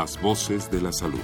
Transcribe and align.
Las 0.00 0.22
voces 0.22 0.70
de 0.70 0.80
la 0.80 0.92
salud. 0.92 1.18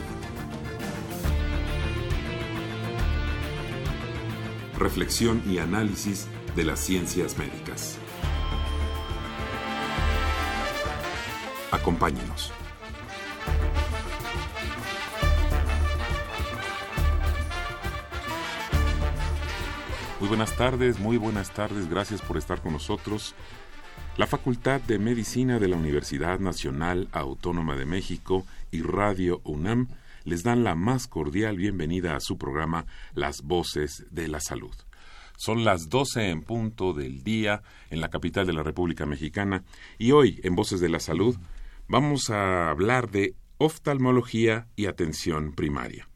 Reflexión 4.77 5.45
y 5.47 5.59
análisis 5.59 6.27
de 6.57 6.65
las 6.65 6.81
ciencias 6.81 7.39
médicas. 7.39 7.99
Acompáñenos. 11.71 12.53
Muy 20.19 20.29
buenas 20.29 20.57
tardes, 20.57 20.99
muy 20.99 21.17
buenas 21.17 21.53
tardes, 21.53 21.89
gracias 21.89 22.21
por 22.23 22.39
estar 22.39 22.61
con 22.61 22.73
nosotros. 22.73 23.37
La 24.17 24.29
Facultad 24.29 24.81
de 24.81 25.01
Medicina 25.01 25.59
de 25.59 25.67
la 25.67 25.75
Universidad 25.77 26.39
Nacional 26.39 27.09
Autónoma 27.11 27.75
de 27.75 27.85
México 27.85 28.47
y 28.71 28.81
Radio 28.81 29.41
UNAM 29.43 29.89
les 30.23 30.45
dan 30.45 30.63
la 30.63 30.77
más 30.77 31.09
cordial 31.09 31.57
bienvenida 31.57 32.15
a 32.15 32.21
su 32.21 32.39
programa 32.39 32.87
Las 33.15 33.43
Voces 33.43 34.07
de 34.13 34.29
la 34.29 34.39
Salud. 34.39 34.75
Son 35.37 35.65
las 35.65 35.89
12 35.89 36.31
en 36.31 36.43
punto 36.43 36.93
del 36.93 37.25
día 37.25 37.63
en 37.91 38.01
la 38.01 38.09
capital 38.09 38.47
de 38.47 38.53
la 38.53 38.63
República 38.63 39.05
Mexicana 39.05 39.65
y 39.99 40.13
hoy 40.13 40.41
en 40.45 40.55
Voces 40.55 40.79
de 40.79 40.91
la 40.91 41.01
Salud 41.01 41.37
vamos 41.89 42.31
a 42.31 42.71
hablar 42.71 43.11
de 43.11 43.35
oftalmología 43.59 44.69
y 44.77 44.87
atención 44.87 45.55
primaria. 45.55 46.09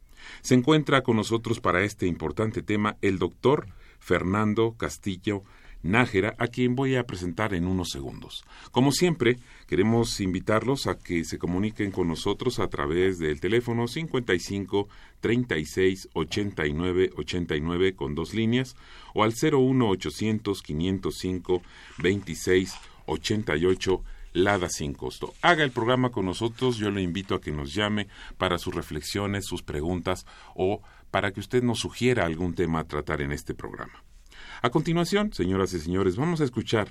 Se 0.42 0.55
encuentra 0.55 1.03
con 1.03 1.17
nosotros 1.17 1.58
para 1.58 1.83
este 1.83 2.06
importante 2.06 2.62
tema 2.62 2.97
el 3.03 3.19
doctor 3.19 3.67
Fernando 3.98 4.77
Castillo 4.78 5.42
Nájera, 5.83 6.34
a 6.39 6.48
quien 6.48 6.75
voy 6.75 6.97
a 6.97 7.05
presentar 7.05 7.55
en 7.55 7.67
unos 7.67 7.91
segundos. 7.91 8.45
Como 8.73 8.91
siempre, 8.93 9.39
queremos 9.67 10.20
invitarlos 10.20 10.87
a 10.87 10.98
que 10.98 11.25
se 11.25 11.39
comuniquen 11.39 11.93
con 11.93 12.09
nosotros 12.09 12.59
a 12.59 12.69
través 12.69 13.19
del 13.19 13.41
teléfono 13.41 13.87
55 13.87 14.89
36 15.20 16.09
89 16.12 17.11
89 17.17 17.95
con 17.95 18.15
dos 18.15 18.35
líneas 18.35 18.77
o 19.15 19.23
al 19.23 19.35
01 19.41 19.89
800 19.89 20.62
505 20.62 21.62
26 21.98 22.75
88 23.07 24.03
Lada 24.35 24.69
sin 24.69 24.92
costo. 24.92 25.33
Haga 25.41 25.65
el 25.65 25.70
programa 25.70 26.11
con 26.11 26.27
nosotros, 26.27 26.77
yo 26.77 26.91
le 26.91 27.01
invito 27.01 27.35
a 27.35 27.41
que 27.41 27.51
nos 27.51 27.75
llame 27.75 28.09
para 28.37 28.59
sus 28.59 28.75
reflexiones, 28.75 29.47
sus 29.47 29.63
preguntas 29.63 30.27
o 30.55 30.83
para 31.11 31.33
que 31.33 31.41
usted 31.41 31.63
nos 31.63 31.81
sugiera 31.81 32.27
algún 32.27 32.55
tema 32.55 32.81
a 32.81 32.85
tratar 32.85 33.23
en 33.23 33.33
este 33.33 33.55
programa. 33.55 34.05
A 34.62 34.70
continuación, 34.70 35.33
señoras 35.33 35.73
y 35.73 35.81
señores, 35.81 36.17
vamos 36.17 36.41
a 36.41 36.45
escuchar 36.45 36.89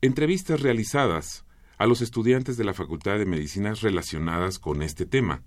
entrevistas 0.00 0.60
realizadas 0.60 1.44
a 1.78 1.86
los 1.86 2.00
estudiantes 2.00 2.56
de 2.56 2.64
la 2.64 2.74
Facultad 2.74 3.18
de 3.18 3.26
Medicina 3.26 3.74
relacionadas 3.74 4.58
con 4.58 4.82
este 4.82 5.06
tema. 5.06 5.42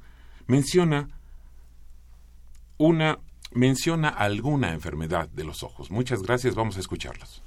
Menciona 0.47 1.09
una 2.77 3.19
menciona 3.51 4.09
alguna 4.09 4.73
enfermedad 4.73 5.29
de 5.29 5.45
los 5.45 5.63
ojos. 5.63 5.89
Muchas 5.91 6.21
gracias, 6.21 6.55
vamos 6.55 6.77
a 6.77 6.81
escucharlos. 6.81 7.41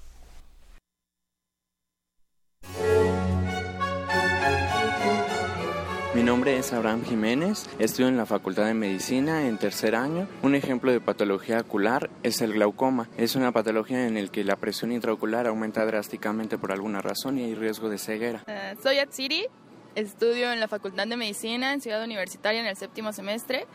Mi 6.18 6.24
nombre 6.24 6.58
es 6.58 6.72
Abraham 6.72 7.04
Jiménez, 7.04 7.70
estudio 7.78 8.08
en 8.08 8.16
la 8.16 8.26
Facultad 8.26 8.66
de 8.66 8.74
Medicina 8.74 9.46
en 9.46 9.56
tercer 9.56 9.94
año. 9.94 10.26
Un 10.42 10.56
ejemplo 10.56 10.90
de 10.90 11.00
patología 11.00 11.60
ocular 11.60 12.10
es 12.24 12.42
el 12.42 12.54
glaucoma. 12.54 13.08
Es 13.16 13.36
una 13.36 13.52
patología 13.52 14.04
en 14.04 14.20
la 14.20 14.28
que 14.28 14.42
la 14.42 14.56
presión 14.56 14.90
intraocular 14.90 15.46
aumenta 15.46 15.86
drásticamente 15.86 16.58
por 16.58 16.72
alguna 16.72 17.00
razón 17.00 17.38
y 17.38 17.44
hay 17.44 17.54
riesgo 17.54 17.88
de 17.88 17.98
ceguera. 17.98 18.42
Uh, 18.48 18.82
soy 18.82 18.98
Atsiri, 18.98 19.46
estudio 19.94 20.52
en 20.52 20.58
la 20.58 20.66
Facultad 20.66 21.06
de 21.06 21.16
Medicina 21.16 21.72
en 21.72 21.80
Ciudad 21.80 22.02
Universitaria 22.02 22.60
en 22.62 22.66
el 22.66 22.76
séptimo 22.76 23.12
semestre. 23.12 23.68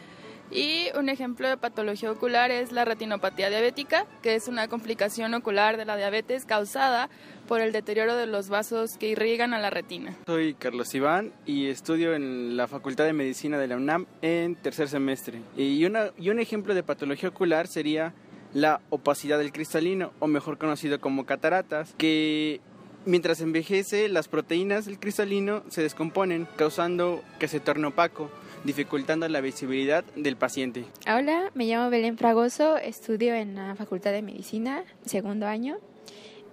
Y 0.51 0.87
un 0.97 1.09
ejemplo 1.09 1.47
de 1.47 1.57
patología 1.57 2.11
ocular 2.11 2.51
es 2.51 2.71
la 2.71 2.85
retinopatía 2.85 3.49
diabética, 3.49 4.05
que 4.21 4.35
es 4.35 4.47
una 4.47 4.67
complicación 4.67 5.33
ocular 5.33 5.77
de 5.77 5.85
la 5.85 5.97
diabetes 5.97 6.45
causada 6.45 7.09
por 7.47 7.61
el 7.61 7.71
deterioro 7.71 8.15
de 8.15 8.27
los 8.27 8.49
vasos 8.49 8.97
que 8.97 9.07
irrigan 9.07 9.53
a 9.53 9.59
la 9.59 9.69
retina. 9.69 10.15
Soy 10.25 10.53
Carlos 10.53 10.93
Iván 10.93 11.33
y 11.45 11.67
estudio 11.67 12.13
en 12.13 12.55
la 12.55 12.67
Facultad 12.67 13.05
de 13.05 13.13
Medicina 13.13 13.57
de 13.57 13.67
la 13.67 13.77
UNAM 13.77 14.05
en 14.21 14.55
tercer 14.55 14.89
semestre. 14.89 15.41
Y, 15.57 15.83
una, 15.85 16.11
y 16.17 16.29
un 16.29 16.39
ejemplo 16.39 16.75
de 16.75 16.83
patología 16.83 17.29
ocular 17.29 17.67
sería 17.67 18.13
la 18.53 18.81
opacidad 18.91 19.39
del 19.39 19.51
cristalino, 19.51 20.11
o 20.19 20.27
mejor 20.27 20.59
conocido 20.59 21.01
como 21.01 21.25
cataratas, 21.25 21.95
que 21.97 22.61
mientras 23.05 23.41
envejece 23.41 24.07
las 24.09 24.27
proteínas 24.27 24.85
del 24.85 24.99
cristalino 24.99 25.63
se 25.69 25.81
descomponen, 25.81 26.47
causando 26.55 27.23
que 27.39 27.47
se 27.47 27.59
torne 27.59 27.87
opaco 27.87 28.29
dificultando 28.63 29.28
la 29.28 29.41
visibilidad 29.41 30.03
del 30.16 30.38
paciente. 30.38 30.85
Hola, 31.07 31.51
me 31.53 31.66
llamo 31.66 31.90
Belén 31.90 32.18
Fragoso, 32.18 32.78
estudio 32.78 33.34
en 33.35 33.56
la 33.56 33.75
Facultad 33.75 34.12
de 34.12 34.22
Medicina, 34.22 34.84
segundo 35.06 35.47
año. 35.47 35.78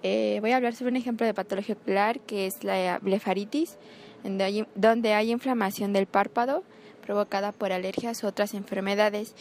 Eh, 0.03 0.39
voy 0.41 0.53
a 0.53 0.57
hablar 0.57 0.75
sobre 0.75 0.91
un 0.91 0.97
ejemplo 0.97 1.27
de 1.27 1.35
patología 1.35 1.75
ocular 1.75 2.21
que 2.21 2.47
es 2.47 2.65
la 2.65 2.99
blefaritis, 3.01 3.77
donde 4.75 5.15
hay, 5.15 5.31
inflamación 5.31 5.93
del 5.93 6.07
párpado 6.07 6.65
provocada 7.05 7.53
por 7.53 7.73
alergias 7.73 8.23
u 8.23 8.27
otras 8.27 8.55
enfermedades. 8.55 9.35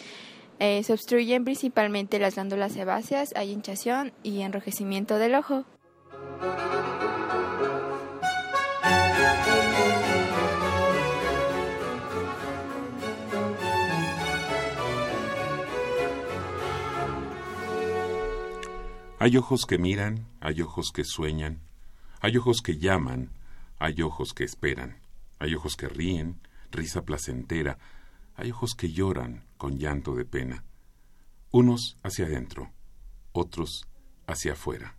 Eh, 0.59 0.83
se 0.83 0.93
obstruyen 0.93 1.45
principalmente 1.45 2.19
las 2.19 2.35
glándulas 2.35 2.73
sebáceas, 2.73 3.33
hay 3.35 3.51
hinchación 3.51 4.11
y 4.23 4.41
enrojecimiento 4.41 5.17
del 5.17 5.35
ojo. 5.35 5.65
Hay 19.21 19.35
ojos 19.35 19.65
que 19.65 19.77
miran, 19.77 20.29
hay 20.39 20.61
ojos 20.61 20.93
que 20.93 21.03
sueñan, 21.03 21.59
hay 22.21 22.37
ojos 22.37 22.61
que 22.61 22.77
llaman, 22.77 23.31
hay 23.77 24.01
ojos 24.01 24.31
que 24.33 24.45
esperan, 24.45 25.01
hay 25.39 25.55
ojos 25.55 25.75
que 25.75 25.89
ríen, 25.89 26.39
risa 26.71 27.01
placentera, 27.03 27.77
hay 28.37 28.51
ojos 28.51 28.75
que 28.75 28.93
lloran 28.93 29.43
con 29.57 29.77
llanto 29.77 30.15
de 30.15 30.23
pena, 30.23 30.63
unos 31.51 31.97
hacia 32.01 32.27
adentro, 32.27 32.71
otros 33.33 33.89
hacia 34.25 34.53
afuera. 34.53 34.95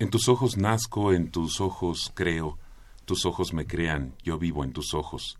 En 0.00 0.10
tus 0.10 0.28
ojos 0.28 0.56
nazco, 0.56 1.12
en 1.12 1.30
tus 1.30 1.60
ojos 1.60 2.10
creo, 2.16 2.58
tus 3.04 3.24
ojos 3.24 3.52
me 3.52 3.68
crean, 3.68 4.16
yo 4.24 4.36
vivo 4.36 4.64
en 4.64 4.72
tus 4.72 4.94
ojos, 4.94 5.38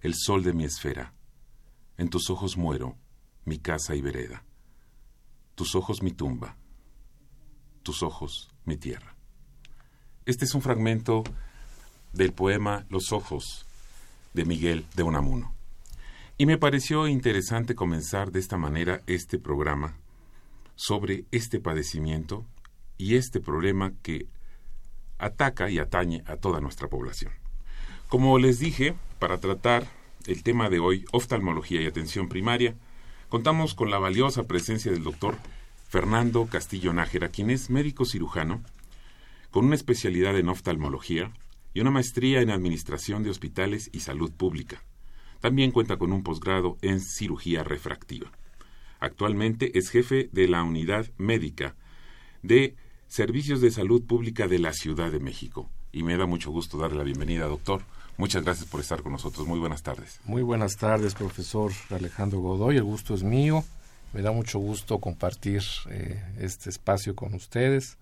el 0.00 0.14
sol 0.14 0.42
de 0.44 0.54
mi 0.54 0.64
esfera. 0.64 1.12
En 1.98 2.08
tus 2.08 2.30
ojos 2.30 2.56
muero, 2.56 2.96
mi 3.44 3.58
casa 3.58 3.94
y 3.94 4.00
vereda. 4.00 4.44
Tus 5.54 5.74
ojos 5.74 6.02
mi 6.02 6.12
tumba 6.12 6.56
tus 7.82 8.02
ojos, 8.02 8.50
mi 8.64 8.76
tierra. 8.76 9.14
Este 10.24 10.44
es 10.44 10.54
un 10.54 10.62
fragmento 10.62 11.24
del 12.12 12.32
poema 12.32 12.86
Los 12.88 13.12
ojos 13.12 13.66
de 14.34 14.44
Miguel 14.44 14.86
de 14.94 15.02
Unamuno. 15.02 15.54
Y 16.38 16.46
me 16.46 16.58
pareció 16.58 17.08
interesante 17.08 17.74
comenzar 17.74 18.32
de 18.32 18.40
esta 18.40 18.56
manera 18.56 19.02
este 19.06 19.38
programa 19.38 19.96
sobre 20.74 21.24
este 21.30 21.60
padecimiento 21.60 22.44
y 22.98 23.16
este 23.16 23.40
problema 23.40 23.92
que 24.02 24.26
ataca 25.18 25.70
y 25.70 25.78
atañe 25.78 26.22
a 26.26 26.36
toda 26.36 26.60
nuestra 26.60 26.88
población. 26.88 27.32
Como 28.08 28.38
les 28.38 28.58
dije, 28.58 28.94
para 29.18 29.38
tratar 29.38 29.86
el 30.26 30.42
tema 30.42 30.68
de 30.68 30.78
hoy, 30.78 31.04
oftalmología 31.12 31.80
y 31.80 31.86
atención 31.86 32.28
primaria, 32.28 32.74
contamos 33.28 33.74
con 33.74 33.90
la 33.90 33.98
valiosa 33.98 34.44
presencia 34.44 34.92
del 34.92 35.04
doctor 35.04 35.36
Fernando 35.92 36.46
Castillo 36.46 36.94
Nájera, 36.94 37.28
quien 37.28 37.50
es 37.50 37.68
médico 37.68 38.06
cirujano 38.06 38.62
con 39.50 39.66
una 39.66 39.74
especialidad 39.74 40.38
en 40.38 40.48
oftalmología 40.48 41.30
y 41.74 41.80
una 41.80 41.90
maestría 41.90 42.40
en 42.40 42.48
administración 42.48 43.22
de 43.22 43.28
hospitales 43.28 43.90
y 43.92 44.00
salud 44.00 44.32
pública. 44.32 44.82
También 45.40 45.70
cuenta 45.70 45.98
con 45.98 46.14
un 46.14 46.22
posgrado 46.22 46.78
en 46.80 46.98
cirugía 46.98 47.62
refractiva. 47.62 48.32
Actualmente 49.00 49.78
es 49.78 49.90
jefe 49.90 50.30
de 50.32 50.48
la 50.48 50.62
unidad 50.62 51.10
médica 51.18 51.76
de 52.42 52.74
Servicios 53.06 53.60
de 53.60 53.70
Salud 53.70 54.02
Pública 54.02 54.48
de 54.48 54.60
la 54.60 54.72
Ciudad 54.72 55.12
de 55.12 55.20
México. 55.20 55.68
Y 55.92 56.04
me 56.04 56.16
da 56.16 56.24
mucho 56.24 56.50
gusto 56.50 56.78
darle 56.78 56.96
la 56.96 57.04
bienvenida, 57.04 57.48
doctor. 57.48 57.82
Muchas 58.16 58.44
gracias 58.44 58.66
por 58.66 58.80
estar 58.80 59.02
con 59.02 59.12
nosotros. 59.12 59.46
Muy 59.46 59.58
buenas 59.58 59.82
tardes. 59.82 60.20
Muy 60.24 60.40
buenas 60.40 60.78
tardes, 60.78 61.14
profesor 61.14 61.70
Alejandro 61.90 62.40
Godoy. 62.40 62.78
El 62.78 62.84
gusto 62.84 63.12
es 63.12 63.22
mío. 63.22 63.62
Me 64.12 64.20
da 64.20 64.30
mucho 64.30 64.58
gusto 64.58 64.98
compartir 64.98 65.62
eh, 65.88 66.22
este 66.38 66.68
espacio 66.68 67.16
con 67.16 67.32
ustedes. 67.34 67.96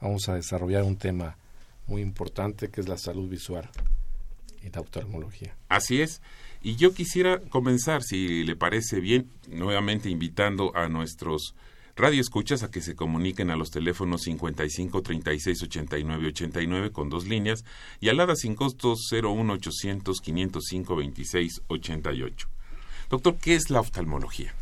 Vamos 0.00 0.28
a 0.28 0.34
desarrollar 0.34 0.84
un 0.84 0.96
tema 0.96 1.36
muy 1.86 2.02
importante 2.02 2.68
que 2.68 2.80
es 2.80 2.88
la 2.88 2.98
salud 2.98 3.28
visual 3.28 3.68
y 4.62 4.70
la 4.70 4.80
oftalmología. 4.80 5.56
Así 5.68 6.00
es. 6.02 6.22
Y 6.62 6.76
yo 6.76 6.94
quisiera 6.94 7.40
comenzar, 7.40 8.02
si 8.02 8.44
le 8.44 8.54
parece 8.54 9.00
bien, 9.00 9.30
nuevamente 9.48 10.08
invitando 10.08 10.74
a 10.76 10.88
nuestros 10.88 11.54
Radio 11.96 12.20
escuchas 12.20 12.62
a 12.62 12.70
que 12.70 12.82
se 12.82 12.94
comuniquen 12.94 13.50
a 13.50 13.56
los 13.56 13.70
teléfonos 13.70 14.20
55 14.24 15.00
36 15.00 15.62
89 15.62 16.28
89 16.28 16.92
con 16.92 17.08
dos 17.08 17.26
líneas 17.26 17.64
y 18.00 18.10
alada 18.10 18.36
sin 18.36 18.54
costos 18.54 19.08
01 19.10 19.50
800 19.54 20.20
505 20.20 20.96
26 20.96 21.62
88. 21.68 22.48
Doctor, 23.08 23.36
¿qué 23.38 23.54
es 23.54 23.70
la 23.70 23.80
oftalmología? 23.80 24.54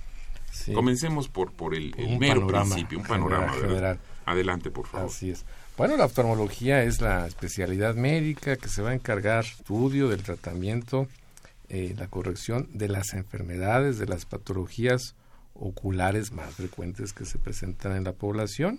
Comencemos 0.72 1.28
por, 1.28 1.52
por 1.52 1.74
el, 1.74 1.94
mero 2.18 2.46
principio, 2.46 2.98
un 2.98 3.06
panorama 3.06 3.52
general. 3.52 3.98
Adelante, 4.26 4.70
por 4.70 4.86
favor. 4.86 5.10
Así 5.10 5.30
es. 5.30 5.44
Bueno, 5.76 5.96
la 5.96 6.04
oftalmología 6.04 6.84
es 6.84 7.00
la 7.00 7.26
especialidad 7.26 7.94
médica 7.94 8.56
que 8.56 8.68
se 8.68 8.80
va 8.80 8.90
a 8.90 8.94
encargar 8.94 9.44
estudio 9.44 10.08
del 10.08 10.22
tratamiento, 10.22 11.08
eh, 11.68 11.94
la 11.98 12.06
corrección 12.06 12.68
de 12.72 12.88
las 12.88 13.12
enfermedades, 13.12 13.98
de 13.98 14.06
las 14.06 14.24
patologías 14.24 15.16
oculares 15.54 16.32
más 16.32 16.54
frecuentes 16.54 17.12
que 17.12 17.24
se 17.24 17.38
presentan 17.38 17.96
en 17.96 18.04
la 18.04 18.12
población. 18.12 18.78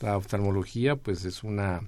La 0.00 0.16
oftalmología 0.16 0.96
pues 0.96 1.24
es 1.24 1.44
una 1.44 1.82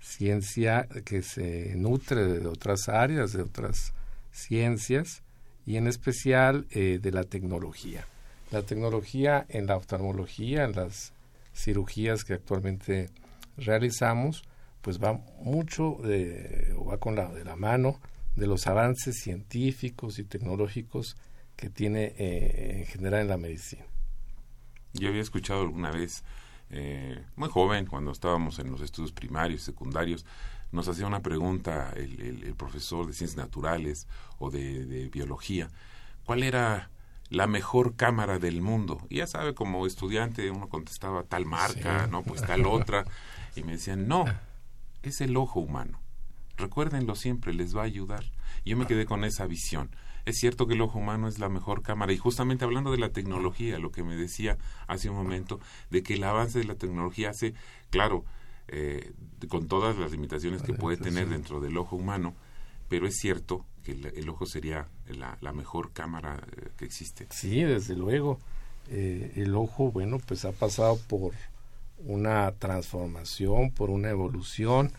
ciencia 0.00 0.88
que 1.04 1.22
se 1.22 1.74
nutre 1.76 2.24
de 2.24 2.46
otras 2.46 2.88
áreas, 2.88 3.32
de 3.32 3.42
otras 3.42 3.92
ciencias 4.32 5.22
y 5.66 5.76
en 5.76 5.86
especial 5.86 6.66
eh, 6.70 6.98
de 7.00 7.12
la 7.12 7.24
tecnología. 7.24 8.06
La 8.50 8.62
tecnología 8.62 9.46
en 9.48 9.66
la 9.66 9.76
oftalmología, 9.76 10.64
en 10.64 10.72
las 10.72 11.12
cirugías 11.54 12.24
que 12.24 12.34
actualmente 12.34 13.10
realizamos, 13.56 14.42
pues 14.80 15.02
va 15.02 15.12
mucho 15.40 15.98
de, 16.02 16.74
o 16.76 16.86
va 16.86 16.98
con 16.98 17.14
la 17.14 17.28
de 17.28 17.44
la 17.44 17.56
mano 17.56 18.00
de 18.36 18.46
los 18.46 18.66
avances 18.66 19.20
científicos 19.20 20.18
y 20.18 20.24
tecnológicos 20.24 21.16
que 21.56 21.68
tiene 21.68 22.14
eh, 22.16 22.78
en 22.78 22.86
general 22.86 23.22
en 23.22 23.28
la 23.28 23.36
medicina. 23.36 23.84
Yo 24.94 25.08
había 25.08 25.20
escuchado 25.20 25.60
alguna 25.62 25.90
vez, 25.90 26.24
eh, 26.70 27.22
muy 27.36 27.48
joven, 27.48 27.86
cuando 27.86 28.10
estábamos 28.12 28.58
en 28.58 28.70
los 28.70 28.80
estudios 28.80 29.12
primarios, 29.12 29.62
secundarios, 29.62 30.24
nos 30.72 30.88
hacía 30.88 31.06
una 31.06 31.20
pregunta 31.20 31.92
el, 31.96 32.54
profesor 32.56 33.06
de 33.06 33.12
ciencias 33.12 33.36
naturales 33.36 34.06
o 34.38 34.50
de, 34.50 35.08
biología, 35.12 35.68
¿cuál 36.24 36.42
era 36.42 36.90
la 37.30 37.46
mejor 37.46 37.96
cámara 37.96 38.38
del 38.38 38.60
mundo? 38.60 39.06
Y 39.08 39.16
ya 39.16 39.26
sabe, 39.26 39.54
como 39.54 39.86
estudiante 39.86 40.50
uno 40.50 40.68
contestaba 40.68 41.22
tal 41.22 41.46
marca, 41.46 42.06
no, 42.08 42.22
pues 42.22 42.42
tal 42.42 42.66
otra, 42.66 43.04
y 43.56 43.62
me 43.62 43.72
decían, 43.72 44.06
no, 44.06 44.26
es 45.02 45.20
el 45.20 45.36
ojo 45.36 45.60
humano. 45.60 46.00
Recuérdenlo 46.56 47.14
siempre, 47.14 47.54
les 47.54 47.74
va 47.74 47.82
a 47.82 47.86
ayudar. 47.86 48.24
Yo 48.66 48.76
me 48.76 48.86
quedé 48.86 49.06
con 49.06 49.24
esa 49.24 49.46
visión. 49.46 49.90
Es 50.26 50.36
cierto 50.36 50.66
que 50.66 50.74
el 50.74 50.82
ojo 50.82 50.98
humano 50.98 51.28
es 51.28 51.38
la 51.38 51.48
mejor 51.48 51.82
cámara 51.82 52.12
y 52.12 52.18
justamente 52.18 52.64
hablando 52.64 52.92
de 52.92 52.98
la 52.98 53.10
tecnología, 53.10 53.78
lo 53.78 53.90
que 53.90 54.02
me 54.02 54.16
decía 54.16 54.58
hace 54.86 55.08
un 55.08 55.16
momento, 55.16 55.60
de 55.88 56.02
que 56.02 56.14
el 56.14 56.24
avance 56.24 56.58
de 56.58 56.66
la 56.66 56.74
tecnología 56.74 57.30
hace, 57.30 57.54
claro, 57.88 58.24
eh, 58.68 59.12
con 59.48 59.66
todas 59.66 59.96
las 59.96 60.12
limitaciones 60.12 60.62
que 60.62 60.74
puede 60.74 60.96
tener 60.96 61.28
dentro 61.28 61.60
del 61.60 61.76
ojo 61.78 61.96
humano, 61.96 62.34
pero 62.88 63.06
es 63.06 63.16
cierto 63.16 63.64
que 63.82 63.92
el, 63.92 64.28
ojo 64.28 64.46
sería 64.46 64.88
la, 65.08 65.52
mejor 65.52 65.92
cámara 65.92 66.40
eh, 66.56 66.68
que 66.76 66.84
existe. 66.84 67.26
Sí, 67.30 67.62
desde 67.62 67.96
luego. 67.96 68.38
Eh, 68.88 69.32
el 69.36 69.54
ojo, 69.54 69.92
bueno, 69.92 70.18
pues 70.18 70.44
ha 70.44 70.52
pasado 70.52 70.98
por 71.08 71.32
una 71.98 72.50
transformación, 72.52 73.70
por 73.70 73.90
una 73.90 74.10
evolución, 74.10 74.92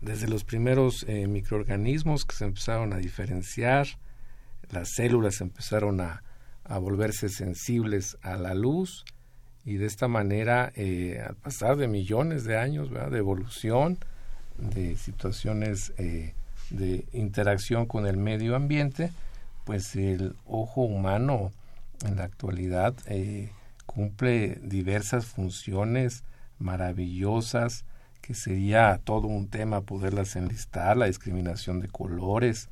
desde 0.00 0.28
los 0.28 0.44
primeros 0.44 1.06
microorganismos 1.06 2.24
que 2.24 2.34
se 2.34 2.44
empezaron 2.44 2.92
a 2.92 2.98
diferenciar, 2.98 3.86
las 4.70 4.90
células 4.94 5.40
empezaron 5.40 6.00
a, 6.00 6.22
volverse 6.80 7.28
sensibles 7.28 8.18
a 8.22 8.36
la 8.36 8.52
luz 8.52 9.04
y 9.64 9.76
de 9.76 9.86
esta 9.86 10.08
manera, 10.08 10.72
eh, 10.74 11.22
al 11.24 11.36
pasar 11.36 11.76
de 11.76 11.86
millones 11.86 12.42
de 12.42 12.56
años 12.56 12.90
de 12.90 13.18
evolución, 13.18 13.98
de 14.58 14.96
situaciones 14.96 15.92
eh, 15.98 16.34
de 16.70 17.06
interacción 17.12 17.86
con 17.86 18.06
el 18.06 18.16
medio 18.16 18.56
ambiente, 18.56 19.12
pues 19.64 19.96
el 19.96 20.36
ojo 20.46 20.82
humano 20.82 21.52
en 22.04 22.16
la 22.16 22.24
actualidad 22.24 22.94
eh, 23.06 23.50
cumple 23.86 24.58
diversas 24.62 25.26
funciones 25.26 26.24
maravillosas 26.58 27.84
que 28.20 28.34
sería 28.34 29.00
todo 29.04 29.28
un 29.28 29.48
tema 29.48 29.82
poderlas 29.82 30.36
enlistar, 30.36 30.96
la 30.96 31.06
discriminación 31.06 31.80
de 31.80 31.88
colores, 31.88 32.68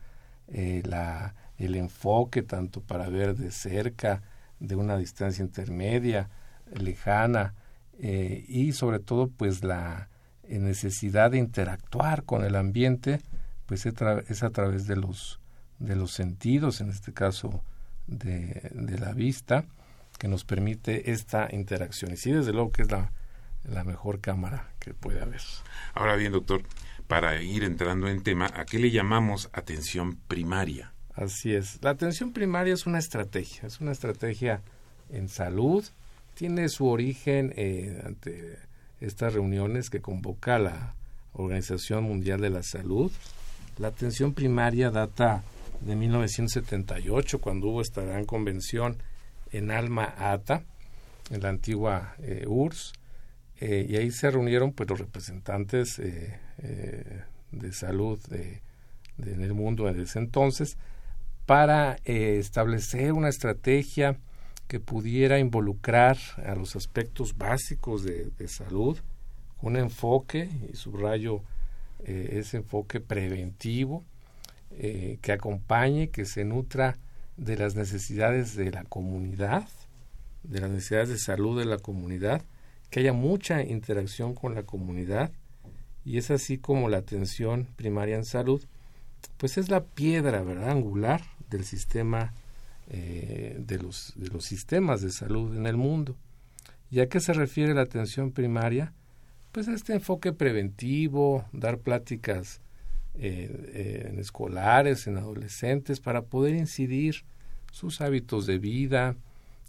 la 0.49 1.35
el 1.59 1.77
enfoque 1.77 2.43
tanto 2.43 2.81
para 2.81 3.09
ver 3.09 3.37
de 3.37 3.51
cerca, 3.51 4.23
de 4.61 4.77
una 4.77 4.97
distancia 4.97 5.43
intermedia, 5.43 6.31
lejana, 6.73 7.55
eh, 8.01 8.45
y 8.49 8.73
sobre 8.73 8.99
todo 8.99 9.29
pues 9.29 9.63
la 9.63 10.09
eh, 10.45 10.59
necesidad 10.59 11.31
de 11.31 11.39
interactuar 11.39 12.25
con 12.25 12.45
el 12.45 12.57
ambiente, 12.57 13.21
pues 13.67 13.87
es 13.87 14.43
a 14.43 14.51
través 14.51 14.87
de 14.87 14.97
los, 14.97 15.41
de 15.79 15.97
los 15.97 16.13
sentidos, 16.13 16.81
en 16.81 16.91
este 16.91 17.13
caso 17.13 17.63
de, 18.07 18.71
de, 18.73 18.99
la 18.99 19.13
vista, 19.13 19.65
que 20.19 20.29
nos 20.29 20.45
permite 20.45 21.11
esta 21.11 21.49
interacción. 21.51 22.13
Y 22.13 22.17
sí, 22.17 22.33
desde 22.33 22.53
luego 22.53 22.71
que 22.71 22.83
es 22.83 22.91
la, 22.91 23.13
la 23.65 23.85
mejor 23.85 24.21
cámara 24.21 24.69
que 24.79 24.95
puede 24.95 25.21
haber. 25.21 25.41
Ahora 25.95 26.17
bien, 26.17 26.33
doctor, 26.33 26.63
para 27.07 27.41
ir 27.43 27.65
entrando 27.65 28.09
en 28.09 28.23
tema, 28.23 28.51
¿a 28.55 28.65
qué 28.65 28.79
le 28.79 28.91
llamamos 28.91 29.49
atención 29.53 30.17
primaria? 30.29 30.93
Así 31.15 31.55
es. 31.55 31.79
La 31.83 31.91
atención 31.91 32.33
primaria 32.33 32.75
es 32.75 32.87
una 32.87 32.99
estrategia, 32.99 33.67
es 33.67 33.81
una 33.81 33.93
estrategia 33.93 34.63
en 35.11 35.29
salud. 35.29 35.85
Tiene 36.35 36.69
su 36.69 36.87
origen 36.89 37.53
eh, 37.57 38.03
ante 38.05 38.59
estas 39.01 39.35
reuniones 39.35 39.91
que 39.91 40.01
convoca 40.01 40.59
la 40.59 40.95
Organización 41.33 42.05
Mundial 42.05 42.41
de 42.41 42.51
la 42.51 42.63
Salud. 42.63 43.13
La 43.79 43.89
atención 43.89 44.35
primaria 44.35 44.91
data 44.91 45.43
de 45.81 45.97
1978, 45.97 47.41
cuando 47.41 47.69
hubo 47.69 47.81
esta 47.81 48.03
gran 48.03 48.25
convención 48.25 48.99
en 49.51 49.71
Alma 49.71 50.15
Ata, 50.17 50.63
en 51.31 51.43
la 51.43 51.49
antigua 51.49 52.15
eh, 52.19 52.45
URSS, 52.47 52.93
eh, 53.61 53.87
y 53.89 53.97
ahí 53.97 54.11
se 54.11 54.31
reunieron 54.31 54.73
pues 54.73 54.89
los 54.91 54.99
representantes 54.99 55.97
de 55.97 57.73
salud 57.73 58.19
de, 58.29 58.63
en 59.19 59.43
el 59.43 59.55
mundo 59.55 59.87
desde 59.87 60.03
ese 60.03 60.19
entonces 60.19 60.77
para 61.47 61.99
eh, 62.05 62.39
establecer 62.39 63.13
una 63.13 63.29
estrategia 63.29 64.19
que 64.67 64.81
pudiera 64.81 65.39
involucrar 65.39 66.17
a 66.45 66.55
los 66.55 66.75
aspectos 66.75 67.37
básicos 67.37 68.03
de, 68.03 68.49
salud, 68.49 68.99
un 69.61 69.77
enfoque, 69.77 70.49
y 70.73 70.77
subrayo 70.77 71.43
eh, 72.05 72.39
ese 72.39 72.59
enfoque 72.59 73.01
preventivo, 73.01 74.05
eh, 74.71 75.19
que 75.23 75.33
acompañe, 75.33 76.11
que 76.11 76.25
se 76.25 76.45
nutra 76.45 76.99
de 77.37 77.57
las 77.57 77.75
necesidades 77.75 78.57
de 78.57 78.71
la 78.71 78.85
comunidad, 78.85 79.69
de 80.43 80.61
las 80.61 80.71
necesidades 80.71 81.09
de 81.09 81.19
salud 81.19 81.59
de 81.59 81.65
la 81.65 81.79
comunidad, 81.79 82.43
que 82.91 83.01
haya 83.01 83.13
mucha 83.13 83.63
interacción 83.63 84.35
con 84.35 84.55
la 84.55 84.65
comunidad, 84.65 85.33
y 86.05 86.19
es 86.19 86.31
así 86.31 86.59
como 86.59 86.89
la 86.89 86.99
atención 86.99 87.69
primaria 87.77 88.17
en 88.17 88.25
salud, 88.25 88.63
pues 89.37 89.59
es 89.59 89.69
la 89.69 89.85
piedra, 89.85 90.43
¿verdad?, 90.43 90.71
angular 90.71 91.23
del 91.51 91.65
sistema 91.65 92.35
eh, 92.91 93.57
de, 93.59 93.79
los, 93.79 94.13
de 94.17 94.29
los 94.29 94.45
sistemas 94.45 95.01
de 95.01 95.11
salud 95.11 95.57
en 95.57 95.67
el 95.67 95.77
mundo. 95.77 96.17
¿Y 96.91 97.01
a 97.01 97.09
qué 97.09 97.21
se 97.21 97.33
refiere 97.33 97.75
la 97.75 97.83
atención 97.83 98.31
primaria? 98.31 98.93
Pues 99.55 99.69
este 99.69 99.93
enfoque 99.93 100.33
preventivo, 100.33 101.45
dar 101.53 101.79
pláticas 101.79 102.61
eh, 103.15 103.49
eh, 103.73 104.09
en 104.11 104.19
escolares, 104.19 105.07
en 105.07 105.17
adolescentes, 105.17 106.01
para 106.01 106.23
poder 106.23 106.57
incidir 106.57 107.25
sus 107.71 108.01
hábitos 108.01 108.47
de 108.47 108.59
vida, 108.59 109.15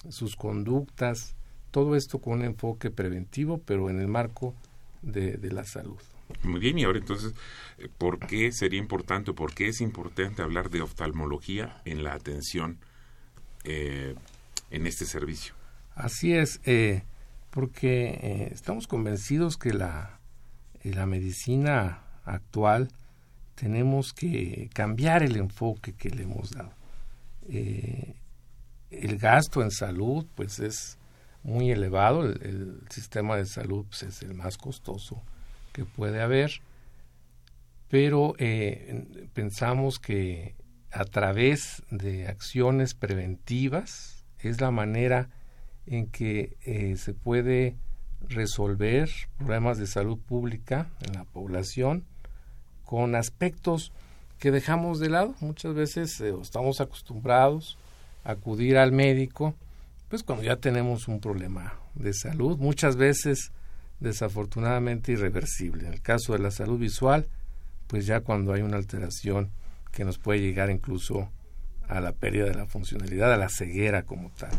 sus 0.09 0.35
conductas, 0.35 1.35
todo 1.69 1.95
esto 1.95 2.17
con 2.17 2.39
un 2.39 2.45
enfoque 2.45 2.89
preventivo, 2.89 3.59
pero 3.59 3.91
en 3.91 3.99
el 3.99 4.07
marco 4.07 4.55
de, 5.03 5.37
de 5.37 5.51
la 5.51 5.65
salud. 5.65 5.99
Muy 6.41 6.59
bien, 6.59 6.79
y 6.79 6.83
ahora 6.83 6.97
entonces, 6.97 7.35
eh, 7.77 7.87
¿por 7.95 8.17
qué 8.17 8.51
sería 8.51 8.79
importante, 8.79 9.33
por 9.33 9.53
qué 9.53 9.67
es 9.67 9.81
importante 9.81 10.41
hablar 10.41 10.71
de 10.71 10.81
oftalmología 10.81 11.79
en 11.85 12.03
la 12.03 12.13
atención 12.13 12.79
eh, 13.65 14.15
en 14.71 14.87
este 14.87 15.05
servicio? 15.05 15.53
Así 15.93 16.33
es, 16.33 16.59
eh, 16.65 17.03
porque 17.55 18.49
estamos 18.51 18.85
convencidos 18.85 19.57
que 19.57 19.73
la 19.73 20.19
la 20.93 21.05
medicina 21.05 22.03
actual 22.25 22.89
tenemos 23.55 24.13
que 24.13 24.69
cambiar 24.73 25.23
el 25.23 25.35
enfoque 25.37 25.93
que 25.93 26.09
le 26.09 26.23
hemos 26.23 26.51
dado. 26.51 26.73
Eh, 27.49 28.15
el 28.91 29.17
gasto 29.17 29.61
en 29.61 29.71
salud 29.71 30.25
pues 30.35 30.59
es 30.59 30.97
muy 31.43 31.71
elevado, 31.71 32.25
el, 32.25 32.81
sistema 32.89 33.37
de 33.37 33.45
salud 33.45 33.85
pues, 33.87 34.03
es 34.03 34.21
el 34.21 34.33
más 34.33 34.57
costoso 34.57 35.23
que 35.73 35.85
puede 35.85 36.21
haber, 36.21 36.51
pero 37.89 38.35
eh, 38.37 39.27
pensamos 39.33 39.99
que 39.99 40.55
a 40.91 41.05
través 41.05 41.83
de 41.89 42.27
acciones 42.27 42.93
preventivas 42.93 44.23
es 44.39 44.61
la 44.61 44.71
manera 44.71 45.29
en 45.87 46.07
que 46.07 46.57
eh, 46.65 46.95
se 46.97 47.13
puede 47.13 47.75
resolver 48.27 49.09
problemas 49.37 49.77
de 49.77 49.87
salud 49.87 50.17
pública 50.17 50.89
en 51.01 51.13
la 51.13 51.25
población 51.25 52.05
con 52.83 53.15
aspectos 53.15 53.91
que 54.39 54.51
dejamos 54.51 54.99
de 54.99 55.09
lado. 55.09 55.35
Muchas 55.39 55.73
veces 55.73 56.19
eh, 56.21 56.33
estamos 56.41 56.81
acostumbrados 56.81 57.77
a 58.23 58.31
acudir 58.31 58.77
al 58.77 58.91
médico, 58.91 59.55
pues 60.09 60.23
cuando 60.23 60.43
ya 60.43 60.57
tenemos 60.57 61.07
un 61.07 61.19
problema 61.19 61.79
de 61.95 62.13
salud, 62.13 62.57
muchas 62.57 62.95
veces 62.95 63.51
desafortunadamente 63.99 65.11
irreversible. 65.13 65.87
En 65.87 65.93
el 65.93 66.01
caso 66.01 66.33
de 66.33 66.39
la 66.39 66.51
salud 66.51 66.79
visual, 66.79 67.27
pues 67.87 68.05
ya 68.05 68.21
cuando 68.21 68.53
hay 68.53 68.61
una 68.61 68.77
alteración 68.77 69.51
que 69.91 70.03
nos 70.03 70.17
puede 70.17 70.41
llegar 70.41 70.69
incluso 70.69 71.29
a 71.87 72.01
la 72.01 72.11
pérdida 72.11 72.45
de 72.45 72.55
la 72.55 72.65
funcionalidad, 72.65 73.31
a 73.33 73.37
la 73.37 73.49
ceguera 73.49 74.03
como 74.03 74.31
tal. 74.31 74.51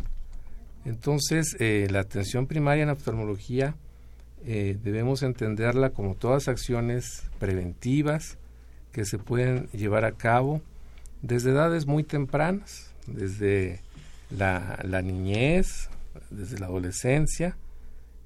Entonces, 0.86 1.56
eh, 1.58 1.88
la 1.90 1.98
atención 1.98 2.46
primaria 2.46 2.84
en 2.84 2.90
oftalmología 2.90 3.74
eh, 4.46 4.78
debemos 4.84 5.24
entenderla 5.24 5.90
como 5.90 6.14
todas 6.14 6.46
acciones 6.46 7.24
preventivas 7.40 8.38
que 8.92 9.04
se 9.04 9.18
pueden 9.18 9.66
llevar 9.72 10.04
a 10.04 10.12
cabo 10.12 10.62
desde 11.22 11.50
edades 11.50 11.86
muy 11.86 12.04
tempranas, 12.04 12.92
desde 13.08 13.80
la, 14.30 15.02
niñez, 15.02 15.88
desde 16.30 16.60
la 16.60 16.66
adolescencia, 16.66 17.56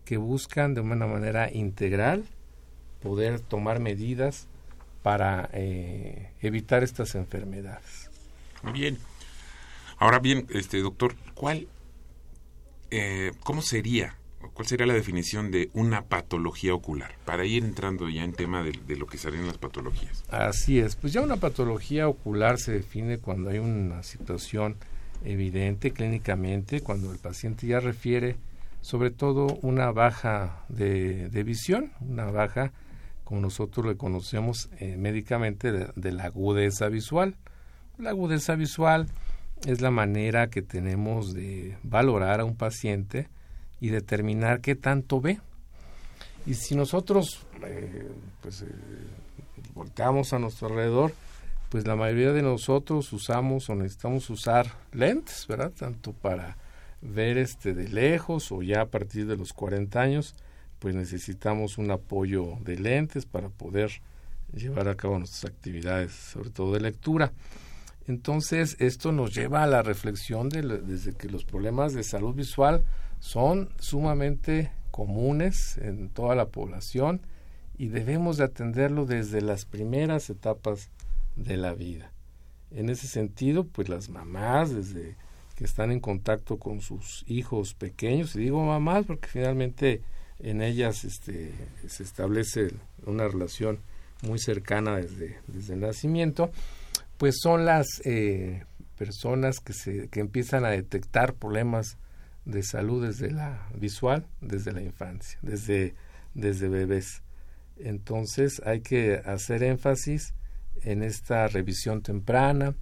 que 0.05 0.19
buscan 0.19 0.75
de 0.75 0.83
una 0.83 1.07
manera 1.07 1.51
integral 1.51 2.25
poder 3.03 3.41
tomar 3.41 3.81
medidas 3.81 4.49
para 5.03 5.49
eh, 5.55 6.31
evitar 6.43 6.85
estas 6.85 7.15
enfermedades. 7.15 8.11
Bien. 8.75 8.99
Ahora 9.97 10.19
bien, 10.19 10.47
este 10.51 10.81
doctor, 10.81 11.15
¿cuál 11.35 11.67
eh, 12.91 13.33
¿cómo 13.43 13.63
sería? 13.63 14.17
¿Cuál 14.55 14.67
sería 14.67 14.87
la 14.87 14.95
definición 14.95 15.51
de 15.51 15.71
una 15.75 16.03
patología 16.03 16.75
ocular? 16.75 17.13
Para 17.25 17.45
ir 17.45 17.65
entrando 17.65 18.09
ya 18.09 18.25
en 18.25 18.33
tema 18.33 18.63
de, 18.63 18.97
lo 18.97 19.07
que 19.07 19.19
serían 19.19 19.47
las 19.47 19.59
patologías. 19.59 20.25
Así 20.29 20.79
es, 20.79 20.97
pues 20.97 21.13
ya 21.13 21.21
una 21.21 21.37
patología 21.37 22.09
ocular 22.09 22.59
se 22.59 22.73
define 22.73 23.19
cuando 23.19 23.51
hay 23.51 23.59
una 23.59 24.03
situación 24.03 24.77
evidente 25.25 25.93
clínicamente, 25.93 26.81
cuando 26.81 27.13
el 27.13 27.19
paciente 27.19 27.67
ya 27.67 27.81
refiere 27.81 28.37
sobre 28.81 29.11
todo 29.11 29.59
una 29.63 29.93
baja 29.93 30.65
de, 30.69 31.29
visión, 31.45 31.93
una 32.01 32.31
baja, 32.31 32.73
como 33.25 33.43
nosotros 33.43 33.87
le 33.87 33.97
conocemos 33.97 34.71
eh, 34.79 34.97
médicamente, 34.97 35.71
de 35.73 36.13
la 36.13 36.25
agudeza 36.25 36.89
visual. 36.89 37.37
La 37.99 38.11
agudeza 38.11 38.57
visual 38.57 39.07
es 39.67 39.81
la 39.81 39.91
manera 39.91 40.49
que 40.49 40.63
tenemos 40.63 41.35
de 41.35 41.77
valorar 41.83 42.41
a 42.41 42.45
un 42.45 42.57
paciente 42.57 43.29
y 43.81 43.89
determinar 43.89 44.61
qué 44.61 44.75
tanto 44.75 45.21
ve. 45.21 45.41
Y 46.47 46.55
si 46.55 46.75
nosotros 46.75 47.47
eh, 47.65 48.11
pues, 48.41 48.63
eh, 48.63 48.67
volteamos 49.75 50.33
a 50.33 50.39
nuestro 50.39 50.69
alrededor, 50.69 51.13
pues 51.69 51.87
la 51.87 51.97
mayoría 51.97 52.33
de 52.33 52.43
nosotros 52.43 53.13
usamos 53.13 53.71
o 53.71 53.75
necesitamos 53.75 54.29
usar 54.31 54.73
lentes, 54.93 55.47
¿verdad? 55.47 55.71
Tanto 55.71 56.13
para 56.13 56.57
ver 57.01 57.39
este 57.39 57.75
de 57.75 57.89
lejos 57.89 58.51
o 58.53 58.63
ya 58.63 58.83
a 58.83 58.87
partir 58.87 59.27
de 59.27 59.37
los 59.37 59.53
40 59.53 60.01
años, 60.01 60.35
pues 60.79 60.95
necesitamos 60.95 61.79
un 61.79 61.91
apoyo 61.91 62.57
de 62.63 62.77
lentes 62.77 63.27
para 63.27 63.49
poder 63.49 63.91
llevar 64.53 64.89
a 64.89 64.97
cabo 64.97 65.19
nuestras 65.19 65.53
actividades, 65.53 66.13
sobre 66.13 66.51
todo 66.51 66.73
de 66.73 66.81
lectura. 66.81 67.33
Entonces, 68.11 68.75
esto 68.81 69.13
nos 69.13 69.33
lleva 69.33 69.63
a 69.63 69.69
la 69.69 69.83
reflexión 69.83 70.49
de, 70.49 70.63
desde 70.63 71.13
que 71.13 71.29
los 71.29 71.45
problemas 71.45 71.95
de 71.95 72.03
salud 72.03 72.35
visual 72.35 72.83
son 73.21 73.69
sumamente 73.79 74.73
comunes 74.91 75.79
en 75.79 76.09
toda 76.09 76.35
la 76.35 76.49
población 76.49 77.21
y 77.79 77.87
debemos 77.87 78.37
de 78.37 78.47
atenderlo 78.47 79.07
desde 79.07 79.43
las 79.43 79.65
primeras 79.65 80.29
etapas 80.29 80.91
de 81.37 81.57
la 81.57 81.73
vida. 81.73 82.11
En 82.73 82.89
ese 82.89 83.07
sentido, 83.07 83.63
pues 83.63 83.89
las 83.89 84.09
mamás, 84.09 84.75
desde 84.75 85.15
que 85.55 85.63
están 85.63 85.93
en 85.93 86.01
contacto 86.01 86.59
con 86.59 86.81
sus 86.81 87.25
hijos 87.29 87.75
pequeños, 87.75 88.35
y 88.35 88.41
digo 88.41 88.61
mamás 88.61 89.07
porque 89.07 89.29
finalmente 89.29 90.03
en 90.41 90.63
ellas 90.63 91.05
este, 91.05 91.53
se 91.87 92.03
establece 92.03 92.73
una 93.07 93.29
relación 93.29 93.79
muy 94.23 94.41
cercana 94.41 94.97
desde, 94.97 95.39
desde 95.47 95.75
el 95.75 95.81
nacimiento, 95.81 96.51
pues 97.21 97.37
son 97.39 97.67
las 97.67 98.01
eh, 98.07 98.65
personas 98.97 99.61
que, 99.61 99.75
se, 99.75 100.09
que 100.09 100.21
empiezan 100.21 100.65
a 100.65 100.71
detectar 100.71 101.35
problemas 101.35 101.99
de 102.47 102.63
salud 102.63 103.07
desde 103.07 103.31
la 103.31 103.69
visual, 103.75 104.25
desde 104.41 104.73
la 104.73 104.81
infancia, 104.81 105.39
desde, 105.43 105.95
desde 106.33 106.71
bebés. 106.71 107.23
Entonces 107.77 108.63
hay 108.65 108.81
que 108.81 109.21
hacer 109.27 109.63
énfasis 109.65 110.33
en 110.83 111.03
esta 111.03 111.47
revisión 111.47 112.01
temprana, 112.01 112.75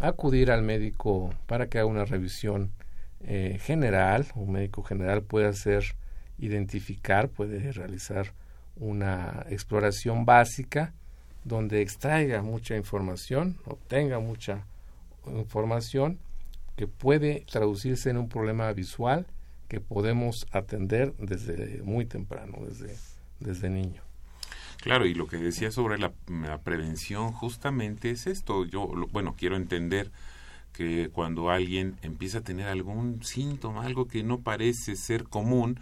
acudir 0.00 0.50
al 0.50 0.64
médico 0.64 1.32
para 1.46 1.68
que 1.68 1.78
haga 1.78 1.86
una 1.86 2.04
revisión 2.04 2.72
eh, 3.20 3.56
general, 3.62 4.26
un 4.34 4.50
médico 4.50 4.82
general 4.82 5.22
puede 5.22 5.46
hacer, 5.46 5.94
identificar, 6.38 7.28
puede 7.28 7.70
realizar 7.70 8.32
una 8.74 9.46
exploración 9.48 10.24
básica 10.24 10.92
donde 11.46 11.80
extraiga 11.80 12.42
mucha 12.42 12.76
información, 12.76 13.56
obtenga 13.66 14.18
mucha 14.18 14.66
información 15.26 16.18
que 16.74 16.88
puede 16.88 17.46
traducirse 17.50 18.10
en 18.10 18.18
un 18.18 18.28
problema 18.28 18.72
visual 18.72 19.26
que 19.68 19.80
podemos 19.80 20.46
atender 20.50 21.14
desde 21.18 21.82
muy 21.82 22.04
temprano, 22.04 22.58
desde, 22.68 22.96
desde 23.38 23.70
niño. 23.70 24.02
Claro, 24.78 25.06
y 25.06 25.14
lo 25.14 25.26
que 25.28 25.36
decía 25.36 25.70
sobre 25.70 25.98
la, 25.98 26.12
prevención 26.64 27.32
justamente 27.32 28.10
es 28.10 28.26
esto. 28.26 28.64
Yo, 28.64 28.88
bueno, 29.12 29.34
quiero 29.36 29.56
entender 29.56 30.10
que 30.72 31.10
cuando 31.10 31.50
alguien 31.50 31.96
empieza 32.02 32.38
a 32.38 32.42
tener 32.42 32.66
algún 32.66 33.24
síntoma, 33.24 33.86
algo 33.86 34.08
que 34.08 34.22
no 34.22 34.40
parece 34.40 34.96
ser 34.96 35.24
común, 35.24 35.78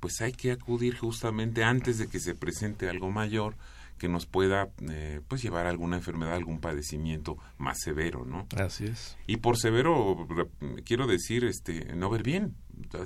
pues 0.00 0.20
hay 0.20 0.32
que 0.32 0.52
acudir 0.52 0.96
justamente 0.96 1.64
antes 1.64 1.98
de 1.98 2.08
que 2.08 2.20
se 2.20 2.34
presente 2.34 2.88
algo 2.88 3.10
mayor 3.10 3.54
que 3.98 4.08
nos 4.08 4.26
pueda 4.26 4.70
eh, 4.90 5.20
pues 5.28 5.42
llevar 5.42 5.66
a 5.66 5.70
alguna 5.70 5.96
enfermedad, 5.96 6.34
algún 6.34 6.60
padecimiento 6.60 7.36
más 7.58 7.80
severo, 7.80 8.24
¿no? 8.24 8.46
Así 8.56 8.84
es. 8.86 9.16
Y 9.26 9.38
por 9.38 9.56
severo 9.56 10.26
quiero 10.84 11.06
decir 11.06 11.44
este 11.44 11.94
no 11.94 12.10
ver 12.10 12.22
bien, 12.22 12.56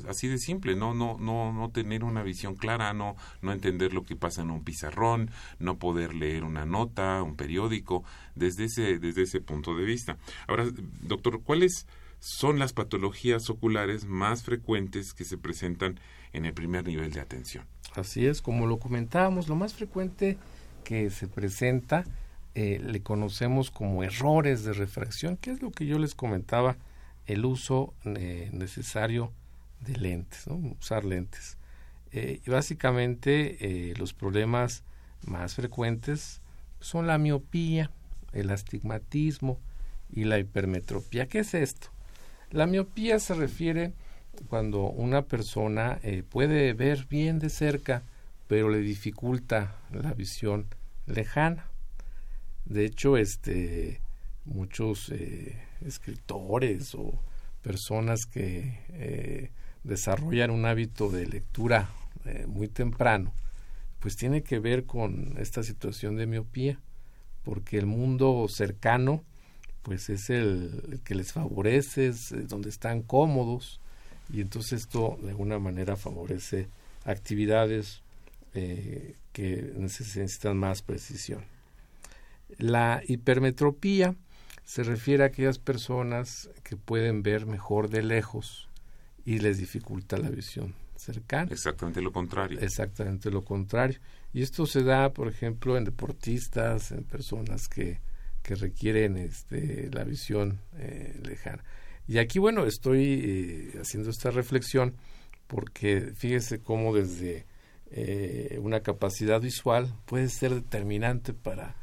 así 0.08 0.28
de 0.28 0.38
simple, 0.38 0.76
no 0.76 0.94
no 0.94 1.16
no 1.18 1.52
no 1.52 1.70
tener 1.70 2.04
una 2.04 2.22
visión 2.22 2.54
clara, 2.54 2.92
no 2.94 3.16
no 3.42 3.52
entender 3.52 3.92
lo 3.92 4.04
que 4.04 4.16
pasa 4.16 4.42
en 4.42 4.50
un 4.50 4.64
pizarrón, 4.64 5.30
no 5.58 5.78
poder 5.78 6.14
leer 6.14 6.44
una 6.44 6.64
nota, 6.64 7.22
un 7.22 7.36
periódico 7.36 8.04
desde 8.34 8.64
ese 8.64 8.98
desde 8.98 9.22
ese 9.22 9.40
punto 9.40 9.76
de 9.76 9.84
vista. 9.84 10.18
Ahora, 10.46 10.66
doctor, 11.02 11.42
¿cuáles 11.42 11.86
son 12.20 12.58
las 12.58 12.72
patologías 12.72 13.48
oculares 13.50 14.04
más 14.04 14.42
frecuentes 14.42 15.14
que 15.14 15.24
se 15.24 15.38
presentan 15.38 16.00
en 16.32 16.46
el 16.46 16.54
primer 16.54 16.86
nivel 16.86 17.12
de 17.12 17.20
atención? 17.20 17.64
Así 17.94 18.26
es, 18.26 18.42
como 18.42 18.66
lo 18.66 18.78
comentábamos, 18.78 19.48
lo 19.48 19.56
más 19.56 19.74
frecuente 19.74 20.36
que 20.88 21.10
se 21.10 21.28
presenta 21.28 22.06
eh, 22.54 22.80
le 22.82 23.02
conocemos 23.02 23.70
como 23.70 24.02
errores 24.02 24.64
de 24.64 24.72
refracción, 24.72 25.36
que 25.36 25.50
es 25.50 25.60
lo 25.60 25.70
que 25.70 25.84
yo 25.84 25.98
les 25.98 26.14
comentaba, 26.14 26.78
el 27.26 27.44
uso 27.44 27.92
eh, 28.06 28.48
necesario 28.54 29.30
de 29.80 29.98
lentes, 29.98 30.46
usar 30.80 31.04
lentes. 31.04 31.58
Eh, 32.10 32.40
y 32.42 32.50
básicamente 32.50 33.94
los 33.98 34.14
problemas 34.14 34.82
más 35.26 35.56
frecuentes 35.56 36.40
son 36.80 37.06
la 37.06 37.18
miopía, 37.18 37.90
el 38.32 38.48
astigmatismo 38.48 39.60
y 40.10 40.24
la 40.24 40.38
hipermetropía. 40.38 41.28
¿Qué 41.28 41.40
es 41.40 41.52
esto? 41.52 41.88
La 42.50 42.66
miopía 42.66 43.18
se 43.18 43.34
refiere 43.34 43.92
cuando 44.48 44.84
una 44.84 45.26
persona 45.26 46.00
puede 46.30 46.72
ver 46.72 47.04
bien 47.10 47.38
de 47.40 47.50
cerca, 47.50 48.04
pero 48.46 48.70
le 48.70 48.78
dificulta 48.78 49.76
la 49.92 50.14
visión 50.14 50.66
lejana. 51.08 51.66
De 52.64 52.84
hecho, 52.84 53.16
este, 53.16 54.00
muchos 54.44 55.10
eh, 55.10 55.56
escritores 55.84 56.94
o 56.94 57.18
personas 57.62 58.26
que 58.26 58.80
eh, 58.90 59.50
desarrollan 59.84 60.50
un 60.50 60.66
hábito 60.66 61.10
de 61.10 61.26
lectura 61.26 61.90
eh, 62.24 62.46
muy 62.46 62.68
temprano, 62.68 63.32
pues 64.00 64.16
tiene 64.16 64.42
que 64.42 64.58
ver 64.58 64.84
con 64.84 65.34
esta 65.38 65.62
situación 65.62 66.16
de 66.16 66.26
miopía, 66.26 66.78
porque 67.42 67.78
el 67.78 67.86
mundo 67.86 68.46
cercano 68.48 69.24
pues 69.82 70.10
es 70.10 70.28
el, 70.28 71.00
que 71.04 71.14
les 71.14 71.32
favorece, 71.32 72.08
es 72.08 72.34
donde 72.48 72.68
están 72.68 73.02
cómodos 73.02 73.80
y 74.30 74.42
entonces 74.42 74.82
esto 74.82 75.18
de 75.22 75.30
alguna 75.30 75.58
manera 75.58 75.96
favorece 75.96 76.68
actividades 77.04 78.02
que 79.38 79.72
necesitan 79.76 80.56
más 80.56 80.82
precisión. 80.82 81.44
La 82.56 83.02
hipermetropía 83.06 84.16
se 84.64 84.82
refiere 84.82 85.22
a 85.22 85.26
aquellas 85.26 85.60
personas 85.60 86.50
que 86.64 86.76
pueden 86.76 87.22
ver 87.22 87.46
mejor 87.46 87.88
de 87.88 88.02
lejos 88.02 88.68
y 89.24 89.38
les 89.38 89.58
dificulta 89.58 90.18
la 90.18 90.28
visión 90.28 90.74
cercana. 90.96 91.52
Exactamente 91.52 92.02
lo 92.02 92.10
contrario. 92.10 92.58
Exactamente 92.58 93.30
lo 93.30 93.44
contrario. 93.44 94.00
Y 94.32 94.42
esto 94.42 94.66
se 94.66 94.82
da, 94.82 95.12
por 95.12 95.28
ejemplo, 95.28 95.76
en 95.76 95.84
deportistas, 95.84 96.90
en 96.90 97.04
personas 97.04 97.68
que, 97.68 98.00
que 98.42 98.56
requieren 98.56 99.16
este, 99.16 99.88
la 99.92 100.02
visión 100.02 100.58
eh, 100.78 101.16
lejana. 101.22 101.62
Y 102.08 102.18
aquí, 102.18 102.40
bueno, 102.40 102.66
estoy 102.66 103.04
eh, 103.04 103.78
haciendo 103.80 104.10
esta 104.10 104.32
reflexión 104.32 104.96
porque 105.46 106.12
fíjese 106.16 106.58
cómo 106.58 106.92
desde 106.92 107.46
eh, 107.90 108.58
una 108.60 108.80
capacidad 108.80 109.40
visual 109.40 109.92
puede 110.04 110.28
ser 110.28 110.54
determinante 110.54 111.32
para 111.32 111.76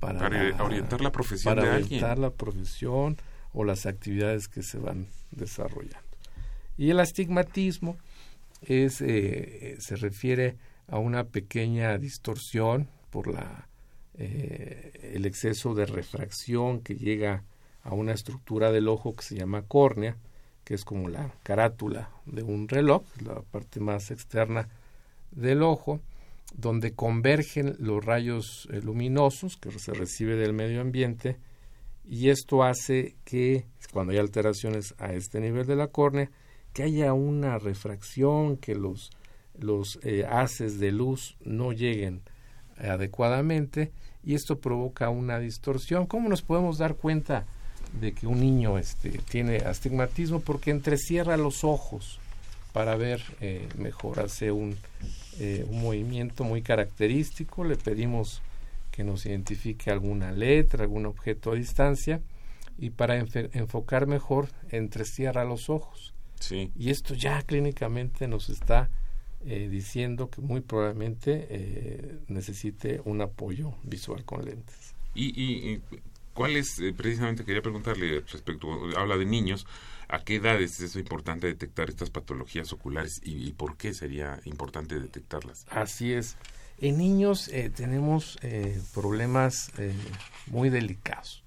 para, 0.00 0.26
orientar 0.64 1.02
la 1.02 1.12
profesión 1.12 1.54
para 1.54 1.68
de 1.68 1.84
orientar 1.84 2.18
la 2.18 2.30
profesión 2.30 3.18
o 3.52 3.64
las 3.64 3.84
actividades 3.84 4.48
que 4.48 4.62
se 4.62 4.78
van 4.78 5.08
desarrollando. 5.30 5.98
Y 6.78 6.88
el 6.90 7.00
astigmatismo 7.00 7.98
es 8.62 9.02
eh, 9.02 9.76
se 9.78 9.96
refiere 9.96 10.56
a 10.88 10.98
una 10.98 11.24
pequeña 11.24 11.98
distorsión 11.98 12.88
por 13.10 13.26
la 13.26 13.68
eh, 14.18 15.12
el 15.14 15.26
exceso 15.26 15.74
de 15.74 15.86
refracción 15.86 16.80
que 16.80 16.96
llega 16.96 17.44
a 17.82 17.94
una 17.94 18.12
estructura 18.12 18.72
del 18.72 18.88
ojo 18.88 19.14
que 19.14 19.22
se 19.22 19.36
llama 19.36 19.62
córnea 19.62 20.16
que 20.64 20.74
es 20.74 20.84
como 20.84 21.08
la 21.08 21.32
carátula 21.42 22.10
de 22.26 22.42
un 22.42 22.68
reloj 22.68 23.02
la 23.22 23.40
parte 23.40 23.80
más 23.80 24.10
externa 24.10 24.68
del 25.32 25.62
ojo 25.62 26.00
donde 26.54 26.94
convergen 26.94 27.76
los 27.78 28.04
rayos 28.04 28.68
eh, 28.72 28.80
luminosos 28.82 29.56
que 29.56 29.70
se 29.78 29.92
recibe 29.92 30.36
del 30.36 30.52
medio 30.52 30.80
ambiente 30.80 31.36
y 32.08 32.30
esto 32.30 32.64
hace 32.64 33.14
que 33.24 33.66
cuando 33.92 34.12
hay 34.12 34.18
alteraciones 34.18 34.94
a 34.98 35.12
este 35.12 35.40
nivel 35.40 35.66
de 35.66 35.76
la 35.76 35.88
córnea 35.88 36.30
que 36.72 36.82
haya 36.82 37.12
una 37.12 37.58
refracción 37.58 38.56
que 38.56 38.74
los 38.74 39.10
los 39.58 39.98
eh, 40.02 40.24
haces 40.28 40.78
de 40.78 40.92
luz 40.92 41.36
no 41.44 41.72
lleguen 41.72 42.22
adecuadamente 42.78 43.92
y 44.24 44.34
esto 44.34 44.58
provoca 44.58 45.10
una 45.10 45.38
distorsión. 45.38 46.06
¿Cómo 46.06 46.28
nos 46.28 46.42
podemos 46.42 46.78
dar 46.78 46.96
cuenta 46.96 47.46
de 48.00 48.12
que 48.12 48.26
un 48.26 48.40
niño 48.40 48.78
este, 48.78 49.10
tiene 49.10 49.58
astigmatismo? 49.58 50.40
Porque 50.40 50.70
entrecierra 50.70 51.36
los 51.36 51.64
ojos 51.64 52.20
para 52.72 52.96
ver 52.96 53.22
eh, 53.40 53.68
mejor, 53.76 54.20
hace 54.20 54.52
un 54.52 54.76
eh, 55.42 55.64
un 55.70 55.80
movimiento 55.80 56.44
muy 56.44 56.60
característico, 56.60 57.64
le 57.64 57.76
pedimos 57.76 58.42
que 58.90 59.04
nos 59.04 59.24
identifique 59.24 59.90
alguna 59.90 60.32
letra, 60.32 60.82
algún 60.82 61.06
objeto 61.06 61.52
a 61.52 61.54
distancia 61.54 62.20
y 62.76 62.90
para 62.90 63.16
enfocar 63.16 64.06
mejor 64.06 64.48
entrecierra 64.70 65.44
los 65.44 65.70
ojos. 65.70 66.12
Sí. 66.38 66.70
Y 66.76 66.90
esto 66.90 67.14
ya 67.14 67.40
clínicamente 67.42 68.28
nos 68.28 68.50
está 68.50 68.90
eh, 69.46 69.68
diciendo 69.70 70.28
que 70.28 70.42
muy 70.42 70.60
probablemente 70.60 71.46
eh, 71.48 72.18
necesite 72.28 73.00
un 73.06 73.22
apoyo 73.22 73.72
visual 73.84 74.22
con 74.26 74.44
lentes. 74.44 74.94
¿Y, 75.14 75.28
y, 75.40 75.80
cuál 76.34 76.56
es, 76.56 76.82
precisamente 76.98 77.46
quería 77.46 77.62
preguntarle 77.62 78.20
respecto, 78.20 78.68
habla 78.94 79.16
de 79.16 79.24
niños, 79.24 79.66
¿A 80.12 80.24
qué 80.24 80.36
edades 80.36 80.80
es 80.80 80.96
importante 80.96 81.46
detectar 81.46 81.88
estas 81.88 82.10
patologías 82.10 82.72
oculares 82.72 83.20
y, 83.22 83.52
por 83.52 83.76
qué 83.76 83.94
sería 83.94 84.40
importante 84.44 84.98
detectarlas? 84.98 85.64
Así 85.70 86.12
es. 86.12 86.36
En 86.78 86.98
niños 86.98 87.46
eh, 87.46 87.70
tenemos 87.70 88.36
eh, 88.42 88.82
problemas 88.92 89.70
eh, 89.78 89.94
muy 90.48 90.68
delicados 90.68 91.44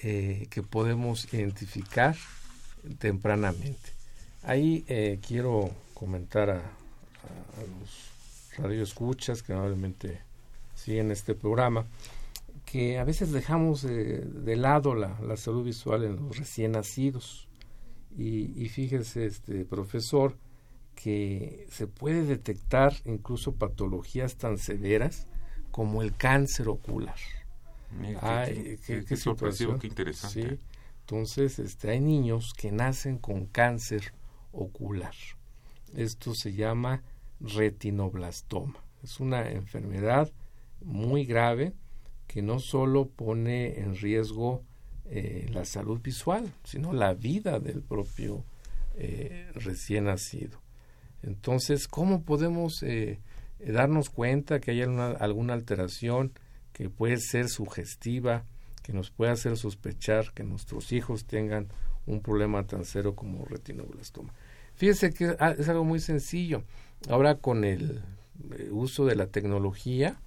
que 0.00 0.64
podemos 0.68 1.32
identificar 1.32 2.16
tempranamente. 2.98 3.90
Ahí 4.42 4.84
quiero 5.24 5.70
comentar 5.94 6.50
a, 6.50 6.58
los 6.58 8.58
radioescuchas 8.58 9.44
que 9.44 9.52
normalmente 9.52 10.18
siguen 10.74 11.12
este 11.12 11.36
programa 11.36 11.86
que 12.64 12.98
a 12.98 13.04
veces 13.04 13.30
dejamos 13.30 13.82
de 13.82 14.56
lado 14.56 14.96
la, 14.96 15.20
la 15.20 15.36
salud 15.36 15.64
visual 15.64 16.02
en 16.02 16.16
los 16.16 16.36
recién 16.36 16.72
nacidos 16.72 17.46
y, 18.16 18.68
fíjese, 18.68 19.26
este 19.26 19.64
profesor, 19.64 20.36
que 20.94 21.66
se 21.70 21.86
puede 21.86 22.24
detectar 22.24 22.92
incluso 23.04 23.54
patologías 23.54 24.36
tan 24.36 24.58
severas 24.58 25.26
como 25.70 26.02
el 26.02 26.14
cáncer 26.14 26.68
ocular. 26.68 27.16
Ay, 28.20 28.78
qué, 28.86 29.04
qué, 29.04 29.16
qué 29.78 29.86
interesante. 29.86 30.58
Entonces, 31.00 31.58
este, 31.58 31.90
hay 31.90 32.00
niños 32.00 32.54
que 32.54 32.70
nacen 32.70 33.18
con 33.18 33.46
cáncer 33.46 34.12
ocular. 34.52 35.14
Esto 35.94 36.34
se 36.34 36.52
llama 36.52 37.02
retinoblastoma. 37.40 38.82
Es 39.02 39.18
una 39.20 39.50
enfermedad 39.50 40.30
muy 40.80 41.24
grave 41.24 41.74
que 42.26 42.42
no 42.42 42.60
solo 42.60 43.08
pone 43.08 43.80
en 43.80 43.96
riesgo 43.96 44.64
eh, 45.14 45.46
la 45.52 45.66
salud 45.66 46.00
visual, 46.00 46.50
sino 46.64 46.94
la 46.94 47.12
vida 47.12 47.60
del 47.60 47.82
propio 47.82 48.46
eh, 48.94 49.46
recién 49.56 50.04
nacido. 50.04 50.58
Entonces, 51.22 51.86
¿cómo 51.86 52.22
podemos 52.22 52.82
eh, 52.82 53.20
darnos 53.58 54.08
cuenta 54.08 54.58
que 54.58 54.70
hay 54.70 54.80
alguna 54.80 55.52
alteración 55.52 56.32
que 56.72 56.88
puede 56.88 57.18
ser 57.18 57.50
sugestiva, 57.50 58.46
que 58.82 58.94
nos 58.94 59.10
puede 59.10 59.32
hacer 59.32 59.58
sospechar 59.58 60.32
que 60.32 60.44
nuestros 60.44 60.92
hijos 60.92 61.26
tengan 61.26 61.68
un 62.06 62.22
problema 62.22 62.66
tan 62.66 62.86
cero 62.86 63.14
como 63.14 63.44
retinoblastoma? 63.44 64.32
Fíjese 64.76 65.12
que 65.12 65.36
ah, 65.38 65.54
es 65.58 65.68
algo 65.68 65.84
muy 65.84 66.00
sencillo. 66.00 66.64
Ahora 67.10 67.34
con 67.34 67.64
el 67.64 68.00
uso 68.70 69.04
de 69.04 69.16
la 69.16 69.26
tecnología, 69.26 70.22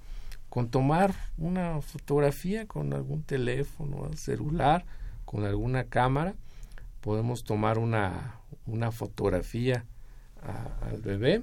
con 0.56 0.70
tomar 0.70 1.14
una 1.38 1.82
fotografía 1.82 2.66
con 2.66 2.94
algún 2.94 3.24
teléfono 3.24 4.10
celular, 4.14 4.86
con 5.26 5.44
alguna 5.44 5.84
cámara, 5.84 6.34
podemos 7.02 7.44
tomar 7.44 7.78
una, 7.78 8.40
una 8.66 8.94
fotografía 8.94 9.84
al 10.82 11.02
bebé 11.02 11.42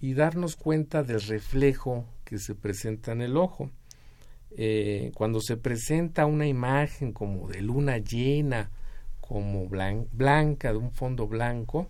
y 0.00 0.14
darnos 0.14 0.56
cuenta 0.56 1.04
del 1.04 1.20
reflejo 1.20 2.04
que 2.24 2.40
se 2.40 2.56
presenta 2.56 3.12
en 3.12 3.22
el 3.22 3.36
ojo. 3.36 3.70
Eh, 4.56 5.12
cuando 5.14 5.40
se 5.40 5.56
presenta 5.56 6.26
una 6.26 6.48
imagen 6.48 7.12
como 7.12 7.46
de 7.46 7.62
luna 7.62 7.98
llena, 7.98 8.70
como 9.20 9.68
blanca, 9.68 10.72
de 10.72 10.78
un 10.78 10.90
fondo 10.90 11.28
blanco, 11.28 11.88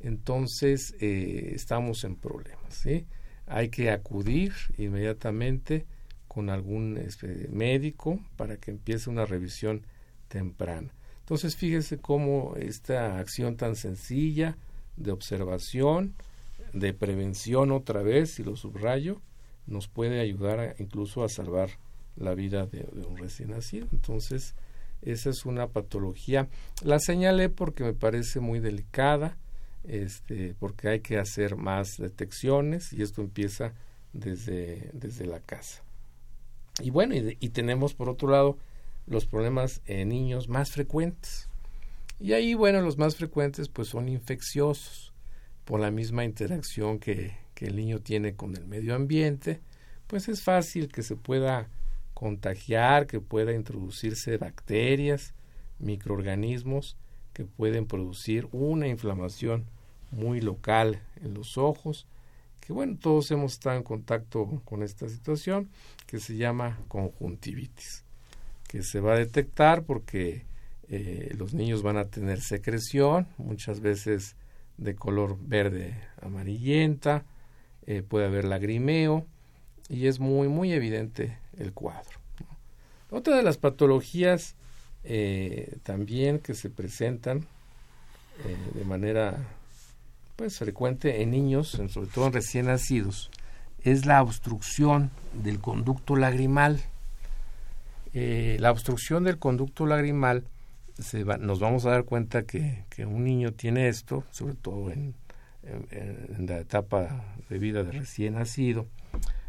entonces 0.00 0.94
eh, 1.00 1.52
estamos 1.54 2.02
en 2.04 2.16
problemas. 2.16 2.86
Hay 3.46 3.68
que 3.68 3.90
acudir 3.90 4.52
inmediatamente 4.76 5.86
con 6.28 6.50
algún 6.50 6.98
este, 6.98 7.48
médico 7.50 8.20
para 8.36 8.56
que 8.56 8.70
empiece 8.70 9.08
una 9.08 9.24
revisión 9.24 9.82
temprana. 10.28 10.90
Entonces, 11.20 11.56
fíjese 11.56 11.98
cómo 11.98 12.54
esta 12.56 13.18
acción 13.18 13.56
tan 13.56 13.74
sencilla 13.74 14.56
de 14.96 15.12
observación, 15.12 16.14
de 16.72 16.92
prevención 16.92 17.72
otra 17.72 18.02
vez, 18.02 18.32
si 18.32 18.44
lo 18.44 18.56
subrayo, 18.56 19.20
nos 19.66 19.88
puede 19.88 20.20
ayudar 20.20 20.76
incluso 20.78 21.24
a 21.24 21.28
salvar 21.28 21.70
la 22.16 22.34
vida 22.34 22.66
de, 22.66 22.86
de, 22.92 23.06
un 23.06 23.16
recién 23.16 23.50
nacido. 23.50 23.88
Entonces, 23.92 24.54
esa 25.02 25.30
es 25.30 25.46
una 25.46 25.68
patología. 25.68 26.48
La 26.82 26.98
señalé 26.98 27.48
porque 27.48 27.82
me 27.82 27.94
parece 27.94 28.40
muy 28.40 28.60
delicada, 28.60 29.36
este, 29.88 30.54
porque 30.58 30.88
hay 30.88 31.00
que 31.00 31.18
hacer 31.18 31.56
más 31.56 31.96
detecciones 31.98 32.92
y 32.92 33.02
esto 33.02 33.22
empieza 33.22 33.72
desde, 34.12 34.90
desde 34.92 35.26
la 35.26 35.40
casa. 35.40 35.82
Y 36.82 36.90
bueno, 36.90 37.14
y, 37.14 37.48
tenemos 37.50 37.94
por 37.94 38.08
otro 38.08 38.28
lado 38.28 38.58
los 39.06 39.26
problemas 39.26 39.80
en 39.86 40.10
niños 40.10 40.48
más 40.48 40.70
frecuentes. 40.72 41.48
Y 42.20 42.32
ahí, 42.32 42.54
bueno, 42.54 42.80
los 42.80 42.98
más 42.98 43.16
frecuentes 43.16 43.68
pues 43.68 43.88
son 43.88 44.08
infecciosos 44.08 45.12
por 45.64 45.80
la 45.80 45.90
misma 45.90 46.24
interacción 46.24 46.98
que, 46.98 47.36
que 47.54 47.66
el 47.66 47.76
niño 47.76 48.00
tiene 48.00 48.34
con 48.34 48.56
el 48.56 48.66
medio 48.66 48.94
ambiente, 48.94 49.60
pues 50.06 50.28
es 50.28 50.42
fácil 50.42 50.88
que 50.88 51.02
se 51.02 51.16
pueda 51.16 51.68
contagiar, 52.14 53.06
que 53.06 53.20
pueda 53.20 53.52
introducirse 53.52 54.36
bacterias, 54.38 55.34
microorganismos 55.78 56.96
que 57.32 57.44
pueden 57.44 57.86
producir 57.86 58.48
una 58.52 58.88
inflamación 58.88 59.66
muy 60.10 60.40
local 60.40 61.02
en 61.22 61.34
los 61.34 61.58
ojos 61.58 62.06
que 62.66 62.72
bueno, 62.72 62.96
todos 63.00 63.30
hemos 63.30 63.52
estado 63.52 63.76
en 63.76 63.84
contacto 63.84 64.60
con 64.64 64.82
esta 64.82 65.08
situación 65.08 65.68
que 66.08 66.18
se 66.18 66.36
llama 66.36 66.80
conjuntivitis, 66.88 68.02
que 68.66 68.82
se 68.82 68.98
va 68.98 69.14
a 69.14 69.18
detectar 69.18 69.84
porque 69.84 70.44
eh, 70.88 71.32
los 71.38 71.54
niños 71.54 71.84
van 71.84 71.96
a 71.96 72.06
tener 72.06 72.40
secreción, 72.40 73.28
muchas 73.38 73.78
veces 73.78 74.34
de 74.78 74.96
color 74.96 75.38
verde 75.40 75.94
amarillenta, 76.20 77.24
eh, 77.86 78.02
puede 78.02 78.26
haber 78.26 78.44
lagrimeo 78.44 79.24
y 79.88 80.08
es 80.08 80.18
muy, 80.18 80.48
muy 80.48 80.72
evidente 80.72 81.38
el 81.56 81.72
cuadro. 81.72 82.18
Otra 83.10 83.36
de 83.36 83.44
las 83.44 83.58
patologías 83.58 84.56
eh, 85.04 85.76
también 85.84 86.40
que 86.40 86.54
se 86.54 86.68
presentan 86.68 87.46
de 88.74 88.84
manera 88.84 89.38
pues 90.36 90.58
frecuente 90.58 91.22
en 91.22 91.30
niños, 91.30 91.80
sobre 91.88 92.08
todo 92.08 92.26
en 92.26 92.32
recién 92.34 92.66
nacidos, 92.66 93.30
es 93.82 94.04
la 94.04 94.22
obstrucción 94.22 95.10
del 95.32 95.60
conducto 95.60 96.16
lagrimal. 96.16 96.80
Eh, 98.12 98.56
la 98.60 98.70
obstrucción 98.70 99.24
del 99.24 99.38
conducto 99.38 99.86
lagrimal 99.86 100.44
se 100.98 101.24
nos 101.24 101.60
vamos 101.60 101.84
a 101.86 101.90
dar 101.90 102.04
cuenta 102.04 102.44
que, 102.44 102.84
un 102.98 103.24
niño 103.24 103.52
tiene 103.52 103.88
esto, 103.88 104.24
sobre 104.30 104.54
todo 104.54 104.90
en, 104.90 105.14
en, 105.62 106.46
la 106.46 106.58
etapa 106.58 107.24
de 107.48 107.58
vida 107.58 107.82
de 107.82 107.92
recién 107.92 108.34
nacido, 108.34 108.86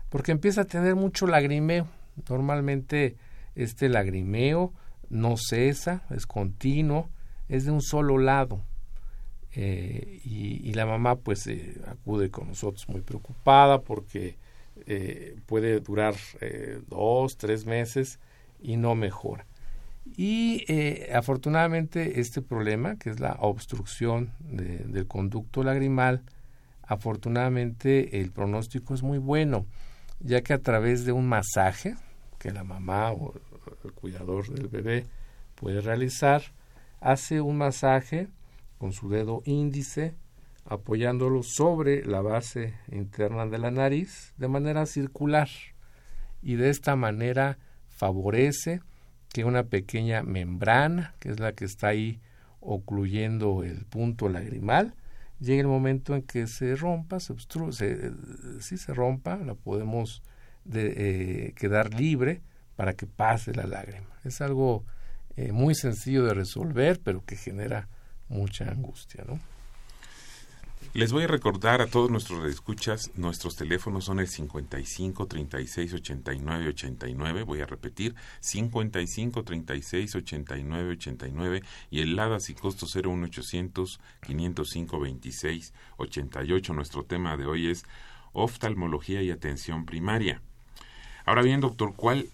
porque 0.10 0.32
empieza 0.32 0.62
a 0.62 0.66
tener 0.66 0.96
mucho 0.96 1.28
lagrimeo. 1.28 1.88
Normalmente 2.30 3.16
este 3.56 3.90
lagrimeo 3.90 4.74
no 5.10 5.36
cesa, 5.38 6.04
es 6.10 6.26
continuo, 6.26 7.10
es 7.48 7.66
de 7.66 7.72
un 7.72 7.82
solo 7.82 8.18
lado. 8.18 8.62
Eh, 9.60 10.22
y, 10.24 10.72
la 10.74 10.86
mamá 10.86 11.16
pues 11.16 11.48
eh, 11.48 11.82
acude 11.88 12.30
con 12.30 12.50
nosotros 12.50 12.88
muy 12.90 13.02
preocupada 13.02 13.82
porque 13.82 14.38
eh, 14.86 15.36
puede 15.48 15.80
durar 15.80 16.14
dos, 16.88 17.38
tres 17.38 17.66
meses 17.66 18.20
y 18.62 18.78
no 18.78 18.94
mejora. 18.94 19.48
Y 20.16 20.64
afortunadamente 21.12 22.20
este 22.20 22.44
problema, 22.44 22.98
que 22.98 23.10
es 23.10 23.20
la 23.20 23.36
obstrucción 23.40 24.32
del 24.40 25.08
conducto 25.08 25.64
lagrimal, 25.64 26.22
afortunadamente 26.84 28.22
el 28.22 28.30
pronóstico 28.32 28.94
es 28.94 29.02
muy 29.02 29.18
bueno, 29.18 29.66
ya 30.20 30.42
que 30.42 30.54
a 30.54 30.60
través 30.60 31.04
de 31.04 31.14
un 31.14 31.28
masaje 31.28 31.96
que 32.38 32.52
la 32.52 32.64
mamá 32.64 33.12
o 33.12 33.34
el 33.84 33.92
cuidador 33.94 34.50
del 34.50 34.68
bebé 34.68 35.08
puede 35.56 35.82
realizar, 35.82 36.44
hace 37.02 37.42
un 37.42 37.58
masaje 37.58 38.28
con 38.78 38.94
su 38.94 39.10
dedo 39.10 39.42
índice 39.46 40.16
apoyándolo 40.66 41.44
sobre 41.44 42.06
la 42.06 42.22
base 42.22 42.74
interna 42.92 43.46
de 43.46 43.58
la 43.58 43.72
nariz 43.72 44.34
de 44.38 44.48
manera 44.48 44.86
circular 44.86 45.48
y 46.42 46.56
de 46.56 46.70
esta 46.70 46.96
manera 46.96 47.58
favorece 47.90 48.82
que 49.30 49.46
una 49.46 49.64
pequeña 49.64 50.24
membrana, 50.24 51.16
que 51.20 51.30
es 51.30 51.40
la 51.40 51.54
que 51.54 51.66
está 51.66 51.88
ahí 51.88 52.20
ocluyendo 52.60 53.64
el 53.64 53.86
punto 53.86 54.30
lagrimal, 54.30 54.94
llegue 55.40 55.62
el 55.62 55.68
momento 55.68 56.16
en 56.16 56.24
que 56.24 56.48
se 56.48 56.76
rompa, 56.76 57.20
se 57.20 57.34
obstruye, 57.34 58.12
si 58.60 58.78
se 58.78 58.94
rompa, 58.94 59.38
la 59.38 59.56
podemos 59.56 60.24
de, 60.66 60.94
eh, 61.48 61.54
quedar 61.54 61.94
libre 61.94 62.42
para 62.76 62.94
que 62.94 63.08
pase 63.08 63.54
la 63.54 63.66
lágrima. 63.66 64.08
Es 64.24 64.42
algo 64.42 64.86
eh, 65.36 65.52
muy 65.52 65.76
sencillo 65.76 66.26
de 66.26 66.34
resolver, 66.34 67.00
pero 67.04 67.24
que 67.26 67.36
genera 67.36 67.88
mucha 68.30 68.70
angustia, 68.70 69.24
¿no? 69.28 69.40
Les 70.94 71.12
voy 71.12 71.26
a 71.26 71.28
recordar 71.28 71.82
a 71.82 71.88
todos 71.88 72.10
nuestros 72.10 72.46
escuchas, 72.46 73.12
nuestros 73.16 73.56
teléfonos 73.56 74.06
son 74.06 74.20
el 74.20 74.28
55 74.28 75.28
36 75.28 75.94
89 75.94 76.70
89, 76.70 77.44
voy 77.44 77.62
a 77.62 77.66
repetir, 77.66 78.16
55 78.40 79.44
36 79.44 80.16
89 80.16 80.92
89 80.94 81.64
y 81.92 82.00
el 82.00 82.16
LADA 82.16 82.38
y 82.48 82.54
costo 82.54 82.88
01800 82.88 84.00
505 84.26 85.00
26 85.00 85.74
88. 85.98 86.74
Nuestro 86.74 87.04
tema 87.04 87.38
de 87.38 87.46
hoy 87.46 87.70
es 87.70 87.86
oftalmología 88.34 89.22
y 89.22 89.30
atención 89.30 89.86
primaria. 89.86 90.42
Ahora 91.26 91.44
bien, 91.44 91.60
doctor, 91.60 91.94
¿cuál, 91.96 92.30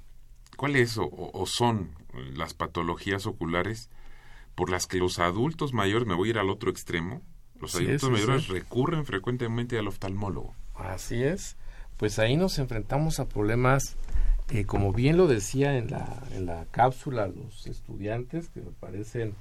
cuál 0.56 0.76
es 0.76 0.98
o 0.98 1.44
son 1.48 1.90
las 2.36 2.54
patologías 2.54 3.26
oculares 3.26 3.90
por 4.56 4.70
las 4.70 4.88
que 4.88 4.98
los 4.98 5.20
adultos 5.20 5.74
mayores, 5.74 6.08
me 6.08 6.16
voy 6.16 6.30
a 6.30 6.32
ir 6.32 6.38
al 6.38 6.50
otro 6.50 6.70
extremo, 6.70 7.22
los 7.60 7.76
adultos 7.76 8.10
mayores 8.10 8.48
recurren 8.48 9.06
frecuentemente 9.06 9.78
al 9.78 9.88
oftalmólogo. 9.88 10.54
Así 10.76 11.24
es, 11.24 11.56
pues 11.98 12.20
ahí 12.20 12.36
nos 12.36 12.60
enfrentamos 12.60 13.20
a 13.20 13.28
problemas, 13.28 13.96
eh, 14.50 14.66
como 14.66 14.92
bien 14.92 15.18
lo 15.18 15.28
decía 15.28 15.78
en 15.78 15.92
la, 15.92 16.24
en 16.32 16.46
la 16.46 16.66
cápsula 16.72 17.28
los 17.28 17.68
estudiantes, 17.68 18.50
que 18.50 18.62
me 18.62 18.72
parecen 18.72 19.36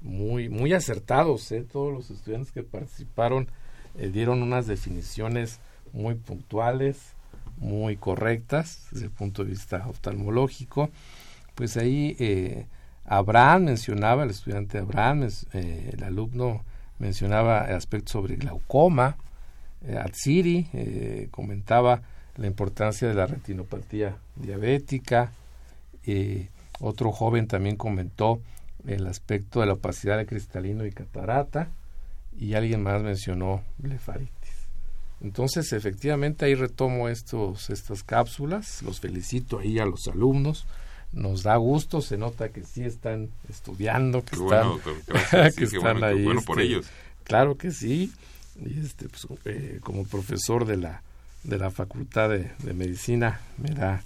muy, 0.00 0.48
muy 0.48 0.72
acertados, 0.72 1.50
¿eh? 1.52 1.64
todos 1.70 1.92
los 1.92 2.10
estudiantes 2.10 2.52
que 2.52 2.62
participaron 2.62 3.48
eh, 3.96 4.10
dieron 4.10 4.42
unas 4.42 4.66
definiciones 4.66 5.60
muy 5.92 6.14
puntuales, 6.14 7.14
muy 7.56 7.96
correctas 7.96 8.86
desde 8.92 9.06
el 9.06 9.10
punto 9.10 9.44
de 9.44 9.50
vista 9.50 9.86
oftalmológico. 9.88 10.90
Pues 11.54 11.76
ahí 11.76 12.16
eh, 12.20 12.66
Abraham 13.08 13.64
mencionaba, 13.64 14.24
el 14.24 14.30
estudiante 14.30 14.78
Abraham, 14.78 15.28
eh, 15.54 15.90
el 15.94 16.04
alumno 16.04 16.62
mencionaba 16.98 17.62
aspectos 17.62 18.12
sobre 18.12 18.36
glaucoma, 18.36 19.16
eh, 19.86 19.96
Atsiri 19.96 20.68
eh, 20.74 21.28
comentaba 21.30 22.02
la 22.36 22.46
importancia 22.46 23.08
de 23.08 23.14
la 23.14 23.26
retinopatía 23.26 24.16
diabética, 24.36 25.32
otro 26.80 27.12
joven 27.12 27.48
también 27.48 27.76
comentó 27.76 28.40
el 28.86 29.06
aspecto 29.06 29.60
de 29.60 29.66
la 29.66 29.74
opacidad 29.74 30.16
de 30.16 30.24
cristalino 30.24 30.86
y 30.86 30.92
catarata, 30.92 31.68
y 32.38 32.54
alguien 32.54 32.82
más 32.82 33.02
mencionó 33.02 33.62
blefaritis. 33.78 34.32
Entonces, 35.20 35.72
efectivamente, 35.72 36.44
ahí 36.44 36.54
retomo 36.54 37.08
estos, 37.08 37.70
estas 37.70 38.04
cápsulas, 38.04 38.82
los 38.82 39.00
felicito 39.00 39.58
ahí 39.58 39.78
a 39.78 39.84
los 39.84 40.06
alumnos, 40.06 40.66
nos 41.12 41.42
da 41.42 41.56
gusto, 41.56 42.00
se 42.00 42.16
nota 42.16 42.50
que 42.50 42.62
sí 42.64 42.82
están 42.82 43.30
estudiando, 43.48 44.24
que 44.24 44.36
están, 44.36 45.52
que 45.56 45.64
están 45.64 46.04
ahí. 46.04 46.24
Bueno 46.24 46.42
por 46.42 46.60
este, 46.60 46.70
ellos. 46.70 46.86
Claro 47.24 47.56
que 47.56 47.70
sí. 47.70 48.12
Y 48.60 48.80
este, 48.80 49.08
pues, 49.08 49.26
eh, 49.44 49.78
como 49.82 50.04
profesor 50.04 50.66
de 50.66 50.76
la, 50.76 51.02
de 51.44 51.58
la 51.58 51.70
Facultad 51.70 52.30
de, 52.30 52.74
Medicina 52.74 53.40
me 53.56 53.70
da 53.70 54.02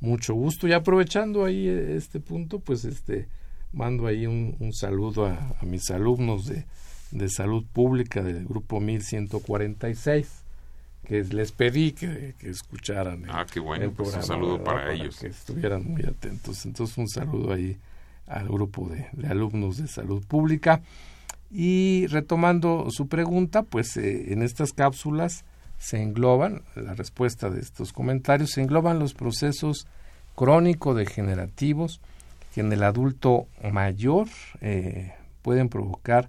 mucho 0.00 0.34
gusto. 0.34 0.66
Y 0.68 0.72
aprovechando 0.72 1.44
ahí 1.44 1.68
eh, 1.68 1.96
este 1.96 2.20
punto, 2.20 2.60
pues 2.60 2.84
este 2.84 3.28
mando 3.72 4.06
ahí 4.06 4.26
un, 4.26 4.56
un 4.60 4.72
saludo 4.72 5.26
a, 5.26 5.56
a, 5.60 5.64
mis 5.66 5.90
alumnos 5.90 6.46
de, 6.46 6.64
de 7.10 7.28
salud 7.28 7.64
pública 7.72 8.22
del 8.22 8.46
grupo 8.46 8.80
1146 8.80 10.47
que 11.06 11.24
les 11.24 11.52
pedí 11.52 11.92
que, 11.92 12.34
escucharan 12.42 13.24
el, 13.24 13.30
ah, 13.30 13.46
qué 13.50 13.60
bueno, 13.60 13.90
pues 13.92 14.14
un 14.14 14.22
saludo 14.22 14.62
para, 14.62 14.92
ellos. 14.92 15.18
Que 15.18 15.28
estuvieran 15.28 15.84
muy 15.84 16.02
atentos. 16.02 16.66
Entonces, 16.66 16.98
un 16.98 17.08
saludo 17.08 17.52
ahí 17.52 17.76
al 18.26 18.48
grupo 18.48 18.88
de, 18.88 19.06
alumnos 19.26 19.78
de 19.78 19.88
salud 19.88 20.24
pública. 20.26 20.82
Y 21.50 22.06
retomando 22.08 22.88
su 22.90 23.08
pregunta, 23.08 23.62
pues 23.62 23.96
eh, 23.96 24.32
en 24.32 24.42
estas 24.42 24.72
cápsulas 24.72 25.44
se 25.78 26.02
engloban, 26.02 26.62
la 26.74 26.94
respuesta 26.94 27.48
de 27.48 27.60
estos 27.60 27.92
comentarios, 27.92 28.50
se 28.50 28.62
engloban 28.62 28.98
los 28.98 29.14
procesos 29.14 29.86
crónico-degenerativos 30.34 32.00
que 32.54 32.60
en 32.60 32.72
el 32.72 32.82
adulto 32.82 33.46
mayor 33.72 34.28
eh, 34.60 35.12
pueden 35.42 35.68
provocar 35.68 36.28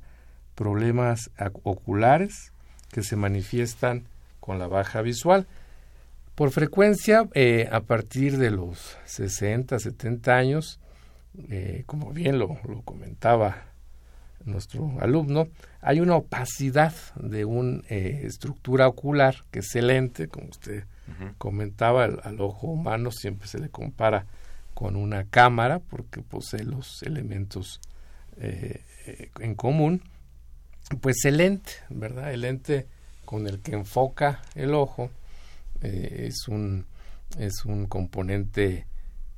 problemas 0.55 1.31
oculares 1.63 2.53
que 2.91 3.03
se 3.03 3.15
manifiestan 3.15 4.05
con 4.39 4.59
la 4.59 4.67
baja 4.67 5.01
visual. 5.01 5.47
Por 6.39 6.51
frecuencia, 6.51 7.27
eh, 7.33 7.67
a 7.69 7.81
partir 7.81 8.37
de 8.37 8.49
los 8.49 8.97
60, 9.03 9.77
70 9.77 10.37
años, 10.37 10.79
eh, 11.49 11.83
como 11.85 12.13
bien 12.13 12.39
lo, 12.39 12.57
comentaba 12.85 13.65
nuestro 14.45 14.93
alumno, 15.01 15.49
hay 15.81 15.99
una 15.99 16.15
opacidad 16.15 16.93
de 17.15 17.43
una 17.43 17.81
eh, 17.89 18.21
estructura 18.23 18.87
ocular 18.87 19.43
que 19.51 19.59
es 19.59 19.75
el 19.75 19.87
lente, 19.87 20.29
como 20.29 20.47
usted 20.47 20.85
comentaba, 21.37 22.05
al, 22.05 22.39
ojo 22.39 22.67
humano 22.67 23.11
siempre 23.11 23.47
se 23.49 23.59
le 23.59 23.67
compara 23.67 24.25
con 24.73 24.95
una 24.95 25.25
cámara 25.25 25.79
porque 25.79 26.21
posee 26.21 26.63
los 26.63 27.03
elementos 27.03 27.81
en 28.37 29.55
común. 29.55 30.03
Pues 31.01 31.25
el 31.25 31.37
lente, 31.37 31.71
¿verdad? 31.89 32.31
El 32.31 32.41
lente 32.41 32.87
con 33.29 33.45
el 33.45 33.59
que 33.59 33.73
enfoca 33.73 34.41
el 34.55 34.73
ojo 34.73 35.11
eh, 35.83 36.25
es 36.29 36.47
un 36.47 36.87
es 37.37 37.63
un 37.63 37.85
componente 37.85 38.87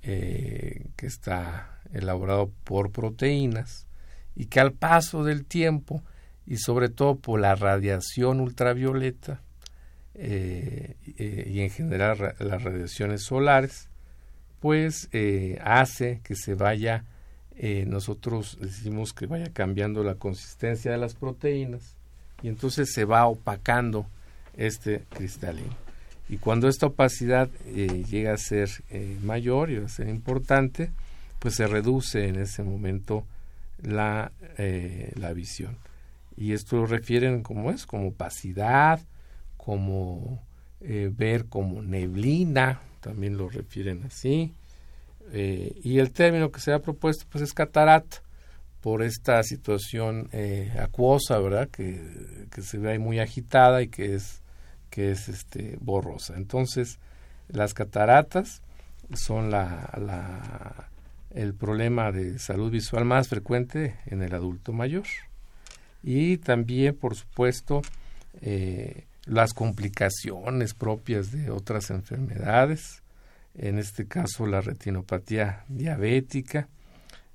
eh, 0.01 0.85
que 0.95 1.07
está 1.07 1.81
elaborado 1.91 2.53
por 2.63 2.93
proteínas 2.93 3.87
y 4.33 4.45
que 4.45 4.61
al 4.61 4.71
paso 4.71 5.25
del 5.25 5.43
tiempo 5.43 6.01
y 6.47 6.55
sobre 6.55 6.87
todo 6.87 7.17
por 7.17 7.41
la 7.41 7.53
radiación 7.55 8.39
ultravioleta 8.39 9.41
eh, 10.13 10.95
y 11.17 11.59
en 11.59 11.69
general 11.69 12.33
las 12.39 12.63
radiaciones 12.63 13.25
solares, 13.25 13.89
pues 14.61 15.09
hace 15.61 16.21
que 16.23 16.35
se 16.35 16.55
vaya, 16.55 17.03
nosotros 17.87 18.57
decimos 18.61 19.11
que 19.11 19.25
vaya 19.25 19.51
cambiando 19.51 20.01
la 20.01 20.15
consistencia 20.15 20.91
de 20.91 20.97
las 20.97 21.13
proteínas 21.13 21.97
y 22.41 22.47
entonces 22.47 22.91
se 22.93 23.05
va 23.05 23.25
opacando 23.25 24.05
este 24.57 25.03
cristalino. 25.09 25.75
Y 26.29 26.37
cuando 26.37 26.67
esta 26.67 26.85
opacidad 26.85 27.49
llega 27.65 28.33
a 28.33 28.37
ser 28.37 28.69
mayor 29.21 29.69
y 29.69 29.77
a 29.77 29.87
ser 29.89 30.07
importante, 30.07 30.91
pues 31.39 31.55
se 31.55 31.67
reduce 31.67 32.27
en 32.27 32.37
ese 32.37 32.63
momento 32.63 33.25
la, 33.81 34.31
eh, 34.57 35.11
la 35.15 35.33
visión. 35.33 35.77
Y 36.37 36.53
esto 36.53 36.77
lo 36.77 36.85
refieren 36.85 37.43
como 37.43 37.71
es, 37.71 37.85
como 37.85 38.09
opacidad, 38.09 39.01
como 39.57 40.41
eh, 40.81 41.11
ver 41.15 41.45
como 41.45 41.81
neblina, 41.81 42.79
también 43.01 43.37
lo 43.37 43.49
refieren 43.49 44.03
así. 44.05 44.53
Eh, 45.33 45.79
y 45.83 45.99
el 45.99 46.11
término 46.11 46.51
que 46.51 46.59
se 46.59 46.73
ha 46.73 46.79
propuesto 46.79 47.25
pues 47.29 47.43
es 47.43 47.53
catarata 47.53 48.21
por 48.81 49.03
esta 49.03 49.43
situación 49.43 50.29
acuosa, 50.79 51.39
¿verdad? 51.39 51.69
Que, 51.69 52.47
que, 52.51 52.61
se 52.61 52.77
ve 52.77 52.99
muy 52.99 53.19
agitada 53.19 53.81
y 53.81 53.87
que 53.87 54.15
es, 54.15 54.41
que 54.89 55.11
es 55.11 55.29
este, 55.29 55.77
borrosa. 55.79 56.35
Entonces, 56.35 56.99
las 57.47 57.73
cataratas 57.73 58.61
son 59.13 59.51
la 59.51 60.89
el 61.33 61.53
problema 61.53 62.11
de 62.11 62.39
salud 62.39 62.71
visual 62.71 63.05
más 63.05 63.27
frecuente 63.27 63.95
en 64.05 64.21
el 64.21 64.33
adulto 64.33 64.73
mayor. 64.73 65.05
Y 66.03 66.37
también, 66.37 66.95
por 66.95 67.15
supuesto, 67.15 67.81
eh, 68.41 69.05
las 69.25 69.53
complicaciones 69.53 70.73
propias 70.73 71.31
de 71.31 71.51
otras 71.51 71.89
enfermedades, 71.89 73.03
en 73.55 73.77
este 73.77 74.07
caso 74.07 74.45
la 74.47 74.61
retinopatía 74.61 75.63
diabética, 75.67 76.67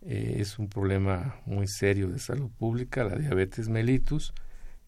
eh, 0.08 0.36
es 0.38 0.58
un 0.58 0.68
problema 0.68 1.36
muy 1.46 1.66
serio 1.66 2.08
de 2.08 2.20
salud 2.20 2.48
pública, 2.58 3.02
la 3.02 3.16
diabetes 3.16 3.68
mellitus, 3.68 4.32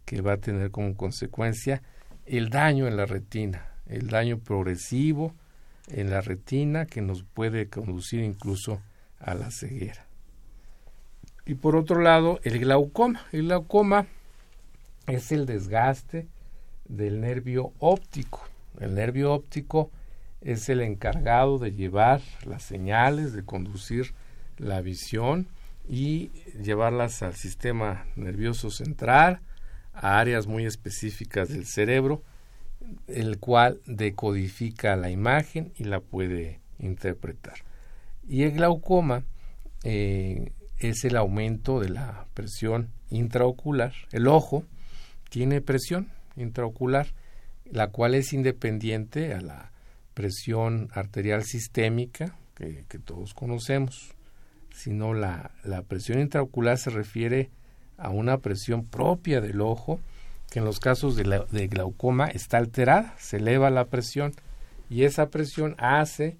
que 0.04 0.20
va 0.20 0.34
a 0.34 0.36
tener 0.38 0.70
como 0.70 0.96
consecuencia 0.96 1.82
el 2.24 2.50
daño 2.50 2.86
en 2.86 2.96
la 2.96 3.04
retina, 3.04 3.66
el 3.86 4.06
daño 4.08 4.38
progresivo 4.38 5.34
en 5.88 6.10
la 6.10 6.20
retina 6.20 6.86
que 6.86 7.02
nos 7.02 7.24
puede 7.24 7.68
conducir 7.68 8.22
incluso 8.22 8.80
a 9.18 9.34
la 9.34 9.50
ceguera. 9.50 10.06
Y 11.46 11.54
por 11.54 11.76
otro 11.76 12.00
lado, 12.00 12.40
el 12.44 12.58
glaucoma. 12.60 13.26
El 13.32 13.44
glaucoma 13.44 14.06
es 15.06 15.32
el 15.32 15.46
desgaste 15.46 16.28
del 16.84 17.20
nervio 17.20 17.72
óptico. 17.78 18.46
El 18.78 18.94
nervio 18.94 19.32
óptico 19.32 19.90
es 20.42 20.68
el 20.68 20.80
encargado 20.82 21.58
de 21.58 21.72
llevar 21.72 22.20
las 22.44 22.62
señales, 22.62 23.32
de 23.32 23.44
conducir 23.44 24.14
la 24.58 24.80
visión 24.80 25.48
y 25.88 26.30
llevarlas 26.62 27.22
al 27.22 27.34
sistema 27.34 28.06
nervioso 28.16 28.70
central, 28.70 29.40
a 29.92 30.18
áreas 30.18 30.46
muy 30.46 30.66
específicas 30.66 31.48
del 31.48 31.66
cerebro, 31.66 32.22
el 33.06 33.38
cual 33.38 33.80
decodifica 33.86 34.96
la 34.96 35.10
imagen 35.10 35.72
y 35.76 35.84
la 35.84 36.00
puede 36.00 36.60
interpretar. 36.78 37.58
Y 38.28 38.42
el 38.42 38.52
glaucoma 38.52 39.24
eh, 39.82 40.52
es 40.78 41.04
el 41.04 41.16
aumento 41.16 41.80
de 41.80 41.88
la 41.88 42.26
presión 42.34 42.90
intraocular. 43.10 43.92
El 44.12 44.28
ojo 44.28 44.64
tiene 45.30 45.60
presión 45.60 46.08
intraocular, 46.36 47.08
la 47.64 47.88
cual 47.88 48.14
es 48.14 48.32
independiente 48.32 49.34
a 49.34 49.40
la 49.40 49.72
presión 50.14 50.88
arterial 50.92 51.44
sistémica 51.44 52.36
que, 52.54 52.98
todos 53.04 53.34
conocemos, 53.34 54.14
sino 54.78 55.12
la, 55.12 55.50
la 55.64 55.82
presión 55.82 56.20
intraocular 56.20 56.78
se 56.78 56.90
refiere 56.90 57.50
a 57.96 58.10
una 58.10 58.38
presión 58.38 58.84
propia 58.84 59.40
del 59.40 59.60
ojo, 59.60 59.98
que 60.50 60.60
en 60.60 60.64
los 60.64 60.78
casos 60.78 61.16
de, 61.16 61.44
de, 61.50 61.66
glaucoma 61.66 62.28
está 62.28 62.58
alterada, 62.58 63.12
se 63.18 63.38
eleva 63.38 63.70
la 63.70 63.86
presión 63.86 64.34
y 64.88 65.02
esa 65.02 65.30
presión 65.30 65.74
hace 65.78 66.36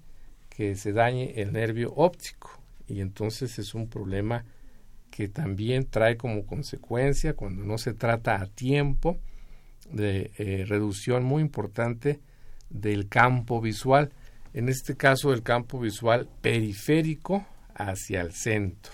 que 0.49 0.75
se 0.77 0.93
dañe 0.93 1.33
el 1.41 1.51
nervio 1.51 1.93
óptico 1.93 2.49
y 2.87 3.01
entonces 3.01 3.59
es 3.59 3.75
un 3.75 3.89
problema 3.89 4.45
que 5.11 5.27
también 5.27 5.85
trae 5.85 6.15
como 6.15 6.45
consecuencia 6.45 7.33
cuando 7.33 7.65
no 7.65 7.77
se 7.77 7.93
trata 7.93 8.41
a 8.41 8.47
tiempo 8.47 9.17
de 9.91 10.31
eh, 10.37 10.63
reducción 10.65 11.25
muy 11.25 11.41
importante 11.41 12.21
del 12.69 13.09
campo 13.09 13.59
visual, 13.59 14.13
en 14.53 14.69
este 14.69 14.95
caso 14.95 15.33
el 15.33 15.43
campo 15.43 15.77
visual 15.77 16.29
periférico 16.41 17.45
hacia 17.75 18.21
el 18.21 18.33
centro. 18.33 18.93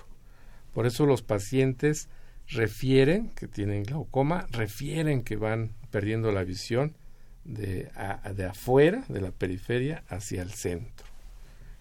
Por 0.74 0.86
eso 0.86 1.06
los 1.06 1.22
pacientes 1.22 2.10
refieren 2.48 3.30
que 3.30 3.48
tienen 3.48 3.84
glaucoma, 3.84 4.48
refieren 4.52 5.24
que 5.24 5.36
van 5.36 5.72
perdiendo 5.92 6.32
la 6.32 6.44
visión 6.44 6.96
de, 7.44 7.90
de 8.36 8.46
afuera, 8.46 9.06
de 9.08 9.22
la 9.22 9.32
periferia, 9.32 10.04
hacia 10.10 10.42
el 10.42 10.52
centro. 10.52 11.06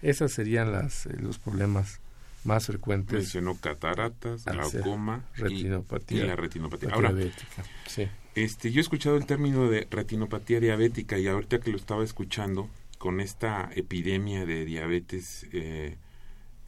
Esos 0.02 0.32
serían 0.32 0.70
las, 0.70 1.06
eh, 1.06 1.16
los 1.18 1.38
problemas 1.38 2.00
más 2.44 2.66
frecuentes. 2.66 3.14
Mencionó 3.14 3.56
cataratas, 3.58 4.44
glaucoma 4.44 5.24
retinopatía, 5.34 6.24
y, 6.24 6.26
la 6.26 6.36
retinopatía. 6.36 6.90
Ahora, 6.92 7.12
diabética. 7.12 7.64
Sí. 7.86 8.06
Este, 8.34 8.70
yo 8.70 8.80
he 8.80 8.82
escuchado 8.82 9.16
el 9.16 9.26
término 9.26 9.70
de 9.70 9.86
retinopatía 9.90 10.60
diabética 10.60 11.18
y 11.18 11.26
ahorita 11.26 11.60
que 11.60 11.70
lo 11.70 11.76
estaba 11.76 12.04
escuchando, 12.04 12.68
con 12.98 13.20
esta 13.20 13.70
epidemia 13.74 14.44
de 14.44 14.64
diabetes, 14.64 15.46
eh, 15.52 15.96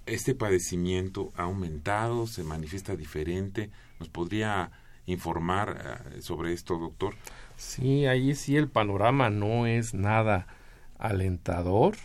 este 0.06 0.34
padecimiento 0.34 1.32
ha 1.36 1.42
aumentado, 1.42 2.26
se 2.26 2.42
manifiesta 2.42 2.96
diferente. 2.96 3.70
¿Nos 3.98 4.08
podría 4.08 4.70
informar 5.06 6.04
eh, 6.14 6.22
sobre 6.22 6.52
esto, 6.52 6.78
doctor? 6.78 7.14
Sí, 7.56 8.06
ahí 8.06 8.34
sí 8.34 8.56
el 8.56 8.68
panorama 8.68 9.30
no 9.30 9.66
es 9.66 9.94
nada 9.94 10.46
alentador 10.98 11.96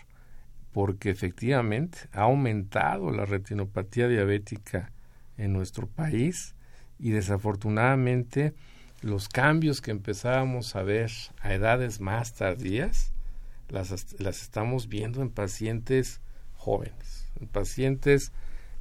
porque 0.72 1.10
efectivamente 1.10 2.00
ha 2.14 2.22
aumentado 2.22 3.12
la 3.12 3.26
retinopatía 3.26 4.08
diabética 4.08 4.92
en 5.38 5.54
nuestro 5.54 5.88
país 5.88 6.56
y 7.00 7.12
desafortunadamente 7.12 8.54
los 9.02 9.28
cambios 9.28 9.82
que 9.82 9.92
empezábamos 9.92 10.76
a 10.76 10.84
ver 10.84 11.12
a 11.42 11.54
edades 11.54 12.00
más 12.00 12.34
tardías 12.34 13.12
las, 13.68 14.20
las 14.20 14.42
estamos 14.42 14.88
viendo 14.88 15.22
en 15.22 15.30
pacientes 15.30 16.22
jóvenes, 16.56 17.21
en 17.21 17.21
pacientes 17.52 18.32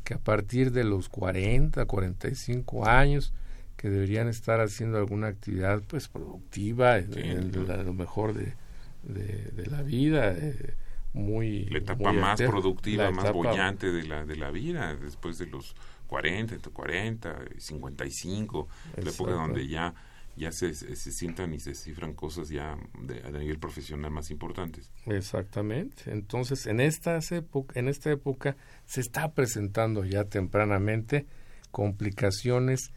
que 0.05 0.15
a 0.15 0.19
partir 0.19 0.73
de 0.73 0.85
los 0.85 1.09
40, 1.09 1.85
45 1.85 2.87
años 2.87 3.33
que 3.77 3.89
deberían 3.89 4.29
estar 4.29 4.61
haciendo 4.61 4.99
alguna 4.99 5.29
actividad 5.29 5.83
pues 5.87 6.09
productiva 6.09 6.99
en, 6.99 7.51
lo 7.53 7.95
mejor 7.95 8.35
de, 8.35 8.55
de, 9.03 9.67
la 9.67 9.83
vida, 9.83 10.33
eh, 10.33 10.75
muy 11.13 11.65
la 11.67 11.79
etapa 11.79 12.13
más 12.13 12.41
productiva, 12.41 13.11
más 13.11 13.33
bollante 13.33 13.91
de 13.91 14.05
la 14.05 14.27
de 14.27 14.37
la 14.37 14.51
vida 14.51 14.95
después 14.97 15.39
de 15.39 15.47
los 15.47 15.75
40, 16.09 16.59
40, 16.71 17.39
55, 17.57 18.69
la 18.97 19.11
época 19.11 19.31
donde 19.33 19.69
ya 19.69 19.95
ya 20.37 20.53
se, 20.53 20.75
se, 20.75 21.13
sientan 21.13 21.53
y 21.53 21.61
se 21.61 21.75
cifran 21.75 22.15
cosas 22.15 22.49
ya 22.49 22.77
de, 23.03 23.23
a 23.23 23.31
nivel 23.31 23.59
profesional 23.59 24.11
más 24.11 24.31
importantes. 24.31 24.91
Exactamente. 25.07 26.11
Entonces, 26.11 26.67
en 26.67 26.81
estas 26.81 27.33
época, 27.33 27.79
en 27.79 27.89
esta 27.89 28.11
época 28.11 28.57
se 28.87 29.01
está 29.01 29.33
presentando 29.33 30.05
ya 30.05 30.25
tempranamente 30.25 31.27
complicaciones 31.71 32.93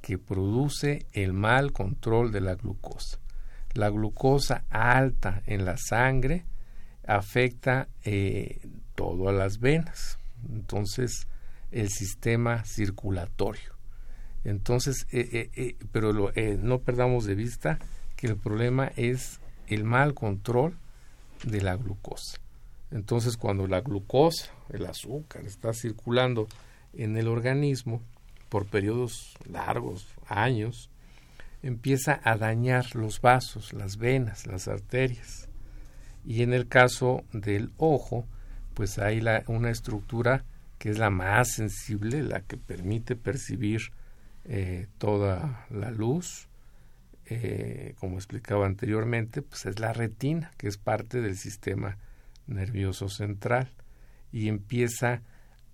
que 0.00 0.18
produce 0.18 1.06
el 1.12 1.32
mal 1.32 1.72
control 1.72 2.32
de 2.32 2.40
la 2.40 2.54
glucosa. 2.54 3.18
La 3.74 3.90
glucosa 3.90 4.64
alta 4.70 5.42
en 5.46 5.64
la 5.64 5.76
sangre 5.76 6.46
afecta 7.06 7.88
eh, 8.04 8.60
todo 8.94 9.28
a 9.28 9.32
las 9.32 9.60
venas, 9.60 10.18
entonces 10.48 11.26
el 11.70 11.88
sistema 11.90 12.64
circulatorio. 12.64 13.77
Entonces, 14.44 15.06
eh, 15.12 15.50
eh, 15.54 15.76
pero 15.92 16.12
no 16.12 16.78
perdamos 16.80 17.24
de 17.24 17.34
vista 17.34 17.78
que 18.16 18.28
el 18.28 18.36
problema 18.36 18.90
es 18.96 19.40
el 19.66 19.84
mal 19.84 20.14
control 20.14 20.76
de 21.44 21.60
la 21.60 21.76
glucosa. 21.76 22.38
Entonces, 22.90 23.36
cuando 23.36 23.66
la 23.66 23.80
glucosa, 23.80 24.50
el 24.70 24.86
azúcar, 24.86 25.44
está 25.44 25.72
circulando 25.72 26.48
en 26.94 27.16
el 27.16 27.28
organismo 27.28 28.02
por 28.48 28.66
periodos 28.66 29.36
largos, 29.50 30.06
años, 30.26 30.88
empieza 31.62 32.20
a 32.24 32.36
dañar 32.36 32.94
los 32.94 33.20
vasos, 33.20 33.72
las 33.72 33.98
venas, 33.98 34.46
las 34.46 34.68
arterias 34.68 35.48
y 36.24 36.42
en 36.42 36.52
el 36.52 36.68
caso 36.68 37.24
del 37.32 37.72
ojo, 37.78 38.26
pues 38.74 38.98
hay 38.98 39.22
una 39.46 39.70
estructura 39.70 40.44
que 40.78 40.90
es 40.90 40.98
la 40.98 41.10
más 41.10 41.52
sensible, 41.52 42.22
la 42.22 42.42
que 42.42 42.56
permite 42.56 43.16
percibir 43.16 43.80
eh, 44.50 44.86
toda 44.96 45.66
la 45.68 45.90
luz, 45.90 46.48
eh, 47.26 47.94
como 47.98 48.16
explicaba 48.16 48.64
anteriormente, 48.64 49.42
pues 49.42 49.66
es 49.66 49.78
la 49.78 49.92
retina, 49.92 50.52
que 50.56 50.68
es 50.68 50.78
parte 50.78 51.20
del 51.20 51.36
sistema 51.36 51.98
nervioso 52.46 53.10
central, 53.10 53.70
y 54.32 54.48
empieza 54.48 55.20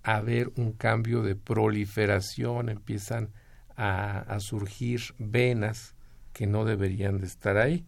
a 0.03 0.17
haber 0.17 0.51
un 0.57 0.73
cambio 0.73 1.21
de 1.21 1.37
proliferación, 1.37 2.67
empiezan 2.67 3.29
a, 3.77 4.37
surgir 4.39 5.01
venas 5.19 5.95
que 6.33 6.45
no 6.45 6.65
deberían 6.65 7.19
de 7.19 7.27
estar 7.27 7.57
ahí, 7.57 7.85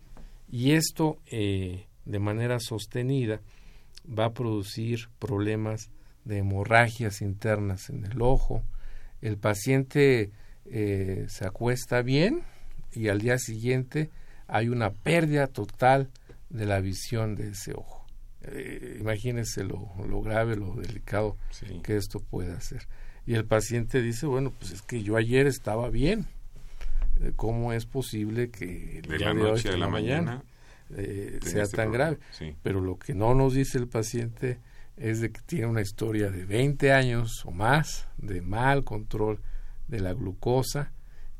y 0.49 0.71
esto 0.71 1.19
eh, 1.25 1.85
de 2.05 2.19
manera 2.19 2.61
sostenida 2.61 3.41
va 4.07 4.25
a 4.25 4.33
producir 4.33 5.09
problemas 5.19 5.91
de 6.23 6.37
hemorragias 6.37 7.21
internas 7.21 7.89
en 7.89 8.05
el 8.05 8.21
ojo, 8.21 8.63
el 9.21 9.37
paciente 9.37 10.31
eh, 10.69 11.25
se 11.29 11.45
acuesta 11.45 12.01
bien 12.01 12.43
y 12.91 13.07
al 13.07 13.21
día 13.21 13.37
siguiente 13.37 14.09
hay 14.47 14.69
una 14.69 14.91
pérdida 14.91 15.47
total 15.47 16.09
de 16.49 16.65
la 16.65 16.79
visión 16.79 17.35
de 17.35 17.49
ese 17.49 17.73
ojo. 17.73 18.05
Eh, 18.41 18.97
imagínense 18.99 19.63
lo, 19.63 19.89
grave, 20.21 20.55
lo 20.55 20.75
delicado 20.75 21.37
que 21.83 21.97
esto 21.97 22.19
puede 22.19 22.53
hacer. 22.53 22.87
Y 23.25 23.35
el 23.35 23.45
paciente 23.45 24.01
dice, 24.01 24.25
bueno, 24.25 24.53
pues 24.57 24.71
es 24.71 24.81
que 24.81 25.03
yo 25.03 25.17
ayer 25.17 25.47
estaba 25.47 25.89
bien. 25.89 26.27
Eh, 27.21 27.33
¿Cómo 27.35 27.73
es 27.73 27.85
posible 27.85 28.49
que 28.49 29.01
de 29.07 29.19
la 29.19 29.33
noche 29.33 29.69
a 29.69 29.77
la, 29.77 29.89
mañana, 29.89 30.43
sea 30.89 31.63
este 31.63 31.77
tan 31.77 31.91
grave? 31.91 32.19
Pero 32.63 32.79
lo 32.79 32.97
que 32.97 33.13
no 33.13 33.33
nos 33.33 33.53
dice 33.53 33.77
el 33.77 33.87
paciente 33.87 34.59
es 34.95 35.19
de 35.19 35.31
que 35.31 35.41
tiene 35.41 35.67
una 35.67 35.81
historia 35.81 36.29
de 36.29 36.45
20 36.45 36.91
años 36.91 37.45
o 37.45 37.51
más 37.51 38.07
de 38.17 38.41
mal 38.41 38.83
control 38.83 39.41
de 39.87 39.99
la 39.99 40.13
glucosa 40.13 40.91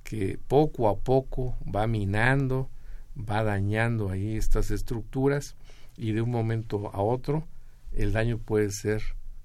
que 0.04 0.40
poco 0.48 0.90
a 0.90 0.98
poco 0.98 1.58
va 1.64 1.86
minando, 1.88 2.70
va 3.18 3.44
dañando 3.44 4.10
ahí 4.10 4.38
estas 4.38 4.72
estructuras 4.72 5.56
y 5.98 6.14
de 6.14 6.22
un 6.22 6.32
momento 6.32 6.90
a 6.94 7.02
otro 7.02 7.46
el 7.92 8.14
daño 8.14 8.38
puede 8.38 8.72
ser 8.72 9.02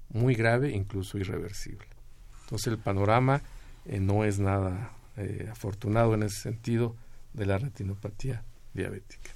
muy 0.09 0.35
grave, 0.35 0.71
incluso 0.71 1.17
irreversible. 1.17 1.87
Entonces 2.43 2.67
el 2.67 2.77
panorama 2.77 3.41
eh, 3.85 3.99
no 3.99 4.23
es 4.23 4.39
nada 4.39 4.93
eh, 5.17 5.47
afortunado 5.51 6.13
en 6.13 6.23
ese 6.23 6.41
sentido 6.41 6.95
de 7.33 7.45
la 7.45 7.57
retinopatía 7.57 8.43
diabética. 8.73 9.31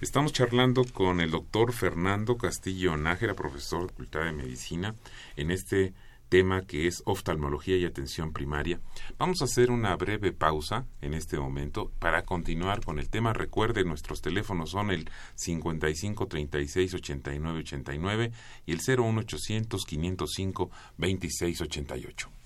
Estamos 0.00 0.32
charlando 0.32 0.84
con 0.84 1.20
el 1.20 1.30
doctor 1.30 1.72
Fernando 1.72 2.38
Castillo 2.38 2.96
Nájera, 2.96 3.34
profesor 3.34 3.82
de 3.82 3.88
Facultad 3.88 4.24
de 4.24 4.32
Medicina, 4.32 4.94
en 5.36 5.50
este 5.50 5.92
tema 6.28 6.62
que 6.62 6.86
es 6.86 7.02
oftalmología 7.06 7.76
y 7.76 7.84
atención 7.84 8.32
primaria. 8.32 8.80
Vamos 9.18 9.42
a 9.42 9.46
hacer 9.46 9.70
una 9.70 9.96
breve 9.96 10.32
pausa 10.32 10.86
en 11.00 11.14
este 11.14 11.38
momento 11.38 11.90
para 11.98 12.22
continuar 12.22 12.84
con 12.84 12.98
el 12.98 13.08
tema. 13.08 13.32
Recuerde, 13.32 13.84
nuestros 13.84 14.20
teléfonos 14.20 14.70
son 14.70 14.90
el 14.90 15.10
55 15.34 16.26
36 16.26 16.94
89 16.94 17.58
89 17.60 18.32
y 18.66 18.72
el 18.72 18.78
01800 18.78 19.84
505 19.84 20.70
26 20.98 21.60
88. 21.60 22.37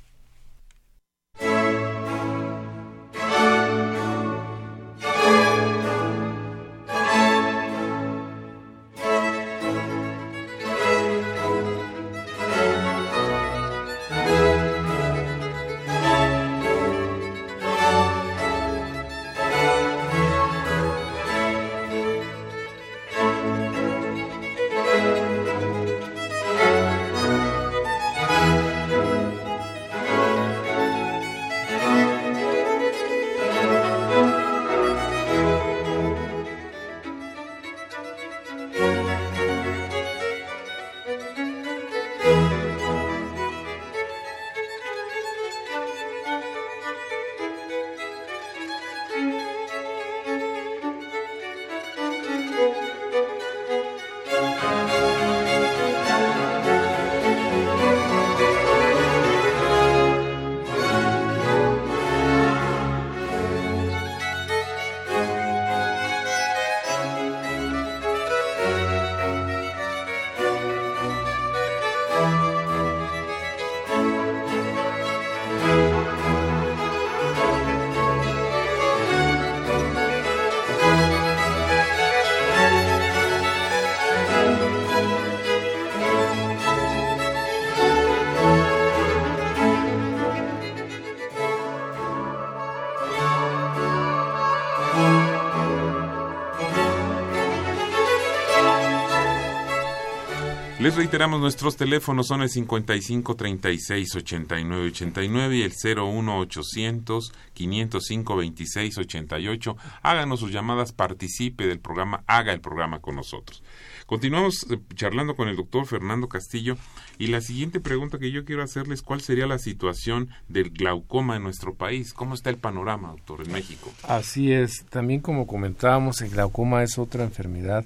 Les 100.83 100.97
reiteramos, 100.97 101.41
nuestros 101.41 101.77
teléfonos 101.77 102.27
son 102.27 102.43
el 102.43 102.49
55 102.49 103.37
36 103.37 104.17
89 104.17 104.89
89 104.89 105.57
y 105.57 105.63
el 105.63 105.73
01 105.97 106.39
800 106.41 107.33
505 107.55 108.37
26 108.37 108.99
88. 108.99 109.77
Háganos 110.03 110.41
sus 110.41 110.51
llamadas, 110.51 110.91
participe 110.91 111.69
del 111.69 111.79
programa, 111.79 112.25
haga 112.27 112.53
el 112.53 112.61
programa 112.61 112.99
con 112.99 113.15
nosotros. 113.15 113.63
Continuamos 114.07 114.67
eh, 114.73 114.81
charlando 114.97 115.37
con 115.37 115.47
el 115.47 115.55
doctor 115.55 115.87
Fernando 115.87 116.29
Castillo 116.29 116.77
y 117.17 117.29
la 117.29 117.43
siguiente 117.43 117.79
pregunta 117.79 118.19
que 118.19 118.33
yo 118.33 118.45
quiero 118.45 118.65
hacerles, 118.65 119.03
¿cuál 119.03 119.21
sería 119.21 119.47
la 119.47 119.61
situación 119.61 120.31
del 120.49 120.71
glaucoma 120.71 121.37
en 121.37 121.45
nuestro 121.45 121.77
país? 121.77 122.13
¿Cómo 122.13 122.35
está 122.35 122.51
el 122.51 122.59
panorama, 122.59 123.11
doctor, 123.11 123.43
en 123.47 123.53
México? 123.53 123.89
Así 124.03 124.53
es, 124.53 124.85
también 124.87 125.21
como 125.21 125.47
comentábamos, 125.47 126.21
el 126.23 126.31
glaucoma 126.31 126.83
es 126.83 126.99
otra 126.99 127.23
enfermedad 127.23 127.85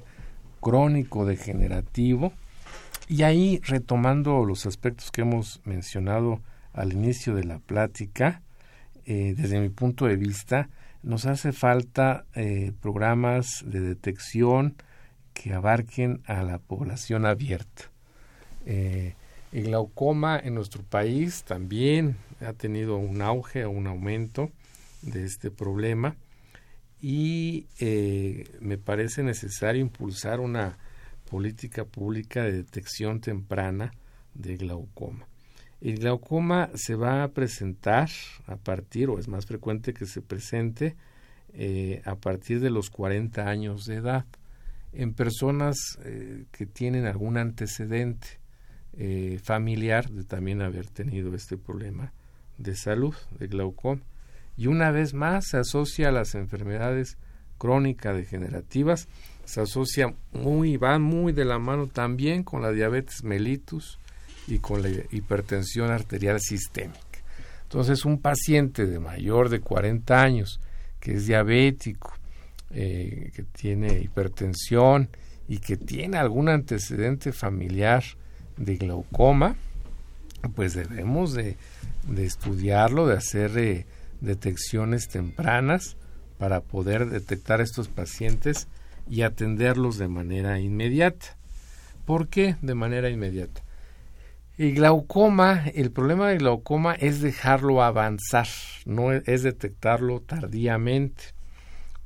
crónico 0.62 1.26
degenerativo 1.26 2.32
y 3.08 3.22
ahí, 3.22 3.60
retomando 3.64 4.44
los 4.44 4.66
aspectos 4.66 5.10
que 5.10 5.20
hemos 5.20 5.60
mencionado 5.64 6.40
al 6.72 6.92
inicio 6.92 7.34
de 7.34 7.44
la 7.44 7.58
plática, 7.60 8.42
eh, 9.04 9.34
desde 9.36 9.60
mi 9.60 9.68
punto 9.68 10.06
de 10.06 10.16
vista, 10.16 10.68
nos 11.02 11.26
hace 11.26 11.52
falta 11.52 12.24
eh, 12.34 12.72
programas 12.80 13.62
de 13.64 13.80
detección 13.80 14.74
que 15.34 15.54
abarquen 15.54 16.20
a 16.26 16.42
la 16.42 16.58
población 16.58 17.26
abierta. 17.26 17.84
Eh, 18.64 19.14
el 19.52 19.66
glaucoma 19.66 20.40
en 20.42 20.54
nuestro 20.54 20.82
país 20.82 21.44
también 21.44 22.16
ha 22.40 22.52
tenido 22.54 22.96
un 22.96 23.22
auge 23.22 23.64
o 23.64 23.70
un 23.70 23.86
aumento 23.86 24.50
de 25.02 25.24
este 25.24 25.52
problema 25.52 26.16
y 27.00 27.66
me 28.60 28.78
parece 28.78 29.22
necesario 29.22 29.80
impulsar 29.80 30.40
una 30.40 30.76
política 31.28 31.84
pública 31.84 32.44
de 32.44 32.52
detección 32.52 33.20
temprana 33.20 33.92
de 34.34 34.56
glaucoma. 34.56 35.26
El 35.80 35.98
glaucoma 35.98 36.70
se 36.74 36.94
va 36.94 37.22
a 37.22 37.28
presentar 37.28 38.08
a 38.46 38.56
partir, 38.56 39.10
o 39.10 39.18
es 39.18 39.28
más 39.28 39.44
frecuente 39.44 39.92
que 39.92 40.06
se 40.06 40.22
presente, 40.22 40.96
eh, 41.52 42.02
a 42.04 42.16
partir 42.16 42.60
de 42.60 42.70
los 42.70 42.90
40 42.90 43.48
años 43.48 43.86
de 43.86 43.96
edad 43.96 44.24
en 44.92 45.12
personas 45.14 45.76
eh, 46.04 46.44
que 46.52 46.66
tienen 46.66 47.06
algún 47.06 47.36
antecedente 47.36 48.40
eh, 48.94 49.38
familiar 49.42 50.10
de 50.10 50.24
también 50.24 50.62
haber 50.62 50.88
tenido 50.88 51.34
este 51.34 51.58
problema 51.58 52.12
de 52.56 52.74
salud, 52.74 53.14
de 53.38 53.46
glaucoma. 53.46 54.02
Y 54.56 54.68
una 54.68 54.90
vez 54.90 55.12
más 55.12 55.48
se 55.48 55.58
asocia 55.58 56.08
a 56.08 56.12
las 56.12 56.34
enfermedades 56.34 57.18
crónicas 57.58 58.16
degenerativas 58.16 59.08
se 59.46 59.60
asocia 59.60 60.14
muy, 60.32 60.76
va 60.76 60.98
muy 60.98 61.32
de 61.32 61.44
la 61.44 61.58
mano 61.58 61.86
también 61.86 62.42
con 62.42 62.62
la 62.62 62.72
diabetes 62.72 63.22
mellitus 63.24 63.98
y 64.46 64.58
con 64.58 64.82
la 64.82 64.88
hipertensión 65.10 65.90
arterial 65.90 66.40
sistémica. 66.40 67.00
Entonces, 67.62 68.04
un 68.04 68.20
paciente 68.20 68.86
de 68.86 68.98
mayor 68.98 69.48
de 69.48 69.60
40 69.60 70.20
años 70.20 70.60
que 71.00 71.14
es 71.14 71.26
diabético 71.26 72.12
eh, 72.70 73.30
que 73.34 73.42
tiene 73.44 74.00
hipertensión 74.00 75.08
y 75.48 75.58
que 75.58 75.76
tiene 75.76 76.18
algún 76.18 76.48
antecedente 76.48 77.32
familiar 77.32 78.02
de 78.56 78.76
glaucoma, 78.76 79.56
pues 80.54 80.74
debemos 80.74 81.32
de, 81.34 81.56
estudiarlo, 82.16 83.06
de 83.06 83.16
hacer 83.16 83.56
eh, 83.56 83.86
detecciones 84.20 85.08
tempranas 85.08 85.96
para 86.38 86.60
poder 86.60 87.08
detectar 87.08 87.60
estos 87.60 87.88
pacientes 87.88 88.68
y 89.08 89.22
atenderlos 89.22 89.98
de 89.98 90.08
manera 90.08 90.58
inmediata. 90.60 91.36
¿Por 92.04 92.28
qué 92.28 92.56
de 92.62 92.74
manera 92.74 93.10
inmediata? 93.10 93.62
El 94.58 94.74
glaucoma, 94.74 95.64
el 95.74 95.90
problema 95.90 96.28
del 96.28 96.38
glaucoma 96.38 96.94
es 96.94 97.20
dejarlo 97.20 97.82
avanzar, 97.82 98.48
no 98.86 99.12
es 99.12 99.42
detectarlo 99.42 100.20
tardíamente. 100.20 101.24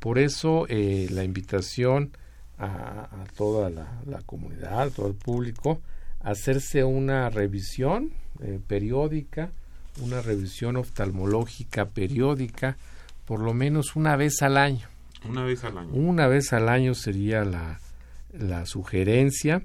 Por 0.01 0.19
eso 0.19 0.67
eh, 0.69 1.07
la 1.11 1.23
invitación 1.23 2.11
a, 2.59 3.09
toda 3.37 3.71
la, 3.71 4.23
comunidad, 4.27 4.83
a 4.83 4.91
todo 4.91 5.07
el 5.07 5.15
público, 5.15 5.81
a 6.23 6.31
hacerse 6.31 6.85
una 6.85 7.31
revisión 7.31 8.11
eh, 8.43 8.59
periódica, 8.67 9.51
una 10.03 10.21
revisión 10.21 10.77
oftalmológica 10.77 11.87
periódica, 11.87 12.77
por 13.27 13.41
lo 13.41 13.55
menos 13.55 13.97
una 13.97 14.17
vez 14.17 14.43
al 14.43 14.57
año. 14.57 14.90
Una 15.29 15.45
vez 15.45 15.65
al 15.65 15.79
año. 15.79 15.93
Una 15.93 16.27
vez 16.27 16.53
al 16.53 16.69
año 16.69 16.95
sería 16.95 17.45
la, 17.45 17.81
la 18.33 18.67
sugerencia 18.67 19.63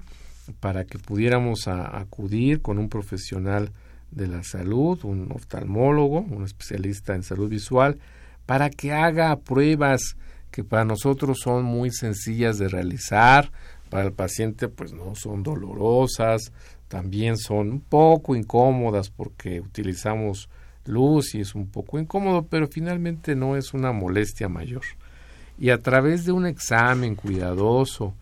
para 0.60 0.84
que 0.84 0.98
pudiéramos 0.98 1.66
acudir 1.66 2.62
con 2.62 2.78
un 2.78 2.88
profesional 2.88 3.72
de 4.10 4.28
la 4.28 4.42
salud, 4.42 5.04
un 5.04 5.30
oftalmólogo, 5.32 6.20
un 6.20 6.44
especialista 6.44 7.14
en 7.14 7.22
salud 7.22 7.48
visual, 7.48 7.98
para 8.46 8.70
que 8.70 8.92
haga 8.92 9.36
pruebas 9.36 10.16
que 10.50 10.64
para 10.64 10.84
nosotros 10.84 11.38
son 11.42 11.64
muy 11.64 11.90
sencillas 11.90 12.58
de 12.58 12.68
realizar, 12.68 13.50
para 13.90 14.04
el 14.04 14.12
paciente 14.12 14.68
pues 14.68 14.92
no 14.92 15.14
son 15.14 15.42
dolorosas, 15.42 16.52
también 16.88 17.36
son 17.36 17.70
un 17.72 17.80
poco 17.80 18.36
incómodas 18.36 19.10
porque 19.10 19.60
utilizamos 19.60 20.48
luz 20.84 21.34
y 21.34 21.40
es 21.40 21.54
un 21.54 21.68
poco 21.68 21.98
incómodo, 21.98 22.46
pero 22.46 22.68
finalmente 22.68 23.34
no 23.34 23.56
es 23.56 23.74
una 23.74 23.92
molestia 23.92 24.48
mayor. 24.48 24.82
Y 25.58 25.70
a 25.70 25.78
través 25.78 26.24
de 26.24 26.32
un 26.32 26.46
examen 26.46 27.14
cuidadoso, 27.14 28.14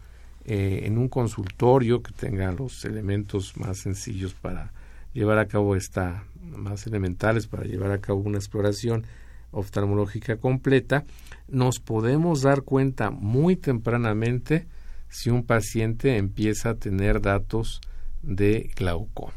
eh, 0.47 0.83
en 0.85 0.99
un 0.99 1.09
consultorio 1.09 2.03
que 2.03 2.13
tenga 2.13 2.53
los 2.53 2.85
elementos 2.85 3.57
más 3.57 3.79
sencillos 3.79 4.35
para 4.35 4.73
llevar 5.15 5.39
a 5.39 5.47
cabo 5.47 5.75
esta, 5.75 6.25
más 6.43 6.87
elementales 6.87 7.47
para 7.47 7.65
llevar 7.65 7.93
a 7.93 8.01
cabo 8.01 8.21
una 8.21 8.37
exploración 8.37 9.07
oftalmológica 9.53 10.37
completa, 10.37 11.05
nos 11.49 11.81
podemos 11.81 12.43
dar 12.43 12.63
cuenta 12.63 13.11
muy 13.11 13.57
tempranamente 13.57 14.67
si 15.09 15.31
un 15.31 15.45
paciente 15.45 16.19
empieza 16.19 16.71
a 16.71 16.75
tener 16.75 17.23
datos 17.23 17.81
de 18.23 18.71
glaucoma. 18.77 19.33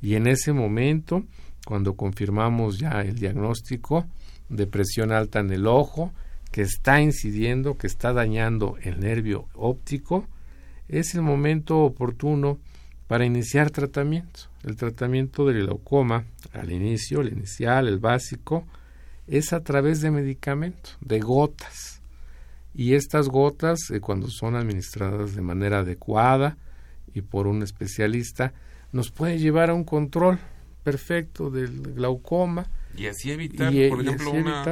Y 0.00 0.14
en 0.14 0.28
ese 0.28 0.52
momento, 0.52 1.24
cuando 1.66 1.94
confirmamos 1.94 2.78
ya 2.78 3.00
el 3.00 3.18
diagnóstico 3.18 4.06
de 4.48 4.66
presión 4.66 5.10
alta 5.10 5.40
en 5.40 5.50
el 5.50 5.66
ojo, 5.66 6.12
que 6.50 6.62
está 6.62 7.00
incidiendo, 7.00 7.76
que 7.76 7.86
está 7.86 8.12
dañando 8.12 8.76
el 8.82 9.00
nervio 9.00 9.46
óptico, 9.54 10.26
es 10.88 11.14
el 11.14 11.22
momento 11.22 11.80
oportuno 11.80 12.58
para 13.06 13.24
iniciar 13.24 13.70
tratamiento. 13.70 14.40
El 14.64 14.76
tratamiento 14.76 15.46
del 15.46 15.66
glaucoma, 15.66 16.24
al 16.52 16.72
inicio, 16.72 17.20
el 17.20 17.32
inicial, 17.32 17.88
el 17.88 17.98
básico, 17.98 18.66
es 19.26 19.52
a 19.52 19.62
través 19.62 20.00
de 20.00 20.10
medicamentos, 20.10 20.96
de 21.00 21.20
gotas. 21.20 22.02
Y 22.74 22.94
estas 22.94 23.28
gotas, 23.28 23.90
eh, 23.90 24.00
cuando 24.00 24.28
son 24.28 24.54
administradas 24.56 25.34
de 25.34 25.42
manera 25.42 25.80
adecuada 25.80 26.56
y 27.14 27.22
por 27.22 27.46
un 27.46 27.62
especialista, 27.62 28.52
nos 28.92 29.10
pueden 29.10 29.38
llevar 29.38 29.70
a 29.70 29.74
un 29.74 29.84
control 29.84 30.38
perfecto 30.84 31.50
del 31.50 31.94
glaucoma. 31.94 32.66
Y 32.96 33.06
así 33.06 33.30
evitar, 33.30 33.72
por 33.90 34.00
ejemplo, 34.00 34.30
una, 34.32 34.64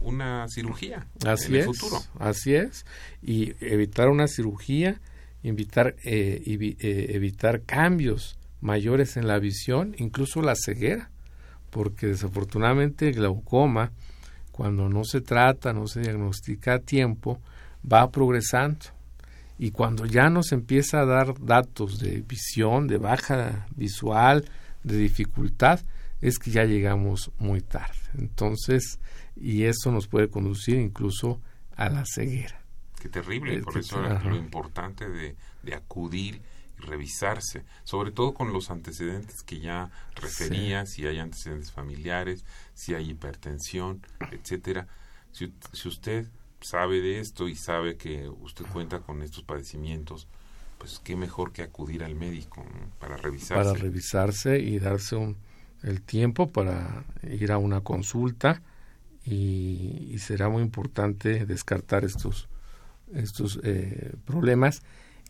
una 0.00 0.46
cirugía 0.48 1.06
así 1.26 1.48
en 1.48 1.54
el 1.54 1.60
es, 1.60 1.66
futuro. 1.66 2.02
Así 2.18 2.54
es. 2.54 2.86
Y 3.22 3.54
evitar 3.60 4.08
una 4.08 4.28
cirugía, 4.28 5.00
evitar, 5.42 5.96
eh, 6.04 6.42
eh, 6.46 7.06
evitar 7.10 7.62
cambios 7.62 8.38
mayores 8.60 9.16
en 9.16 9.26
la 9.26 9.38
visión, 9.38 9.94
incluso 9.98 10.42
la 10.42 10.54
ceguera, 10.56 11.10
porque 11.70 12.06
desafortunadamente 12.06 13.08
el 13.08 13.14
glaucoma, 13.14 13.92
cuando 14.52 14.88
no 14.88 15.04
se 15.04 15.20
trata, 15.20 15.72
no 15.72 15.86
se 15.86 16.00
diagnostica 16.00 16.74
a 16.74 16.78
tiempo, 16.78 17.40
va 17.90 18.10
progresando. 18.10 18.86
Y 19.58 19.70
cuando 19.70 20.04
ya 20.06 20.28
nos 20.28 20.52
empieza 20.52 21.00
a 21.00 21.06
dar 21.06 21.34
datos 21.40 21.98
de 21.98 22.22
visión, 22.26 22.88
de 22.88 22.98
baja 22.98 23.66
visual, 23.74 24.44
de 24.82 24.98
dificultad, 24.98 25.80
es 26.20 26.38
que 26.38 26.50
ya 26.50 26.64
llegamos 26.64 27.30
muy 27.38 27.60
tarde. 27.60 27.96
Entonces, 28.18 28.98
y 29.36 29.64
eso 29.64 29.92
nos 29.92 30.08
puede 30.08 30.28
conducir 30.28 30.76
incluso 30.76 31.40
a 31.76 31.88
la 31.90 32.04
ceguera. 32.06 32.62
Qué 33.00 33.08
terrible, 33.08 33.60
por 33.62 33.78
eso 33.78 34.00
lo 34.00 34.36
importante 34.36 35.08
de, 35.08 35.36
de, 35.62 35.74
acudir 35.74 36.40
y 36.78 36.82
revisarse, 36.82 37.64
sobre 37.84 38.10
todo 38.10 38.32
con 38.34 38.52
los 38.52 38.70
antecedentes 38.70 39.42
que 39.42 39.60
ya 39.60 39.90
refería, 40.14 40.86
si 40.86 41.06
hay 41.06 41.18
antecedentes 41.18 41.70
familiares, 41.70 42.44
si 42.74 42.94
hay 42.94 43.10
hipertensión, 43.10 44.02
etcétera. 44.32 44.88
Si, 45.32 45.52
si 45.72 45.88
usted 45.88 46.26
sabe 46.60 47.00
de 47.00 47.20
esto 47.20 47.48
y 47.48 47.54
sabe 47.54 47.96
que 47.96 48.28
usted 48.28 48.64
cuenta 48.72 49.00
con 49.00 49.22
estos 49.22 49.44
padecimientos, 49.44 50.26
pues 50.78 51.00
qué 51.02 51.16
mejor 51.16 51.52
que 51.52 51.62
acudir 51.62 52.02
al 52.02 52.14
médico 52.14 52.64
para 52.98 53.16
revisarse. 53.16 53.54
Para 53.54 53.74
revisarse 53.74 54.58
y 54.58 54.78
darse 54.78 55.16
un, 55.16 55.36
el 55.82 56.02
tiempo 56.02 56.50
para 56.50 57.04
ir 57.22 57.52
a 57.52 57.58
una 57.58 57.82
consulta 57.82 58.62
y, 59.26 60.16
será 60.18 60.48
muy 60.48 60.62
importante 60.62 61.44
descartar 61.44 62.04
estos, 62.04 62.48
estos 63.14 63.60
eh, 63.62 64.12
problemas 64.24 64.82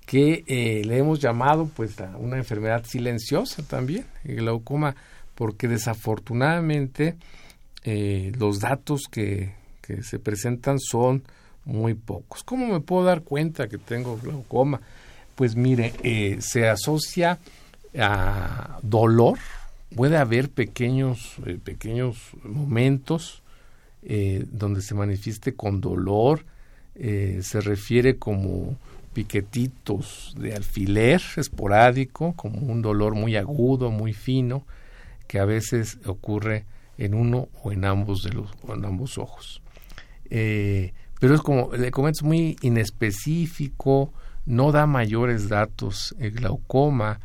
que 0.04 0.44
eh, 0.46 0.82
le 0.84 0.98
hemos 0.98 1.20
llamado 1.20 1.68
pues 1.74 1.96
una 2.18 2.36
enfermedad 2.36 2.84
silenciosa 2.84 3.62
también, 3.66 4.06
el 4.24 4.36
glaucoma, 4.36 4.94
porque 5.34 5.66
desafortunadamente 5.66 7.16
eh, 7.82 8.32
los 8.38 8.60
datos 8.60 9.02
que, 9.10 9.54
que 9.80 10.02
se 10.02 10.18
presentan 10.18 10.78
son 10.78 11.24
muy 11.64 11.94
pocos. 11.94 12.44
¿Cómo 12.44 12.66
me 12.68 12.80
puedo 12.80 13.04
dar 13.04 13.22
cuenta 13.22 13.68
que 13.68 13.78
tengo 13.78 14.16
glaucoma? 14.18 14.80
Pues 15.34 15.56
mire, 15.56 15.92
se 16.40 16.68
asocia 16.68 17.38
a 17.98 18.78
dolor, 18.82 19.38
puede 19.94 20.16
haber 20.16 20.48
pequeños, 20.48 21.36
pequeños 21.64 22.16
momentos 22.42 23.42
eh, 24.08 24.44
donde 24.52 24.82
se 24.82 24.94
manifieste 24.94 25.54
con 25.54 25.80
dolor, 25.80 26.44
eh, 26.94 27.40
se 27.42 27.60
refiere 27.60 28.18
como 28.18 28.76
piquetitos 29.12 30.32
de 30.38 30.54
alfiler 30.54 31.20
esporádico, 31.36 32.32
como 32.34 32.60
un 32.60 32.82
dolor 32.82 33.16
muy 33.16 33.34
agudo, 33.34 33.90
muy 33.90 34.12
fino, 34.12 34.64
que 35.26 35.40
a 35.40 35.44
veces 35.44 35.98
ocurre 36.06 36.66
en 36.98 37.14
uno 37.14 37.48
o 37.64 37.72
en 37.72 37.84
ambos 37.84 38.22
de 38.22 38.30
los 38.30 38.48
en 38.68 38.84
ambos 38.84 39.18
ojos. 39.18 39.60
Eh, 40.30 40.92
pero 41.18 41.34
es 41.34 41.40
como 41.40 41.74
le 41.74 41.90
comento 41.90 42.24
muy 42.24 42.56
inespecífico, 42.62 44.12
no 44.44 44.70
da 44.70 44.86
mayores 44.86 45.48
datos. 45.48 46.14
El 46.20 46.30
glaucoma 46.30 47.18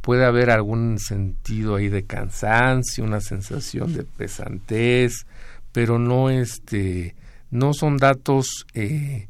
puede 0.00 0.24
haber 0.24 0.50
algún 0.50 1.00
sentido 1.00 1.74
ahí 1.74 1.88
de 1.88 2.04
cansancio, 2.04 3.02
una 3.02 3.20
sensación 3.20 3.94
de 3.94 4.04
pesantez, 4.04 5.26
pero 5.72 5.98
no 5.98 6.30
este 6.30 7.14
no 7.50 7.74
son 7.74 7.96
datos 7.96 8.66
eh, 8.74 9.28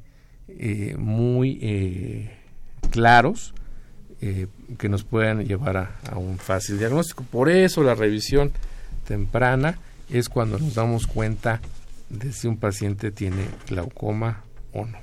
eh, 0.49 0.95
muy 0.99 1.59
eh, 1.62 2.38
claros 2.91 3.55
que 4.76 4.91
nos 4.91 5.03
puedan 5.03 5.47
llevar 5.47 5.78
a, 5.78 6.18
un 6.18 6.36
fácil 6.36 6.78
diagnóstico. 6.78 7.24
Por 7.24 7.49
eso 7.49 7.82
la 7.82 7.95
revisión 7.95 8.53
temprana 9.07 9.78
es 10.11 10.28
cuando 10.28 10.59
nos 10.59 10.74
damos 10.74 11.07
cuenta 11.07 11.62
de 12.11 12.30
si 12.30 12.47
un 12.47 12.59
paciente 12.59 13.12
tiene 13.12 13.47
glaucoma 13.66 14.45
o 14.74 14.84
no. 14.84 14.99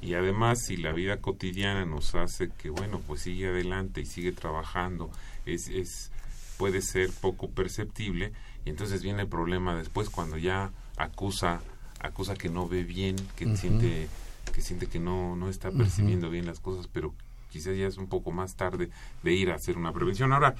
Y 0.00 0.14
además, 0.14 0.58
si 0.66 0.76
la 0.76 0.92
vida 0.92 1.18
cotidiana 1.18 1.84
nos 1.84 2.16
hace 2.16 2.50
que, 2.50 2.70
bueno, 2.70 3.00
pues 3.06 3.22
sigue 3.22 3.46
adelante 3.46 4.00
y 4.00 4.06
sigue 4.06 4.32
trabajando, 4.32 5.10
es, 5.46 5.68
es 5.68 6.10
puede 6.56 6.82
ser 6.82 7.10
poco 7.20 7.48
perceptible, 7.48 8.32
y 8.68 8.70
entonces 8.70 9.02
viene 9.02 9.22
el 9.22 9.28
problema 9.28 9.74
después 9.74 10.10
cuando 10.10 10.36
ya 10.36 10.72
acusa 10.98 11.62
acusa 12.00 12.34
que 12.34 12.50
no 12.50 12.68
ve 12.68 12.84
bien, 12.84 13.16
que 13.34 13.56
siente 13.56 14.08
que 14.52 14.60
siente 14.60 14.88
que 14.88 15.00
no 15.00 15.36
no 15.36 15.48
está 15.48 15.70
percibiendo 15.70 16.28
bien 16.28 16.44
las 16.44 16.60
cosas, 16.60 16.86
pero 16.86 17.14
quizás 17.50 17.78
ya 17.78 17.86
es 17.86 17.96
un 17.96 18.08
poco 18.08 18.30
más 18.30 18.56
tarde 18.56 18.90
de 19.22 19.32
ir 19.32 19.50
a 19.50 19.54
hacer 19.54 19.78
una 19.78 19.90
prevención. 19.90 20.34
Ahora, 20.34 20.54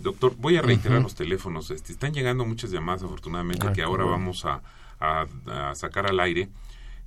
doctor, 0.00 0.34
voy 0.36 0.56
a 0.56 0.62
reiterar 0.62 1.00
los 1.00 1.14
teléfonos. 1.14 1.70
Este, 1.70 1.92
están 1.92 2.12
llegando 2.12 2.44
muchas 2.44 2.72
llamadas, 2.72 3.04
afortunadamente, 3.04 3.68
ah, 3.68 3.72
que 3.72 3.84
ahora 3.84 4.04
vamos 4.04 4.44
a, 4.44 4.60
a, 4.98 5.74
sacar 5.76 6.08
al 6.08 6.18
aire. 6.18 6.48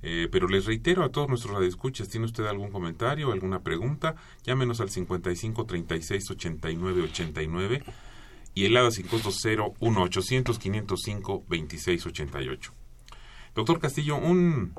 Eh, 0.02 0.28
pero 0.32 0.48
les 0.48 0.64
reitero 0.64 1.04
a 1.04 1.10
todos 1.10 1.28
nuestros 1.28 1.52
radioescuchas, 1.52 2.08
¿tiene 2.08 2.24
usted 2.24 2.46
algún 2.46 2.70
comentario, 2.70 3.32
alguna 3.32 3.60
pregunta? 3.60 4.14
Llámenos 4.44 4.80
al 4.80 4.88
55 4.88 5.66
36 5.66 6.30
89 6.30 7.02
89 7.02 7.82
y 8.58 8.64
el 8.64 8.76
ADA 8.76 8.90
500 8.90 9.46
1 9.78 10.02
800 10.02 10.58
505 10.58 11.44
26 11.48 12.06
88. 12.06 12.72
Doctor 13.54 13.78
Castillo, 13.78 14.16
un 14.16 14.74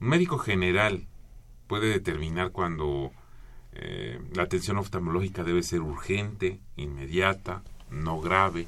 médico 0.00 0.36
general 0.36 1.06
puede 1.66 1.88
determinar 1.88 2.50
cuando 2.50 3.10
eh, 3.72 4.20
la 4.34 4.42
atención 4.42 4.76
oftalmológica 4.76 5.44
debe 5.44 5.62
ser 5.62 5.80
urgente, 5.80 6.60
inmediata, 6.76 7.62
no 7.88 8.20
grave. 8.20 8.66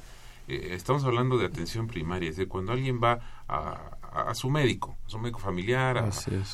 Eh, 0.49 0.69
estamos 0.71 1.05
hablando 1.05 1.37
de 1.37 1.45
atención 1.45 1.87
primaria, 1.87 2.31
es 2.31 2.37
decir, 2.37 2.49
cuando 2.49 2.73
alguien 2.73 2.99
va 3.05 3.21
a, 3.47 4.35
su 4.35 4.49
médico, 4.49 4.97
a 5.05 5.11
su 5.11 5.19
médico 5.19 5.41
familiar, 5.41 5.99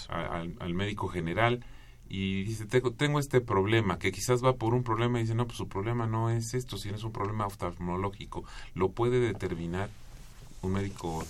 al, 0.08 0.74
médico 0.74 1.06
general, 1.06 1.64
y 2.14 2.44
dice, 2.44 2.66
tengo, 2.66 2.90
tengo, 2.90 3.18
este 3.18 3.40
problema, 3.40 3.98
que 3.98 4.12
quizás 4.12 4.44
va 4.44 4.56
por 4.56 4.74
un 4.74 4.82
problema 4.82 5.18
y 5.18 5.22
dice, 5.22 5.34
no, 5.34 5.46
pues 5.46 5.56
su 5.56 5.66
problema 5.66 6.06
no 6.06 6.28
es 6.28 6.52
esto, 6.52 6.76
sino 6.76 6.94
es 6.94 7.04
un 7.04 7.10
problema 7.10 7.46
oftalmológico. 7.46 8.44
¿Lo 8.74 8.90
puede 8.90 9.18
determinar 9.18 9.88
un 10.60 10.74
médico 10.74 11.24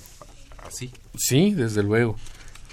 así? 0.67 0.91
Sí, 1.15 1.55
desde 1.55 1.85
luego. 1.85 2.17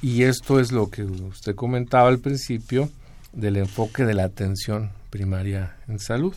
Y 0.02 0.24
esto 0.24 0.60
es 0.60 0.72
lo 0.72 0.90
que 0.90 1.04
usted 1.04 1.54
comentaba 1.54 2.10
al 2.10 2.18
principio 2.18 2.90
del 3.32 3.58
enfoque 3.58 4.06
de 4.06 4.16
la 4.16 4.24
atención 4.24 4.90
primaria 5.12 5.78
en 5.88 6.00
salud. 6.00 6.34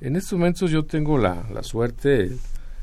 En 0.00 0.16
estos 0.16 0.38
momentos 0.38 0.70
yo 0.70 0.86
tengo 0.86 1.18
la, 1.18 1.46
la 1.52 1.62
suerte 1.62 2.30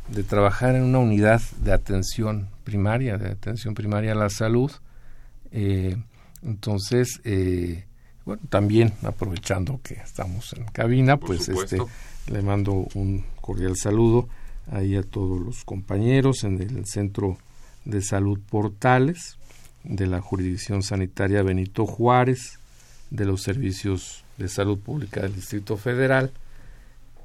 de 0.10 0.24
trabajar 0.24 0.76
en 0.76 0.84
una 0.84 1.00
unidad 1.00 1.42
de 1.64 1.74
atención 1.74 2.48
primaria, 2.64 3.18
de 3.18 3.32
atención 3.32 3.74
primaria 3.74 4.12
a 4.12 4.16
la 4.16 4.30
salud. 4.30 4.72
Eh, 5.52 5.98
entonces, 6.44 7.20
eh, 7.24 7.86
bueno, 8.26 8.42
también 8.50 8.94
aprovechando 9.04 9.80
que 9.84 9.96
estamos 9.96 10.54
en 10.54 10.66
cabina, 10.66 11.18
pues 11.18 11.50
este 11.50 11.78
le 12.32 12.42
mando 12.42 12.88
un 12.94 13.26
cordial 13.42 13.76
saludo 13.76 14.30
ahí 14.72 14.96
a 14.96 15.04
todos 15.04 15.42
los 15.42 15.66
compañeros 15.66 16.44
en 16.44 16.62
el 16.62 16.86
Centro 16.86 17.38
de 17.86 18.02
Salud 18.02 18.40
Portales, 18.50 19.38
de 19.84 20.08
la 20.08 20.22
Jurisdicción 20.22 20.84
Sanitaria 20.84 21.44
Benito 21.44 21.86
Juárez, 21.86 22.60
de 23.10 23.26
los 23.26 23.42
Servicios 23.42 24.24
de 24.38 24.48
Salud 24.48 24.80
Pública 24.80 25.22
del 25.22 25.36
Distrito 25.36 25.78
Federal. 25.78 26.32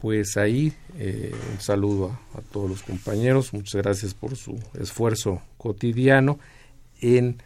Pues 0.00 0.36
ahí 0.36 0.72
eh, 0.96 1.34
un 1.52 1.60
saludo 1.60 2.18
a, 2.34 2.40
todos 2.52 2.68
los 2.68 2.82
compañeros, 2.82 3.52
muchas 3.52 3.82
gracias 3.82 4.14
por 4.14 4.36
su 4.36 4.58
esfuerzo 4.78 5.42
cotidiano 5.56 6.38
en 7.00 7.38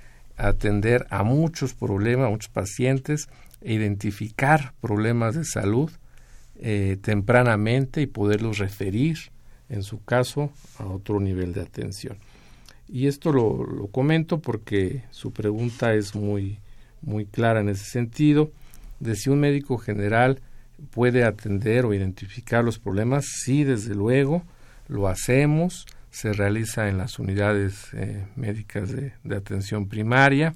atender 0.49 1.07
a 1.11 1.22
muchos 1.22 1.74
problemas, 1.74 2.26
a 2.26 2.30
muchos 2.30 2.51
pacientes, 2.51 3.28
e 3.61 3.74
identificar 3.74 4.74
problemas 4.80 5.34
de 5.34 5.45
salud 5.45 5.90
eh, 6.57 6.97
tempranamente 7.01 8.03
y 8.03 8.07
poderlos 8.07 8.59
referir, 8.59 9.18
en 9.68 9.82
su 9.82 10.05
caso, 10.05 10.51
a 10.78 10.86
otro 10.86 11.20
nivel 11.20 11.53
de 11.55 11.62
atención. 11.62 12.18
Y 12.88 13.07
esto 13.07 13.32
lo, 13.32 13.88
comento 13.90 14.40
porque 14.40 15.03
su 15.11 15.32
pregunta 15.32 15.95
es 15.95 16.14
muy, 16.14 16.59
muy 17.01 17.24
clara 17.24 17.61
en 17.61 17.68
ese 17.68 17.84
sentido, 17.84 18.53
de 19.01 19.16
si 19.16 19.30
un 19.30 19.40
médico 19.40 19.78
general 19.78 20.40
puede 20.90 21.24
atender 21.24 21.84
o 21.84 21.95
identificar 21.95 22.62
los 22.62 22.78
problemas, 22.78 23.24
sí, 23.45 23.64
desde 23.64 23.95
luego, 23.95 24.43
lo 24.88 25.09
hacemos, 25.09 25.86
se 26.13 26.33
realiza 26.35 26.89
en 26.89 26.99
las 26.99 27.19
unidades 27.19 27.89
eh, 27.95 28.27
médicas 28.37 28.93
de, 28.93 29.15
atención 29.35 29.89
primaria, 29.89 30.55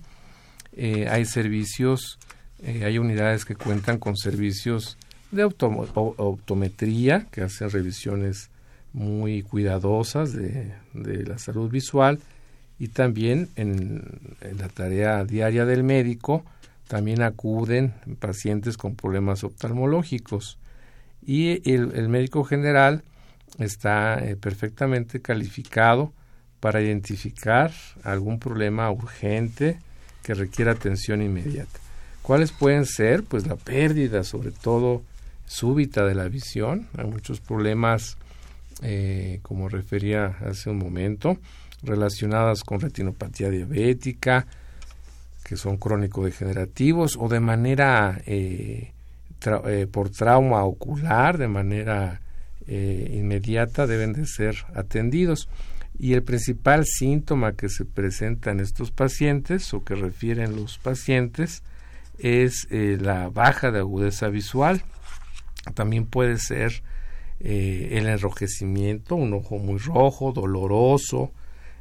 eh, 0.73 1.09
hay 1.09 1.25
servicios, 1.25 2.19
eh, 2.63 2.85
hay 2.85 2.99
unidades 2.99 3.47
que 3.47 3.57
cuentan 3.57 3.99
con 3.99 4.17
servicios 4.17 4.99
de 5.31 5.45
optometría, 5.45 7.27
que 7.33 7.41
hacen 7.41 7.71
revisiones 7.71 8.51
muy 8.93 9.43
cuidadosas 9.43 10.35
de, 10.35 10.75
la 10.93 11.39
salud 11.39 11.71
visual. 11.71 12.21
Y 12.79 12.89
también 12.89 13.49
en, 13.57 14.05
la 14.59 14.69
tarea 14.69 15.25
diaria 15.25 15.65
del 15.65 15.83
médico 15.83 16.45
también 16.87 17.23
acuden 17.23 17.95
pacientes 18.21 18.77
con 18.77 18.95
problemas 18.95 19.43
oftalmológicos. 19.43 20.59
Y 21.27 21.73
el, 21.73 22.09
médico 22.11 22.45
general 22.45 23.03
está 23.59 24.19
eh, 24.25 24.37
perfectamente 24.37 25.21
calificado 25.21 26.13
para 26.61 26.81
identificar 26.81 27.73
algún 28.03 28.39
problema 28.39 28.91
urgente 28.91 29.79
que 30.23 30.35
requiera 30.35 30.73
atención 30.73 31.23
inmediata. 31.23 31.79
¿Cuáles 32.23 32.51
pueden 32.51 32.87
ser? 32.87 33.23
Pues 33.23 33.47
la 33.47 33.57
pérdida, 33.57 34.25
sobre 34.25 34.51
todo 34.51 35.03
súbita 35.47 36.05
de 36.05 36.15
la 36.15 36.29
visión. 36.29 36.89
Hay 36.97 37.07
muchos 37.07 37.41
problemas 37.41 38.17
eh, 38.83 39.39
como 39.43 39.69
refería 39.69 40.37
hace 40.45 40.71
un 40.71 40.79
momento, 40.79 41.39
relacionadas 41.83 42.63
con 42.65 42.81
retinopatía 42.81 43.49
diabética, 43.49 44.47
que 45.45 45.57
son 45.57 45.77
crónico-degenerativos, 45.77 47.17
o 47.17 47.29
de 47.29 47.41
manera 47.41 48.21
eh, 48.27 48.93
por 49.93 50.11
trauma 50.11 50.65
ocular, 50.65 51.39
de 51.39 51.49
manera 51.49 52.21
inmediata, 52.69 53.87
deben 53.87 54.12
de 54.12 54.27
ser 54.27 54.57
atendidos. 54.75 55.49
Y 55.99 56.12
el 56.12 56.23
principal 56.23 56.85
síntoma 56.85 57.53
que 57.53 57.69
se 57.69 57.85
presenta 57.85 58.51
en 58.51 58.61
estos 58.61 58.91
pacientes, 58.91 59.73
o 59.73 59.85
que 59.85 59.95
refieren 59.95 60.57
los 60.57 60.79
pacientes, 60.79 61.62
es 62.19 62.67
la 62.71 63.29
baja 63.29 63.71
de 63.71 63.79
agudeza 63.79 64.29
visual. 64.29 64.83
También 65.75 66.07
puede 66.07 66.39
ser 66.39 66.83
eh, 67.41 67.91
el 67.93 68.07
enrojecimiento, 68.07 69.14
un 69.14 69.35
ojo 69.35 69.59
muy 69.59 69.79
rojo, 69.79 70.33
doloroso, 70.33 71.33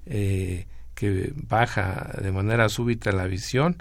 eh, 0.05 0.67
que 0.95 1.33
baja 1.35 2.13
de 2.21 2.31
manera 2.31 2.67
súbita 2.67 3.11
la 3.11 3.25
visión, 3.25 3.77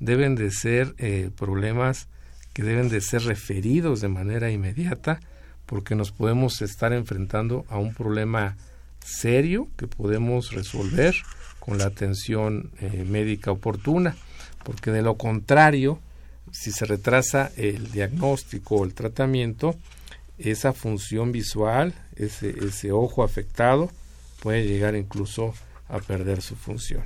deben 0.00 0.34
de 0.36 0.50
ser 0.50 0.94
eh, 0.98 1.30
problemas 1.36 2.08
que 2.54 2.62
deben 2.62 2.88
de 2.88 3.00
ser 3.00 3.22
referidos 3.22 4.00
de 4.00 4.08
manera 4.08 4.50
inmediata 4.50 5.20
porque 5.68 5.94
nos 5.94 6.10
podemos 6.10 6.62
estar 6.62 6.92
enfrentando 6.92 7.66
a 7.68 7.78
un 7.78 7.92
problema 7.92 8.56
serio 9.04 9.68
que 9.76 9.86
podemos 9.86 10.52
resolver 10.52 11.14
con 11.60 11.78
la 11.78 11.84
atención 11.84 12.70
médica 13.06 13.52
oportuna, 13.52 14.16
porque 14.64 14.90
de 14.90 15.02
lo 15.02 15.16
contrario, 15.16 16.00
si 16.50 16.72
se 16.72 16.86
retrasa 16.86 17.52
el 17.56 17.92
diagnóstico 17.92 18.76
o 18.76 18.84
el 18.84 18.94
tratamiento, 18.94 19.76
esa 20.38 20.72
función 20.72 21.32
visual, 21.32 21.94
ese, 22.16 22.50
ese 22.64 22.90
ojo 22.90 23.22
afectado, 23.22 23.90
puede 24.40 24.66
llegar 24.66 24.96
incluso 24.96 25.52
a 25.88 25.98
perder 25.98 26.40
su 26.40 26.56
función. 26.56 27.02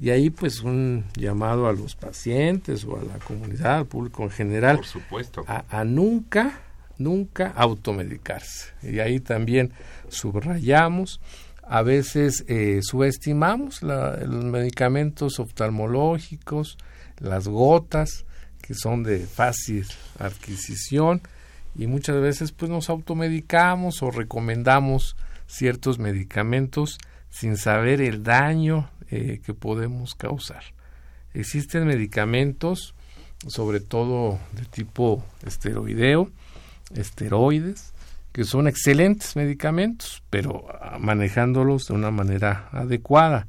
Y 0.00 0.10
ahí 0.10 0.30
pues 0.30 0.60
un 0.60 1.04
llamado 1.14 1.68
a 1.68 1.72
los 1.72 1.94
pacientes 1.94 2.84
o 2.84 2.98
a 2.98 3.04
la 3.04 3.18
comunidad, 3.18 3.78
al 3.78 3.86
público 3.86 4.22
en 4.22 4.30
general, 4.30 4.76
Por 4.76 4.86
supuesto. 4.86 5.44
A, 5.46 5.84
nunca, 5.84 6.58
nunca 7.00 7.48
automedicarse. 7.56 8.72
Y 8.82 9.00
ahí 9.00 9.18
también 9.18 9.72
subrayamos, 10.08 11.20
a 11.62 11.82
veces 11.82 12.44
eh, 12.48 12.80
subestimamos 12.82 13.82
los 13.82 14.44
medicamentos 14.44 15.40
oftalmológicos, 15.40 16.78
las 17.18 17.48
gotas, 17.48 18.24
que 18.60 18.74
son 18.74 19.02
de 19.02 19.20
fácil 19.20 19.86
adquisición, 20.18 21.22
y 21.76 21.86
muchas 21.86 22.20
veces 22.20 22.52
pues 22.52 22.70
nos 22.70 22.90
automedicamos 22.90 24.02
o 24.02 24.10
recomendamos 24.10 25.16
ciertos 25.46 25.98
medicamentos 25.98 26.98
sin 27.30 27.56
saber 27.56 28.00
el 28.00 28.22
daño 28.22 28.90
eh, 29.10 29.40
que 29.44 29.54
podemos 29.54 30.14
causar. 30.14 30.62
Existen 31.32 31.86
medicamentos, 31.86 32.94
sobre 33.46 33.80
todo 33.80 34.38
de 34.52 34.64
tipo 34.64 35.24
esteroideo, 35.46 36.30
esteroides, 36.94 37.92
que 38.32 38.44
son 38.44 38.68
excelentes 38.68 39.36
medicamentos, 39.36 40.22
pero 40.30 40.66
ah, 40.80 40.98
manejándolos 40.98 41.86
de 41.88 41.94
una 41.94 42.10
manera 42.10 42.68
adecuada. 42.72 43.48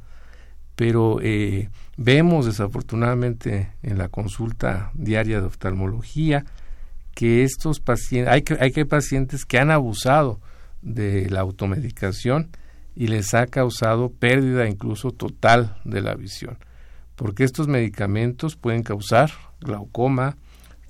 Pero 0.76 1.20
eh, 1.22 1.70
vemos 1.98 2.46
desafortunadamente 2.46 3.72
en 3.84 3.98
la 3.98 4.10
consulta 4.10 4.92
diaria 4.96 5.40
de 5.40 5.48
oftalmología 5.48 6.46
que 7.14 7.44
estos 7.44 7.80
pacientes, 7.80 8.34
hay 8.34 8.42
que, 8.42 8.58
hay 8.60 8.72
que 8.72 8.86
pacientes 8.86 9.46
que 9.46 9.60
han 9.60 9.70
abusado 9.70 10.40
de 10.82 11.30
la 11.30 11.42
automedicación 11.42 12.50
y 12.96 13.08
les 13.08 13.34
ha 13.34 13.48
causado 13.48 14.10
pérdida 14.10 14.68
incluso 14.68 15.12
total 15.12 15.78
de 15.84 16.02
la 16.02 16.16
visión, 16.16 16.58
porque 17.16 17.44
estos 17.44 17.68
medicamentos 17.68 18.56
pueden 18.56 18.84
causar 18.84 19.32
glaucoma, 19.60 20.38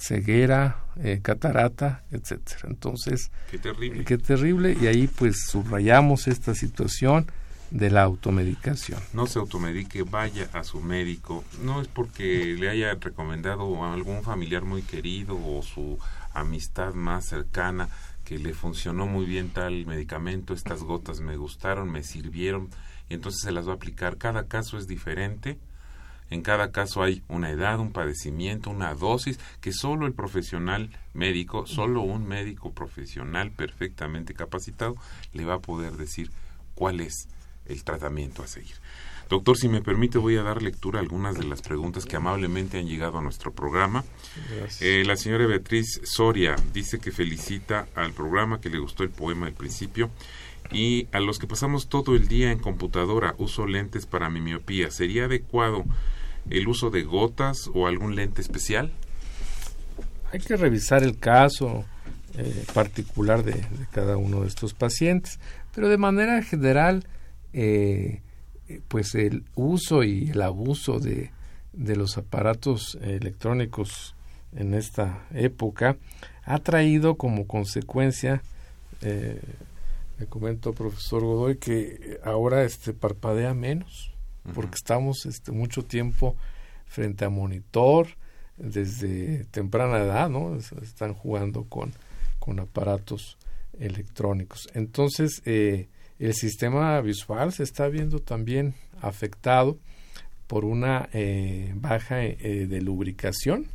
ceguera, 0.02 0.84
eh, 0.98 1.20
catarata, 1.22 2.04
etcétera. 2.12 2.62
Entonces, 2.64 3.32
qué 3.50 3.60
terrible. 3.60 4.04
qué 4.04 4.18
terrible 4.18 4.76
y 4.82 4.88
ahí 4.88 5.08
pues 5.08 5.46
subrayamos 5.48 6.28
esta 6.28 6.56
situación 6.56 7.28
de 7.70 7.90
la 7.90 8.04
automedicación. 8.04 9.00
No 9.14 9.28
se 9.28 9.40
automedique, 9.40 10.04
vaya 10.04 10.50
a 10.54 10.64
su 10.64 10.82
médico. 10.82 11.44
No 11.64 11.82
es 11.82 11.88
porque 11.88 12.56
le 12.60 12.70
haya 12.70 12.96
recomendado 12.96 13.84
a 13.84 13.94
algún 13.94 14.24
familiar 14.24 14.66
muy 14.66 14.82
querido 14.82 15.38
o 15.38 15.62
su 15.62 15.98
amistad 16.34 16.94
más 16.94 17.26
cercana 17.26 17.88
que 18.26 18.40
le 18.40 18.54
funcionó 18.54 19.06
muy 19.08 19.26
bien 19.26 19.50
tal 19.50 19.86
medicamento, 19.86 20.54
estas 20.54 20.84
gotas 20.84 21.22
me 21.22 21.38
gustaron, 21.38 21.92
me 21.92 22.04
sirvieron 22.04 22.70
y 23.10 23.16
entonces 23.16 23.42
se 23.42 23.52
las 23.52 23.68
va 23.68 23.74
a 23.74 23.76
aplicar. 23.76 24.18
Cada 24.18 24.48
caso 24.48 24.78
es 24.78 24.88
diferente. 24.88 25.60
En 26.32 26.42
cada 26.42 26.72
caso 26.72 27.04
hay 27.04 27.22
una 27.28 27.52
edad, 27.52 27.80
un 27.80 27.92
padecimiento, 27.92 28.70
una 28.70 28.94
dosis 28.96 29.38
que 29.60 29.74
solo 29.74 30.08
el 30.08 30.14
profesional 30.14 30.90
médico, 31.14 31.68
solo 31.68 32.02
un 32.02 32.26
médico 32.26 32.72
profesional 32.72 33.52
perfectamente 33.52 34.34
capacitado 34.34 34.96
le 35.34 35.44
va 35.44 35.56
a 35.56 35.60
poder 35.60 35.98
decir 35.98 36.32
cuál 36.74 37.02
es 37.02 37.28
el 37.66 37.84
tratamiento 37.84 38.44
a 38.44 38.48
seguir. 38.48 38.76
Doctor, 39.30 39.58
si 39.58 39.70
me 39.70 39.82
permite, 39.82 40.18
voy 40.18 40.36
a 40.36 40.44
dar 40.44 40.62
lectura 40.62 41.00
a 41.00 41.02
algunas 41.02 41.38
de 41.38 41.46
las 41.46 41.62
preguntas 41.62 42.06
que 42.06 42.18
amablemente 42.18 42.78
han 42.78 42.88
llegado 42.88 43.18
a 43.18 43.22
nuestro 43.22 43.54
programa. 43.54 44.04
Eh, 44.82 45.04
la 45.06 45.16
señora 45.16 45.48
Beatriz 45.48 46.02
Soria 46.04 46.56
dice 46.74 47.00
que 47.00 47.12
felicita 47.12 47.88
al 47.96 48.12
programa, 48.12 48.60
que 48.60 48.70
le 48.70 48.80
gustó 48.80 49.04
el 49.04 49.10
poema 49.10 49.48
al 49.48 49.54
principio. 49.54 50.10
Y 50.74 51.08
a 51.14 51.22
los 51.22 51.40
que 51.40 51.48
pasamos 51.48 51.88
todo 51.88 52.16
el 52.16 52.28
día 52.28 52.52
en 52.52 52.60
computadora, 52.60 53.36
uso 53.38 53.68
lentes 53.68 54.06
para 54.06 54.30
mi 54.30 54.42
miopía. 54.42 54.92
¿Sería 54.92 55.26
adecuado 55.26 55.86
el 56.50 56.68
uso 56.68 56.90
de 56.90 57.04
gotas 57.04 57.70
o 57.74 57.88
algún 57.88 58.16
lente 58.16 58.42
especial? 58.42 58.92
Hay 60.32 60.40
que 60.40 60.56
revisar 60.56 61.04
el 61.04 61.18
caso 61.18 61.86
eh, 62.38 62.66
particular 62.74 63.44
de, 63.44 63.66
cada 63.92 64.18
uno 64.18 64.42
de 64.42 64.48
estos 64.48 64.74
pacientes, 64.74 65.40
pero 65.76 65.90
de 65.90 65.98
manera 65.98 66.42
general, 66.44 67.06
eh, 67.54 68.22
pues 68.88 69.16
el 69.16 69.44
uso 69.56 70.04
y 70.04 70.30
el 70.30 70.42
abuso 70.42 71.00
de, 71.00 71.32
de 71.74 71.96
los 71.96 72.18
aparatos 72.18 72.98
electrónicos 73.02 74.16
en 74.56 74.74
esta 74.74 75.26
época 75.34 75.98
ha 76.44 76.60
traído 76.60 77.16
como 77.16 77.48
consecuencia 77.48 78.42
eh, 79.02 79.40
me 80.20 80.26
comento 80.28 80.74
profesor 80.74 81.24
Godoy 81.24 81.58
que 81.58 82.20
ahora 82.24 82.64
este 82.64 82.94
parpadea 82.94 83.54
menos 83.54 84.11
porque 84.54 84.76
estamos 84.76 85.26
este 85.26 85.52
mucho 85.52 85.84
tiempo 85.84 86.36
frente 86.86 87.26
a 87.26 87.30
monitor 87.30 88.08
desde 88.58 89.46
temprana 89.46 90.00
edad 90.00 90.30
no 90.30 90.56
están 90.56 91.14
jugando 91.14 91.64
con 91.64 91.94
con 92.40 92.60
aparatos 92.60 93.38
electrónicos 93.80 94.68
entonces 94.74 95.42
eh, 95.46 95.88
el 96.20 96.36
sistema 96.36 97.02
visual 97.02 97.52
se 97.52 97.64
está 97.64 97.88
viendo 97.88 98.20
también 98.20 98.76
afectado 99.02 99.80
por 100.46 100.66
una 100.66 101.10
eh, 101.14 101.72
baja 101.76 102.24
eh, 102.26 102.68
de 102.70 102.82
lubricación, 102.82 103.68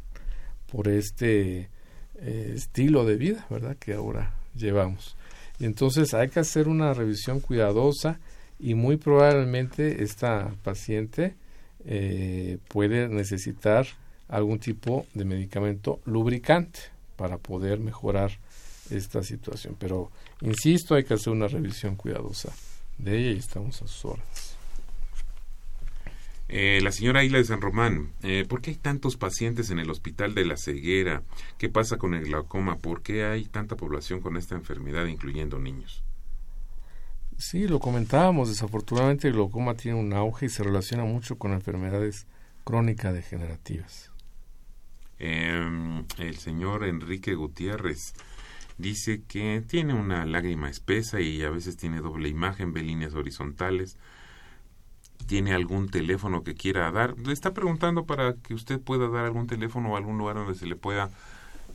por 0.70 0.88
este 0.88 1.70
estilo 2.18 3.04
de 3.04 3.16
vida, 3.16 3.46
¿verdad? 3.50 3.76
Que 3.78 3.94
ahora 3.94 4.34
llevamos. 4.54 5.16
Y 5.58 5.64
entonces 5.64 6.14
hay 6.14 6.28
que 6.28 6.40
hacer 6.40 6.68
una 6.68 6.94
revisión 6.94 7.40
cuidadosa 7.40 8.20
y 8.58 8.74
muy 8.74 8.96
probablemente 8.96 10.02
esta 10.02 10.52
paciente 10.62 11.34
puede 12.68 13.08
necesitar 13.08 13.86
algún 14.28 14.58
tipo 14.58 15.06
de 15.14 15.24
medicamento 15.24 16.00
lubricante 16.04 16.80
para 17.16 17.38
poder 17.38 17.78
mejorar 17.80 18.32
esta 18.90 19.22
situación. 19.22 19.76
Pero, 19.78 20.10
insisto, 20.40 20.94
hay 20.94 21.04
que 21.04 21.14
hacer 21.14 21.32
una 21.32 21.48
revisión 21.48 21.96
cuidadosa 21.96 22.52
de 22.98 23.18
ella 23.18 23.30
y 23.32 23.38
estamos 23.38 23.82
a 23.82 23.86
sus 23.86 24.04
órdenes. 24.04 24.56
Eh, 26.48 26.78
la 26.80 26.92
señora 26.92 27.24
Isla 27.24 27.38
de 27.38 27.44
San 27.44 27.60
Román, 27.60 28.12
eh, 28.22 28.44
¿por 28.48 28.62
qué 28.62 28.70
hay 28.70 28.76
tantos 28.76 29.16
pacientes 29.16 29.70
en 29.70 29.80
el 29.80 29.90
hospital 29.90 30.34
de 30.34 30.44
la 30.44 30.56
ceguera? 30.56 31.24
¿Qué 31.58 31.68
pasa 31.68 31.96
con 31.96 32.14
el 32.14 32.24
glaucoma? 32.26 32.78
¿Por 32.78 33.02
qué 33.02 33.24
hay 33.24 33.46
tanta 33.46 33.74
población 33.76 34.20
con 34.20 34.36
esta 34.36 34.54
enfermedad, 34.54 35.06
incluyendo 35.06 35.58
niños? 35.58 36.04
Sí, 37.38 37.68
lo 37.68 37.80
comentábamos. 37.80 38.48
Desafortunadamente 38.48 39.28
el 39.28 39.34
glaucoma 39.34 39.74
tiene 39.74 39.98
un 39.98 40.12
auge 40.12 40.46
y 40.46 40.48
se 40.48 40.62
relaciona 40.62 41.04
mucho 41.04 41.38
con 41.38 41.52
enfermedades 41.52 42.26
crónicas 42.64 43.12
degenerativas. 43.12 44.10
Em, 45.18 46.04
el 46.18 46.36
señor 46.36 46.84
Enrique 46.84 47.34
Gutiérrez, 47.34 48.14
dice 48.78 49.22
que 49.22 49.62
tiene 49.66 49.94
una 49.94 50.26
lágrima 50.26 50.68
espesa 50.68 51.20
y 51.20 51.42
a 51.42 51.50
veces 51.50 51.76
tiene 51.76 52.00
doble 52.00 52.28
imagen, 52.28 52.72
ve 52.72 52.82
líneas 52.82 53.14
horizontales. 53.14 53.96
¿Tiene 55.26 55.54
algún 55.54 55.88
teléfono 55.88 56.42
que 56.42 56.54
quiera 56.54 56.90
dar? 56.90 57.18
Le 57.18 57.32
está 57.32 57.54
preguntando 57.54 58.04
para 58.04 58.34
que 58.34 58.54
usted 58.54 58.80
pueda 58.80 59.08
dar 59.08 59.24
algún 59.24 59.46
teléfono 59.46 59.92
o 59.92 59.96
algún 59.96 60.18
lugar 60.18 60.36
donde 60.36 60.54
se 60.54 60.66
le 60.66 60.76
pueda 60.76 61.10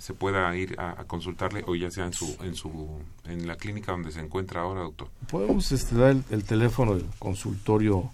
se 0.01 0.15
pueda 0.15 0.55
ir 0.55 0.75
a, 0.79 0.95
consultarle 1.05 1.63
o 1.67 1.75
ya 1.75 1.91
sea 1.91 2.05
en 2.05 2.13
su 2.13 2.35
en 2.41 2.55
su 2.55 2.89
en 3.25 3.45
la 3.45 3.55
clínica 3.55 3.91
donde 3.91 4.11
se 4.11 4.19
encuentra 4.19 4.61
ahora, 4.61 4.81
doctor. 4.81 5.09
Podemos 5.29 5.71
este, 5.71 5.95
dar 5.95 6.15
el, 6.31 6.43
teléfono 6.43 6.95
del 6.95 7.05
consultorio 7.19 8.09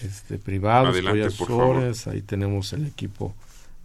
este 0.00 0.38
privado, 0.38 0.88
Adelante, 0.88 1.34
por 1.36 1.48
favor. 1.48 1.92
ahí 2.06 2.22
tenemos 2.22 2.72
el 2.74 2.86
equipo 2.86 3.34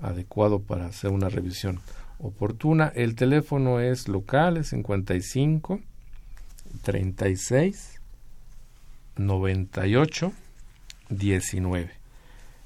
adecuado 0.03 0.59
para 0.59 0.85
hacer 0.85 1.09
una 1.09 1.29
revisión 1.29 1.79
oportuna. 2.19 2.91
El 2.93 3.15
teléfono 3.15 3.79
es 3.79 4.07
local, 4.07 4.57
es 4.57 4.67
55 4.67 5.79
36 6.83 8.01
98 9.17 10.31
19. 11.09 11.91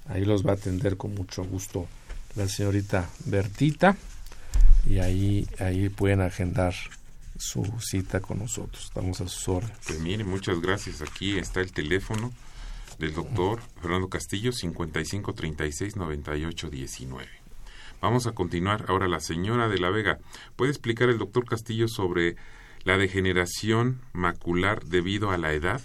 Ahí 0.10 0.26
los 0.26 0.46
va 0.46 0.52
a 0.52 0.56
atender 0.56 0.98
con 0.98 1.16
mucho 1.16 1.46
gusto 1.46 1.88
la 2.36 2.50
señorita 2.50 3.10
Bertita 3.26 3.96
y 4.88 5.00
ahí, 5.00 5.48
ahí 5.60 5.90
pueden 5.90 6.22
agendar 6.22 6.74
su 7.38 7.66
cita 7.80 8.20
con 8.20 8.40
nosotros. 8.40 8.86
Estamos 8.86 9.22
a 9.22 9.28
sus 9.28 9.48
órdenes. 9.48 9.78
Pues 9.86 10.00
mire, 10.00 10.24
muchas 10.24 10.62
gracias. 10.62 11.02
Aquí 11.02 11.38
está 11.38 11.62
el 11.62 11.72
teléfono 11.72 12.32
del 13.00 13.14
doctor 13.14 13.60
Fernando 13.82 14.08
Castillo, 14.10 14.52
55 14.52 15.34
36 15.34 15.96
98 15.96 16.70
19. 16.70 17.28
Vamos 18.02 18.28
a 18.28 18.32
continuar. 18.34 18.86
Ahora, 18.88 19.08
la 19.08 19.20
señora 19.20 19.68
de 19.68 19.80
la 19.80 19.90
Vega, 19.90 20.20
¿puede 20.56 20.72
explicar 20.72 21.10
el 21.10 21.18
doctor 21.18 21.46
Castillo 21.46 21.88
sobre 21.88 22.36
la 22.84 22.98
degeneración 22.98 24.00
macular 24.14 24.86
debido 24.86 25.32
a 25.32 25.38
la 25.38 25.54
edad? 25.54 25.82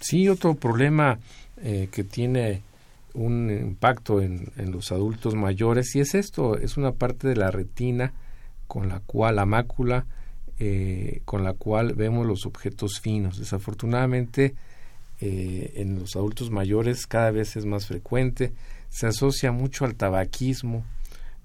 Sí, 0.00 0.28
otro 0.28 0.54
problema 0.54 1.18
eh, 1.56 1.88
que 1.90 2.04
tiene 2.04 2.62
un 3.14 3.50
impacto 3.50 4.20
en, 4.20 4.50
los 4.70 4.92
adultos 4.92 5.34
mayores 5.34 5.94
y 5.94 6.00
es 6.00 6.14
esto, 6.14 6.58
es 6.58 6.76
una 6.76 6.92
parte 6.92 7.28
de 7.28 7.36
la 7.36 7.50
retina 7.50 8.12
con 8.66 8.88
la 8.88 9.00
cual 9.00 9.36
la 9.36 9.46
mácula 9.46 10.06
eh, 10.58 11.20
con 11.24 11.42
la 11.42 11.54
cual 11.54 11.94
vemos 11.94 12.26
los 12.26 12.46
objetos 12.46 13.00
finos. 13.00 13.38
Desafortunadamente 13.38 14.54
eh, 15.20 15.72
en 15.76 15.98
los 15.98 16.16
adultos 16.16 16.50
mayores 16.50 17.06
cada 17.06 17.30
vez 17.30 17.56
es 17.56 17.66
más 17.66 17.86
frecuente, 17.86 18.52
se 18.90 19.06
asocia 19.06 19.52
mucho 19.52 19.84
al 19.84 19.94
tabaquismo, 19.94 20.84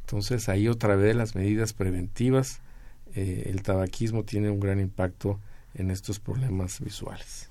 entonces 0.01 0.49
ahí 0.49 0.67
otra 0.67 0.95
vez 0.95 1.15
las 1.15 1.35
medidas 1.35 1.73
preventivas, 1.73 2.61
eh, 3.15 3.43
el 3.45 3.61
tabaquismo 3.61 4.23
tiene 4.23 4.49
un 4.49 4.59
gran 4.59 4.79
impacto 4.79 5.39
en 5.75 5.91
estos 5.91 6.19
problemas 6.19 6.79
visuales. 6.79 7.49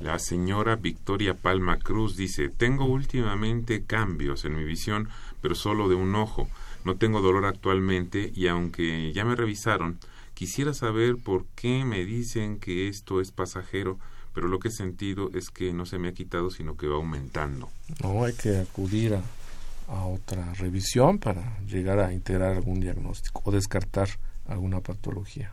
La 0.00 0.18
señora 0.18 0.76
Victoria 0.76 1.34
Palma 1.34 1.78
Cruz 1.78 2.16
dice, 2.16 2.48
tengo 2.48 2.86
últimamente 2.86 3.84
cambios 3.84 4.46
en 4.46 4.56
mi 4.56 4.64
visión, 4.64 5.10
pero 5.42 5.54
solo 5.54 5.90
de 5.90 5.94
un 5.94 6.14
ojo. 6.14 6.48
No 6.86 6.96
tengo 6.96 7.20
dolor 7.20 7.44
actualmente 7.44 8.32
y 8.34 8.46
aunque 8.46 9.12
ya 9.12 9.26
me 9.26 9.36
revisaron, 9.36 9.98
quisiera 10.32 10.72
saber 10.72 11.18
por 11.18 11.44
qué 11.54 11.84
me 11.84 12.06
dicen 12.06 12.58
que 12.58 12.88
esto 12.88 13.20
es 13.20 13.30
pasajero, 13.30 13.98
pero 14.32 14.48
lo 14.48 14.58
que 14.58 14.68
he 14.68 14.72
sentido 14.72 15.30
es 15.34 15.50
que 15.50 15.74
no 15.74 15.84
se 15.84 15.98
me 15.98 16.08
ha 16.08 16.14
quitado, 16.14 16.50
sino 16.50 16.78
que 16.78 16.86
va 16.86 16.96
aumentando. 16.96 17.68
No, 18.02 18.24
hay 18.24 18.32
que 18.32 18.56
acudir 18.56 19.12
a, 19.12 19.22
a 19.86 20.06
otra 20.06 20.54
revisión 20.54 21.18
para 21.18 21.58
llegar 21.66 21.98
a 21.98 22.14
integrar 22.14 22.56
algún 22.56 22.80
diagnóstico 22.80 23.42
o 23.44 23.50
descartar 23.50 24.08
alguna 24.48 24.80
patología. 24.80 25.52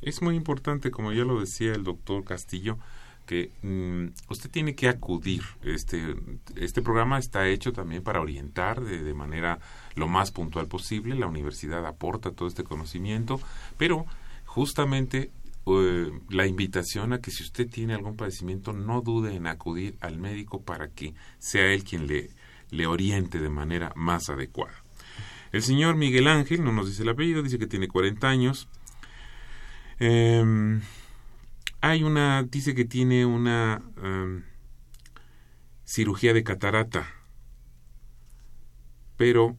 Es 0.00 0.22
muy 0.22 0.34
importante, 0.34 0.90
como 0.90 1.12
ya 1.12 1.24
lo 1.24 1.40
decía 1.40 1.74
el 1.74 1.84
doctor 1.84 2.24
Castillo, 2.24 2.78
que 3.26 3.50
mm, 3.62 4.08
usted 4.30 4.50
tiene 4.50 4.74
que 4.74 4.88
acudir. 4.88 5.42
Este, 5.62 6.16
este 6.56 6.82
programa 6.82 7.18
está 7.18 7.48
hecho 7.48 7.72
también 7.72 8.02
para 8.02 8.20
orientar 8.20 8.82
de, 8.82 9.02
de 9.02 9.14
manera 9.14 9.58
lo 9.94 10.08
más 10.08 10.30
puntual 10.30 10.66
posible. 10.66 11.14
La 11.14 11.26
universidad 11.26 11.86
aporta 11.86 12.32
todo 12.32 12.48
este 12.48 12.64
conocimiento, 12.64 13.40
pero 13.78 14.06
justamente 14.44 15.30
eh, 15.66 16.10
la 16.28 16.46
invitación 16.46 17.12
a 17.12 17.20
que 17.20 17.30
si 17.30 17.42
usted 17.42 17.68
tiene 17.68 17.94
algún 17.94 18.16
padecimiento 18.16 18.72
no 18.72 19.00
dude 19.00 19.34
en 19.34 19.46
acudir 19.46 19.96
al 20.00 20.18
médico 20.18 20.60
para 20.62 20.88
que 20.88 21.14
sea 21.38 21.72
él 21.72 21.84
quien 21.84 22.06
le 22.06 22.30
le 22.72 22.86
oriente 22.86 23.38
de 23.38 23.48
manera 23.48 23.92
más 23.94 24.28
adecuada. 24.28 24.74
El 25.52 25.62
señor 25.62 25.94
Miguel 25.94 26.26
Ángel, 26.26 26.64
no 26.64 26.72
nos 26.72 26.88
dice 26.88 27.02
el 27.02 27.10
apellido, 27.10 27.42
dice 27.42 27.58
que 27.58 27.66
tiene 27.66 27.86
40 27.86 28.26
años. 28.26 28.68
Em, 30.00 30.80
Hay 31.82 32.04
una, 32.04 32.44
dice 32.44 32.76
que 32.76 32.84
tiene 32.84 33.26
una 33.26 33.82
em, 34.00 34.44
cirugía 35.84 36.32
de 36.32 36.44
catarata, 36.44 37.06
pero 39.16 39.56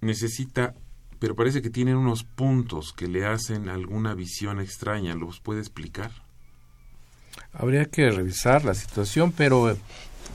necesita, 0.00 0.74
pero 1.18 1.34
parece 1.34 1.60
que 1.60 1.70
tiene 1.70 1.96
unos 1.96 2.22
puntos 2.22 2.92
que 2.92 3.08
le 3.08 3.26
hacen 3.26 3.68
alguna 3.68 4.14
visión 4.14 4.60
extraña. 4.60 5.14
¿Los 5.16 5.40
puede 5.40 5.58
explicar? 5.58 6.12
Habría 7.52 7.86
que 7.86 8.08
revisar 8.08 8.64
la 8.64 8.74
situación, 8.74 9.32
pero 9.32 9.76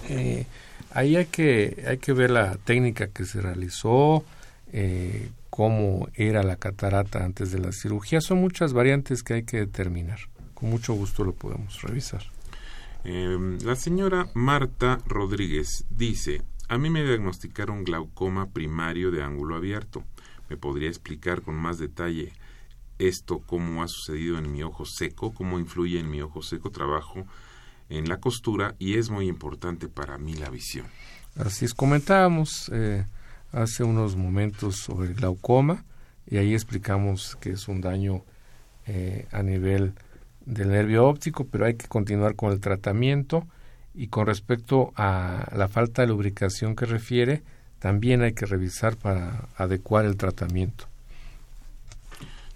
eh, 0.10 0.46
ahí 0.92 1.16
hay 1.16 1.28
que, 1.28 1.86
hay 1.88 1.98
que 1.98 2.12
ver 2.12 2.32
la 2.32 2.58
técnica 2.58 3.08
que 3.08 3.24
se 3.24 3.40
realizó, 3.40 4.26
eh, 4.74 5.30
cómo 5.56 6.10
era 6.16 6.44
la 6.44 6.58
catarata 6.58 7.24
antes 7.24 7.50
de 7.50 7.60
la 7.60 7.72
cirugía. 7.72 8.20
Son 8.20 8.42
muchas 8.42 8.74
variantes 8.74 9.24
que 9.24 9.36
hay 9.36 9.44
que 9.44 9.56
determinar. 9.56 10.20
Con 10.54 10.70
mucho 10.70 10.94
gusto 10.94 11.24
lo 11.24 11.34
podemos 11.34 11.82
revisar. 11.82 12.24
Em, 13.06 13.58
la 13.60 13.78
señora 13.78 14.28
Marta 14.34 15.00
Rodríguez 15.06 15.86
dice, 15.90 16.42
a 16.68 16.78
mí 16.78 16.90
me 16.90 17.06
diagnosticaron 17.06 17.86
glaucoma 17.86 18.50
primario 18.50 19.12
de 19.12 19.24
ángulo 19.24 19.56
abierto. 19.56 20.04
¿Me 20.50 20.58
podría 20.58 20.90
explicar 20.90 21.42
con 21.42 21.56
más 21.56 21.78
detalle 21.78 22.34
esto, 23.00 23.40
cómo 23.40 23.82
ha 23.82 23.88
sucedido 23.88 24.38
en 24.38 24.52
mi 24.52 24.62
ojo 24.62 24.84
seco, 24.86 25.34
cómo 25.34 25.58
influye 25.58 26.02
en 26.02 26.12
mi 26.12 26.20
ojo 26.20 26.42
seco? 26.42 26.70
Trabajo 26.70 27.26
en 27.88 28.10
la 28.10 28.20
costura 28.20 28.76
y 28.78 28.96
es 28.96 29.10
muy 29.10 29.30
importante 29.30 29.88
para 29.88 30.18
mí 30.18 30.34
la 30.34 30.50
visión. 30.50 30.88
Así 31.38 31.64
es, 31.64 31.74
comentábamos 31.74 32.70
eh, 32.74 33.06
hace 33.56 33.84
unos 33.84 34.16
momentos 34.18 34.76
sobre 34.76 35.10
el 35.10 35.16
glaucoma 35.16 35.86
y 36.28 36.38
ahí 36.38 36.54
explicamos 36.54 37.38
que 37.38 37.52
es 37.52 37.68
un 37.68 37.82
daño 37.82 38.24
eh, 38.86 39.28
a 39.32 39.42
nivel 39.44 39.94
del 40.46 40.70
nervio 40.70 41.08
óptico, 41.08 41.48
pero 41.48 41.66
hay 41.66 41.76
que 41.76 41.88
continuar 41.88 42.36
con 42.36 42.52
el 42.52 42.60
tratamiento 42.60 43.48
y 43.94 44.08
con 44.08 44.28
respecto 44.28 44.92
a 44.96 45.48
la 45.56 45.70
falta 45.70 46.02
de 46.02 46.10
lubricación 46.10 46.76
que 46.76 46.86
refiere, 46.86 47.44
también 47.80 48.22
hay 48.22 48.34
que 48.34 48.46
revisar 48.46 48.98
para 48.98 49.48
adecuar 49.56 50.06
el 50.06 50.18
tratamiento. 50.18 50.86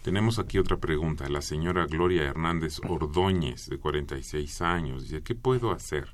Tenemos 0.04 0.38
aquí 0.38 0.58
otra 0.58 0.78
pregunta. 0.78 1.30
La 1.30 1.42
señora 1.42 1.86
Gloria 1.86 2.24
Hernández 2.24 2.80
Ordóñez, 2.88 3.68
de 3.68 3.78
46 3.78 4.62
años, 4.62 5.04
dice, 5.04 5.22
¿qué 5.22 5.36
puedo 5.36 5.72
hacer? 5.72 6.10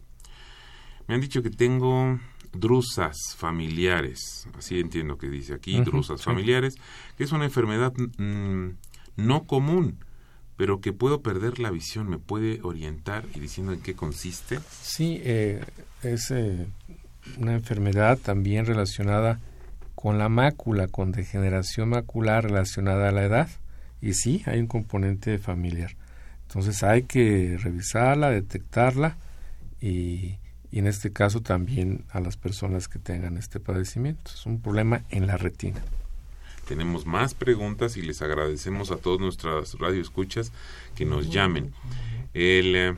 Me 1.07 1.15
han 1.15 1.21
dicho 1.21 1.41
que 1.41 1.49
tengo 1.49 2.19
drusas 2.59 3.17
familiares, 3.37 4.47
así 4.57 4.79
entiendo 4.79 5.17
que 5.17 5.29
dice 5.29 5.53
aquí, 5.53 5.79
drusas 5.81 6.23
familiares, 6.23 6.75
que 7.17 7.23
es 7.23 7.31
una 7.31 7.45
enfermedad 7.45 7.93
mm, 8.17 8.69
no 9.17 9.45
común, 9.45 9.97
pero 10.57 10.81
que 10.81 10.93
puedo 10.93 11.21
perder 11.21 11.59
la 11.59 11.71
visión. 11.71 12.09
¿Me 12.09 12.17
puede 12.17 12.61
orientar 12.63 13.25
y 13.33 13.39
diciendo 13.39 13.73
en 13.73 13.81
qué 13.81 13.93
consiste? 13.93 14.59
Sí, 14.81 15.21
eh, 15.23 15.63
es 16.01 16.31
eh, 16.31 16.67
una 17.37 17.53
enfermedad 17.53 18.17
también 18.17 18.65
relacionada 18.65 19.39
con 19.95 20.17
la 20.17 20.29
mácula, 20.29 20.87
con 20.87 21.11
degeneración 21.11 21.89
macular 21.89 22.43
relacionada 22.45 23.09
a 23.09 23.11
la 23.11 23.23
edad. 23.23 23.49
Y 24.01 24.13
sí, 24.13 24.43
hay 24.45 24.59
un 24.59 24.67
componente 24.67 25.37
familiar. 25.39 25.95
Entonces 26.47 26.83
hay 26.83 27.03
que 27.03 27.57
revisarla, 27.59 28.29
detectarla 28.29 29.17
y 29.81 30.37
y 30.75 30.79
en 30.79 30.87
este 30.87 31.13
caso 31.13 31.41
también 31.41 32.03
a 32.09 32.19
las 32.19 32.35
personas 32.35 32.89
que 32.89 32.99
tengan 32.99 33.37
este 33.37 33.61
padecimiento. 33.61 34.29
Es 34.33 34.45
un 34.45 34.59
problema 34.59 35.05
en 35.09 35.25
la 35.25 35.37
retina. 35.37 35.81
Tenemos 36.67 37.05
más 37.05 37.33
preguntas 37.33 37.95
y 37.95 38.01
les 38.01 38.21
agradecemos 38.21 38.91
a 38.91 38.97
todos 38.97 39.21
nuestras 39.21 39.79
radioescuchas 39.79 40.51
que 40.93 41.05
nos 41.05 41.29
llamen. 41.29 41.71
El 42.33 42.75
eh, 42.75 42.93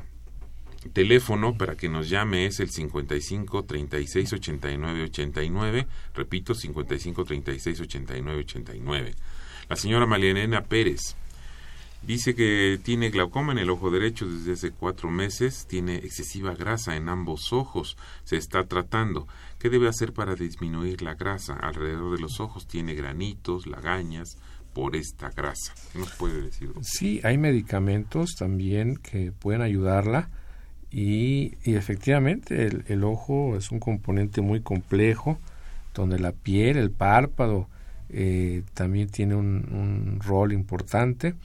teléfono 0.91 1.55
para 1.55 1.75
que 1.75 1.87
nos 1.87 2.09
llame 2.09 2.47
es 2.47 2.59
el 2.61 2.71
55 2.71 3.65
36 3.65 4.33
89 4.33 5.03
89. 5.03 5.87
Repito, 6.15 6.55
55 6.55 7.25
36 7.25 7.79
89 7.79 8.39
89. 8.39 9.13
La 9.69 9.75
señora 9.75 10.07
Marianena 10.07 10.63
Pérez 10.63 11.15
Dice 12.07 12.35
que 12.35 12.79
tiene 12.81 13.09
glaucoma 13.09 13.51
en 13.51 13.57
el 13.57 13.69
ojo 13.69 13.91
derecho 13.91 14.25
desde 14.25 14.53
hace 14.53 14.71
cuatro 14.71 15.11
meses, 15.11 15.65
tiene 15.67 15.97
excesiva 15.97 16.55
grasa 16.55 16.95
en 16.95 17.09
ambos 17.09 17.51
ojos, 17.51 17.97
se 18.23 18.37
está 18.37 18.63
tratando. 18.63 19.27
¿Qué 19.59 19.69
debe 19.69 19.89
hacer 19.89 20.13
para 20.13 20.35
disminuir 20.35 21.01
la 21.01 21.15
grasa? 21.15 21.55
Alrededor 21.55 22.15
de 22.15 22.21
los 22.21 22.39
ojos 22.39 22.65
tiene 22.65 22.95
granitos, 22.95 23.67
lagañas 23.67 24.37
por 24.73 24.95
esta 24.95 25.31
grasa. 25.31 25.73
¿Qué 25.91 25.99
nos 25.99 26.13
puede 26.13 26.43
decir? 26.43 26.71
Sí, 26.81 27.19
hay 27.25 27.37
medicamentos 27.37 28.35
también 28.39 28.95
que 28.95 29.33
pueden 29.33 29.61
ayudarla 29.61 30.29
y, 30.89 31.55
efectivamente 31.65 32.69
el, 32.87 33.03
ojo 33.03 33.57
es 33.57 33.69
un 33.69 33.81
componente 33.81 34.39
muy 34.39 34.61
complejo 34.61 35.39
donde 35.93 36.19
la 36.19 36.31
piel, 36.31 36.77
el 36.77 36.91
párpado 36.91 37.67
eh, 38.07 38.63
también 38.73 39.09
tiene 39.09 39.35
un 39.35 40.21
rol 40.25 40.53
importante 40.53 41.35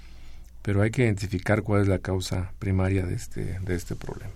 pero 0.63 0.83
hay 0.83 0.91
que 0.91 1.03
identificar 1.03 1.63
cuál 1.63 1.83
es 1.83 1.89
la 1.89 1.99
causa 1.99 2.53
primaria 2.59 3.05
de 3.05 3.15
este, 3.15 3.59
de 3.61 3.75
este 3.75 3.97
problema. 3.97 4.33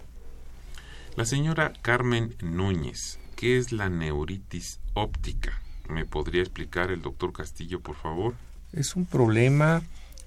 La 1.16 1.24
señora 1.24 1.72
Carmen 1.83 2.35
Núñez, 2.43 3.18
¿qué 3.37 3.57
es 3.57 3.72
la 3.72 3.89
neuritis 3.89 4.81
óptica? 4.95 5.61
¿Me 5.89 6.05
podría 6.05 6.43
explicar 6.43 6.91
el 6.91 7.01
doctor 7.01 7.33
Castillo, 7.33 7.81
por 7.81 7.97
favor? 7.97 8.35
Es 8.72 8.97
un 8.97 9.07
problema 9.07 9.83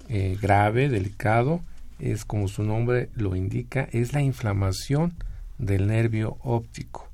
eh, 0.08 0.36
grave, 0.40 0.88
delicado, 0.88 1.60
es 1.98 2.24
como 2.24 2.48
su 2.48 2.64
nombre 2.64 3.10
lo 3.14 3.36
indica, 3.36 3.88
es 3.92 4.12
la 4.12 4.22
inflamación 4.22 5.14
del 5.58 5.86
nervio 5.86 6.38
óptico 6.42 7.08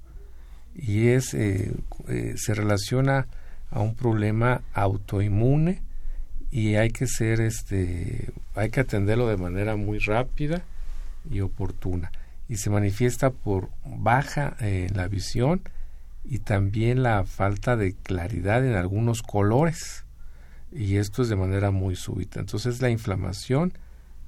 y 0.74 1.08
es 1.08 1.34
eh, 1.34 1.74
eh, 2.08 2.34
se 2.36 2.54
relaciona 2.54 3.26
a 3.70 3.80
un 3.80 3.94
problema 3.94 4.62
autoinmune 4.72 5.82
y 6.50 6.76
hay 6.76 6.90
que 6.90 7.06
ser 7.06 7.40
este 7.40 8.30
hay 8.54 8.70
que 8.70 8.80
atenderlo 8.80 9.28
de 9.28 9.36
manera 9.36 9.76
muy 9.76 9.98
rápida 9.98 10.62
y 11.30 11.40
oportuna. 11.40 12.10
Y 12.48 12.56
se 12.56 12.70
manifiesta 12.70 13.30
por 13.30 13.68
baja 13.84 14.56
en 14.60 14.96
la 14.96 15.08
visión 15.08 15.62
y 16.24 16.38
también 16.38 17.02
la 17.02 17.24
falta 17.24 17.76
de 17.76 17.94
claridad 17.94 18.64
en 18.64 18.74
algunos 18.74 19.22
colores. 19.22 20.04
Y 20.72 20.96
esto 20.96 21.22
es 21.22 21.28
de 21.28 21.36
manera 21.36 21.70
muy 21.70 21.96
súbita. 21.96 22.40
Entonces 22.40 22.80
la 22.80 22.90
inflamación 22.90 23.72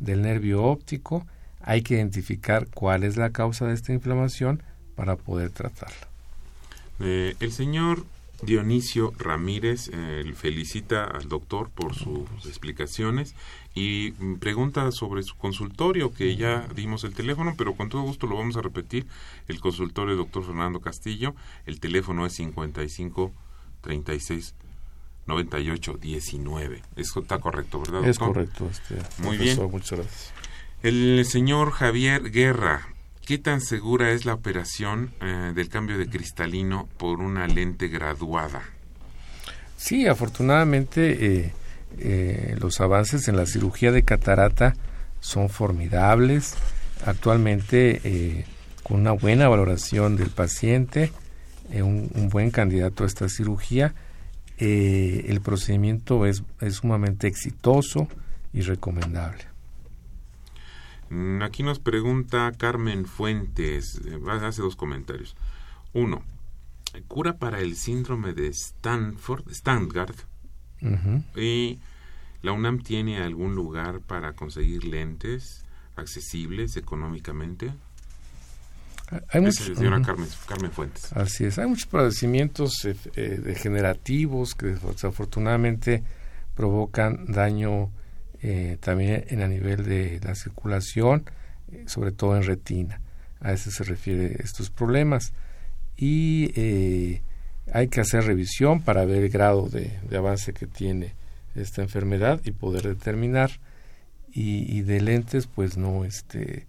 del 0.01 0.23
nervio 0.23 0.65
óptico. 0.65 1.27
Hay 1.61 1.83
que 1.83 1.95
identificar 1.95 2.69
cuál 2.73 3.03
es 3.03 3.17
la 3.17 3.31
causa 3.31 3.67
de 3.67 3.75
esta 3.75 3.93
inflamación 3.93 4.63
para 4.95 5.17
poder 5.17 5.51
tratarla. 5.51 6.09
Eh, 7.01 7.35
el 7.41 7.53
señor 7.53 8.05
Dionisio 8.43 9.13
Ramírez 9.19 9.91
eh, 9.93 10.33
felicita 10.37 11.05
al 11.05 11.29
doctor 11.29 11.71
por 11.71 11.95
sus 11.95 12.29
explicaciones 12.47 13.35
y 13.75 14.13
pregunta 14.37 14.91
sobre 14.93 15.23
su 15.23 15.37
consultorio, 15.37 16.13
que 16.13 16.37
ya 16.37 16.69
dimos 16.75 17.05
el 17.05 17.15
teléfono, 17.15 17.55
pero 17.59 17.75
con 17.75 17.89
todo 17.89 18.03
gusto 18.03 18.27
lo 18.27 18.37
vamos 18.37 18.57
a 18.57 18.63
repetir. 18.63 19.07
El 19.49 19.61
consultorio 19.61 20.15
del 20.15 20.25
doctor 20.25 20.45
Fernando 20.45 20.81
Castillo, 20.81 21.35
el 21.67 21.81
teléfono 21.81 22.27
es 22.27 22.35
55 22.35 23.33
36 23.81 24.55
98 25.27 25.99
19. 26.01 26.83
Eso 26.97 27.21
está 27.21 27.39
correcto, 27.39 27.81
¿verdad? 27.81 28.03
Doctor? 28.03 28.11
Es 28.11 28.19
correcto. 28.19 28.69
Este, 28.71 29.23
Muy 29.23 29.37
bien. 29.37 29.59
Muchas 29.71 29.99
gracias. 29.99 30.33
El 30.83 31.25
señor 31.25 31.73
Javier 31.73 32.31
Guerra 32.31 32.89
¿Qué 33.29 33.37
tan 33.37 33.61
segura 33.61 34.13
es 34.13 34.25
la 34.25 34.33
operación 34.33 35.11
eh, 35.21 35.53
del 35.55 35.69
cambio 35.69 35.99
de 35.99 36.09
cristalino 36.09 36.89
por 36.97 37.21
una 37.21 37.47
lente 37.47 37.89
graduada? 37.89 38.63
Sí, 39.77 40.07
afortunadamente 40.07 41.27
eh, 41.27 41.53
eh, 41.99 42.57
los 42.59 42.81
avances 42.81 43.29
en 43.29 43.37
la 43.37 43.45
cirugía 43.45 43.93
de 43.93 44.03
catarata 44.03 44.77
son 45.21 45.51
formidables. 45.51 46.55
Actualmente, 47.05 48.47
con 48.83 49.01
una 49.01 49.13
buena 49.13 49.47
valoración 49.47 50.17
del 50.17 50.31
paciente, 50.31 51.13
un, 51.75 52.11
un, 52.15 52.31
buen 52.31 52.51
candidato 52.51 53.05
a 53.05 53.07
esta 53.07 53.29
cirugía, 53.29 53.93
el 54.57 55.41
procedimiento 55.43 56.25
es, 56.25 56.45
es 56.63 56.77
sumamente 56.77 57.27
exitoso 57.27 58.09
y 58.55 58.63
recomendable. 58.63 59.45
Mm, 61.11 61.43
aquí 61.43 61.63
nos 61.63 61.79
pregunta 61.79 62.53
Carmen 62.57 63.07
Fuentes, 63.07 64.01
eh, 64.05 64.19
hace 64.43 64.63
dos 64.63 64.77
comentarios. 64.77 65.37
Uno, 65.93 66.23
cura 67.07 67.39
para 67.39 67.61
el 67.61 67.77
síndrome 67.77 68.33
de 68.33 68.49
Stanford, 68.49 69.51
Standard. 69.51 70.15
Y 71.35 71.81
la 72.43 72.53
UNAM 72.53 72.83
tiene 72.83 73.19
algún 73.19 73.55
lugar 73.55 74.01
para 74.01 74.35
conseguir 74.35 74.85
lentes 74.85 75.65
accesibles 75.97 76.77
económicamente. 76.77 77.73
Hay 79.31 79.41
muchos, 79.41 79.71
Carmen, 80.47 80.71
Fuentes. 80.71 81.13
Así 81.15 81.47
es, 81.47 81.59
hay 81.59 81.67
muchos 81.67 81.87
padecimientos 81.87 82.85
eh, 82.85 82.95
eh, 83.17 83.41
degenerativos 83.43 84.55
que 84.55 84.67
desafortunadamente 84.67 86.05
provocan 86.55 87.25
daño 87.27 87.91
eh, 88.41 88.79
también 88.81 89.25
en 89.29 89.43
a 89.43 89.49
nivel 89.49 89.85
de 89.85 90.21
la 90.23 90.35
circulación, 90.35 91.25
eh, 91.73 91.85
sobre 91.87 92.13
todo 92.13 92.37
en 92.37 92.45
retina. 92.45 93.01
A 93.41 93.53
eso 93.53 93.71
se 93.71 93.85
refiere 93.85 94.37
estos 94.43 94.71
problemas. 94.71 95.33
Y 95.97 96.53
eh, 96.55 97.23
hay 97.73 97.89
que 97.89 98.01
hacer 98.01 98.25
revisión 98.25 98.83
para 98.83 99.05
ver 99.05 99.25
el 99.25 99.31
grado 99.31 99.69
de, 99.69 99.99
avance 100.17 100.53
que 100.53 100.67
tiene 100.67 101.15
esta 101.55 101.83
enfermedad 101.83 102.41
y 102.45 102.53
poder 102.53 102.83
determinar. 102.83 103.51
Y, 104.31 104.83
de 104.83 105.01
lentes, 105.01 105.49
pues 105.49 105.77
no, 105.77 106.05
este, 106.05 106.67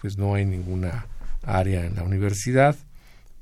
pues 0.00 0.18
no 0.18 0.34
hay 0.34 0.44
ninguna 0.44 1.06
área 1.42 1.84
en 1.84 1.94
la 1.94 2.02
universidad, 2.02 2.74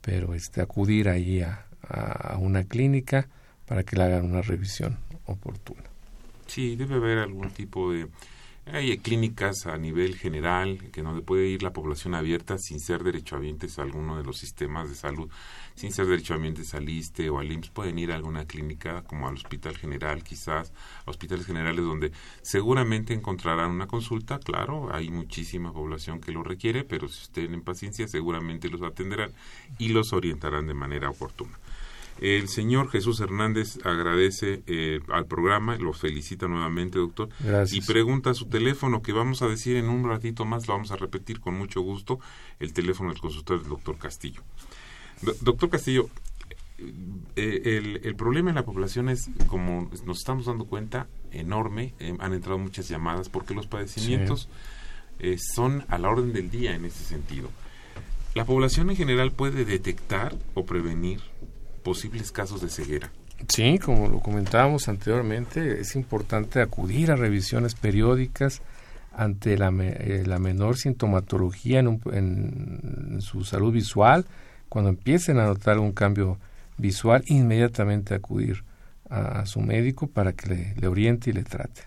pero 0.03 0.35
este, 0.35 0.61
acudir 0.61 1.09
ahí 1.09 1.41
a, 1.41 1.65
a 1.89 2.37
una 2.39 2.65
clínica 2.65 3.29
para 3.65 3.83
que 3.83 3.97
le 3.97 4.03
hagan 4.03 4.27
una 4.27 4.43
revisión 4.43 4.99
oportuna. 5.25 5.92
Sí, 6.53 6.77
debe 6.77 6.97
haber 6.97 7.17
algún 7.17 7.49
tipo 7.51 7.91
de... 7.91 8.09
Hay 8.67 8.99
clínicas 8.99 9.65
a 9.67 9.79
nivel 9.79 10.17
general 10.17 10.91
que 10.93 11.01
donde 11.01 11.23
puede 11.23 11.47
ir 11.47 11.63
la 11.63 11.73
población 11.73 12.15
abierta 12.15 12.59
sin 12.59 12.79
ser 12.79 13.03
derechohabientes 13.05 13.79
a 13.79 13.83
alguno 13.83 14.19
de 14.19 14.23
los 14.23 14.37
sistemas 14.37 14.91
de 14.91 14.95
salud, 14.95 15.31
sin 15.77 15.93
ser 15.93 16.05
derechohabientes 16.09 16.75
al 16.75 16.87
ISTE 16.91 17.31
o 17.31 17.39
al 17.39 17.51
IMSS, 17.51 17.71
pueden 17.71 17.99
ir 17.99 18.13
a 18.13 18.17
alguna 18.17 18.45
clínica 18.45 19.03
como 19.05 19.29
al 19.29 19.37
Hospital 19.37 19.79
General, 19.79 20.23
quizás, 20.23 20.75
a 21.07 21.11
hospitales 21.11 21.47
generales 21.47 21.87
donde 21.87 22.13
seguramente 22.43 23.15
encontrarán 23.15 23.71
una 23.71 23.87
consulta, 23.87 24.39
claro, 24.39 24.95
hay 24.95 25.09
muchísima 25.09 25.73
población 25.73 26.21
que 26.21 26.33
lo 26.33 26.43
requiere, 26.43 26.85
pero 26.85 27.09
si 27.09 27.33
tienen 27.33 27.63
paciencia 27.63 28.07
seguramente 28.09 28.69
los 28.69 28.83
atenderán 28.83 29.33
y 29.79 29.89
los 29.89 30.13
orientarán 30.13 30.67
de 30.67 30.75
manera 30.75 31.09
oportuna. 31.09 31.59
El 32.23 32.47
señor 32.49 32.89
Jesús 32.89 33.19
Hernández 33.19 33.85
agradece 33.85 34.63
eh, 34.69 35.01
al 35.09 35.27
programa, 35.27 35.77
lo 35.79 35.93
felicita 35.93 36.47
nuevamente, 36.47 37.01
doctor, 37.01 37.31
y 37.73 37.81
pregunta 37.81 38.33
su 38.33 38.47
teléfono, 38.47 39.03
que 39.03 39.13
vamos 39.13 39.43
a 39.43 39.49
decir 39.49 39.75
en 39.75 39.89
un 39.89 40.09
ratito 40.09 40.45
más, 40.45 40.69
lo 40.69 40.75
vamos 40.75 40.93
a 40.93 40.97
repetir 40.97 41.41
con 41.41 41.55
mucho 41.55 41.81
gusto, 41.81 42.21
el 42.61 42.73
teléfono 42.73 43.11
del 43.11 43.21
consultor 43.21 43.59
del 43.59 43.71
doctor 43.71 43.99
Castillo. 43.99 44.41
doctor 45.41 45.69
Castillo, 45.69 46.11
eh, 47.35 48.01
el, 48.05 48.15
problema 48.15 48.51
en 48.51 48.55
la 48.55 48.65
población 48.65 49.09
es, 49.09 49.29
como 49.49 49.91
nos 50.07 50.19
estamos 50.19 50.47
dando 50.47 50.67
cuenta, 50.67 51.09
enorme, 51.33 51.93
eh, 51.99 52.15
han 52.21 52.35
entrado 52.35 52.57
muchas 52.57 52.89
llamadas, 52.89 53.31
porque 53.31 53.53
los 53.53 53.67
padecimientos 53.67 54.49
son 55.55 55.85
a 55.89 55.99
la 55.99 56.09
orden 56.09 56.33
del 56.33 56.53
día 56.53 56.77
en 56.77 56.85
ese 56.85 57.03
sentido. 57.03 57.49
¿La 58.37 58.45
población 58.45 58.91
en 58.91 58.97
general 58.97 59.33
puede 59.33 59.65
detectar 59.65 60.37
o 60.55 60.65
prevenir 60.65 61.32
posibles 61.83 62.33
casos 62.33 62.61
de 62.61 62.69
ceguera. 62.69 63.11
Sí, 63.49 63.79
como 63.79 64.09
lo 64.09 64.21
comentábamos 64.21 64.89
anteriormente, 64.89 65.81
es 65.81 65.97
importante 65.97 66.61
acudir 66.61 67.11
a 67.11 67.17
revisiones 67.17 67.75
periódicas 67.75 68.63
ante 69.15 69.59
la, 69.59 69.69
eh, 69.69 70.25
menor 70.39 70.77
sintomatología 70.77 71.81
en, 71.81 73.19
su 73.21 73.45
salud 73.45 73.73
visual. 73.73 74.27
Cuando 74.69 74.91
empiecen 74.91 75.39
a 75.39 75.47
notar 75.47 75.79
un 75.79 75.93
cambio 75.93 76.39
visual, 76.79 77.25
inmediatamente 77.27 78.15
acudir 78.15 78.65
a, 79.11 79.45
su 79.45 79.61
médico 79.61 80.07
para 80.07 80.33
que 80.33 80.75
le, 80.81 80.87
oriente 80.87 81.31
y 81.31 81.33
le 81.33 81.43
trate. 81.43 81.83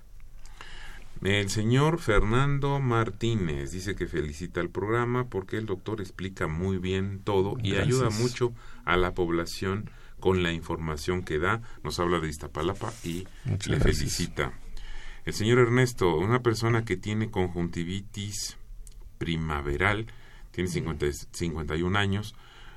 El 1.21 1.49
señor 1.49 1.99
Fernando 1.99 2.79
Martínez 2.79 3.71
dice 3.71 3.95
que 3.95 4.07
felicita 4.07 4.61
el 4.61 4.69
programa 4.69 5.27
porque 5.29 5.57
el 5.57 5.65
doctor 5.65 6.01
explica 6.01 6.47
muy 6.47 6.77
bien 6.77 7.21
todo 7.23 7.55
y 7.61 7.75
ayuda 7.75 8.09
mucho 8.09 8.53
a 8.83 8.97
la 8.97 9.13
población 9.13 9.89
con 10.19 10.43
la 10.43 10.51
información 10.51 11.23
que 11.23 11.39
da. 11.39 11.61
Nos 11.83 11.99
habla 11.99 12.19
de 12.19 12.29
Iztapalapa 12.29 12.93
y 13.03 13.25
le 13.67 13.79
felicita. 13.79 14.53
El 15.25 15.33
señor 15.33 15.59
Ernesto, 15.59 16.15
una 16.17 16.43
persona 16.43 16.85
que 16.85 16.97
tiene 16.97 17.31
conjuntivitis 17.31 18.57
primaveral, 19.17 20.05
tiene 20.51 20.69
50, 20.69 21.07
51 21.31 21.97
años, 21.97 22.35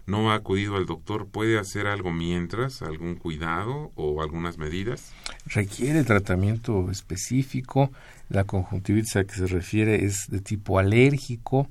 no 0.09 0.33
ha 0.33 0.37
acudido 0.37 0.77
al 0.77 0.87
doctor, 0.87 1.29
¿puede 1.29 1.59
hacer 1.59 1.87
algo 1.87 2.13
mientras, 2.13 2.81
algún 2.81 3.17
cuidado 3.17 3.93
o 3.95 4.23
algunas 4.23 4.57
medidas? 4.57 5.13
Requiere 5.45 6.03
tratamiento 6.03 6.91
específico. 6.91 7.93
La 8.31 8.45
conjuntivitis 8.45 9.17
a 9.17 9.25
que 9.25 9.35
se 9.35 9.47
refiere 9.47 10.07
es 10.07 10.27
de 10.29 10.41
tipo 10.41 10.79
alérgico. 10.79 11.69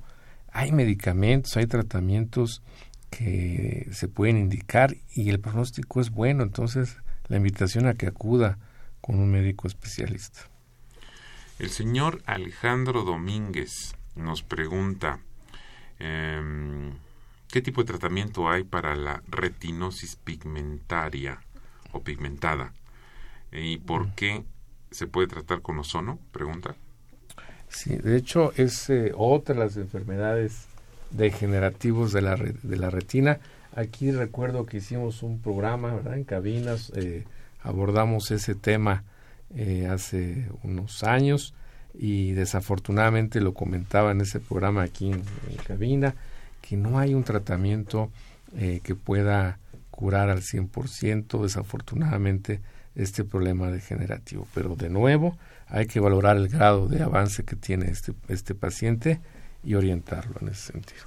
Hay 0.52 0.72
medicamentos, 0.72 1.58
hay 1.58 1.66
tratamientos 1.66 2.62
que 3.10 3.88
se 3.92 4.08
pueden 4.08 4.38
indicar 4.38 4.96
y 5.16 5.30
el 5.30 5.40
pronóstico 5.40 6.00
es 6.00 6.12
bueno, 6.12 6.44
entonces 6.44 6.98
la 7.30 7.38
invitación 7.38 7.88
a 7.88 7.96
que 7.96 8.06
acuda 8.06 8.60
con 9.02 9.18
un 9.18 9.32
médico 9.32 9.68
especialista. 9.68 10.42
El 11.58 11.72
señor 11.72 12.22
Alejandro 12.28 13.02
Domínguez 13.02 13.96
nos 14.16 14.44
pregunta 14.44 15.22
em, 15.98 16.92
qué 17.58 17.64
tipo 17.64 17.82
de 17.82 17.88
tratamiento 17.88 18.48
hay 18.48 18.64
para 18.64 18.96
la 18.96 19.24
retinosis 19.30 20.16
pigmentaria 20.16 21.40
o 21.92 22.04
pigmentada 22.04 22.72
y 23.52 23.80
por 23.80 24.12
qué 24.14 24.44
se 24.92 25.08
puede 25.08 25.28
tratar 25.28 25.64
con 25.64 25.80
ozono, 25.80 26.20
pregunta. 26.32 26.76
Sí, 27.68 27.96
de 27.96 28.16
hecho 28.16 28.54
es 28.58 28.92
eh, 28.92 29.12
otra 29.16 29.56
de 29.56 29.62
las 29.62 29.76
enfermedades 29.76 30.68
degenerativos 31.10 32.14
de 32.14 32.22
la, 32.22 32.36
de 32.36 32.78
la 32.78 32.92
retina. 32.92 33.40
Aquí 33.76 34.12
recuerdo 34.12 34.68
que 34.68 34.78
hicimos 34.78 35.24
un 35.24 35.42
programa, 35.42 35.96
¿verdad? 35.96 36.14
En 36.14 36.26
cabinas, 36.26 36.92
eh, 36.96 37.24
abordamos 37.64 38.30
ese 38.30 38.54
tema 38.54 39.04
eh, 39.56 39.88
hace 39.90 40.48
unos 40.62 41.04
años 41.04 41.56
y 41.96 42.34
desafortunadamente 42.34 43.42
lo 43.42 43.56
comentaba 43.56 44.12
en 44.12 44.22
ese 44.22 44.40
programa 44.40 44.84
aquí 44.84 45.12
en, 45.12 45.24
cabina, 45.66 46.14
que 46.68 46.76
no 46.76 47.00
hay 47.00 47.14
un 47.14 47.24
tratamiento 47.24 48.12
eh, 48.56 48.82
que 48.84 48.96
pueda 48.96 49.60
curar 49.90 50.30
al 50.30 50.42
100% 50.42 51.42
desafortunadamente 51.42 52.62
este 52.96 53.24
problema 53.24 53.72
degenerativo. 53.72 54.48
Pero 54.54 54.76
de 54.76 54.90
nuevo 54.90 55.38
hay 55.68 55.88
que 55.88 56.00
valorar 56.00 56.38
el 56.38 56.50
grado 56.50 56.88
de 56.88 57.02
avance 57.02 57.44
que 57.46 57.56
tiene 57.56 57.90
este, 57.90 58.14
este 58.28 58.54
paciente 58.54 59.22
y 59.64 59.76
orientarlo 59.76 60.36
en 60.42 60.50
ese 60.50 60.74
sentido. 60.74 61.02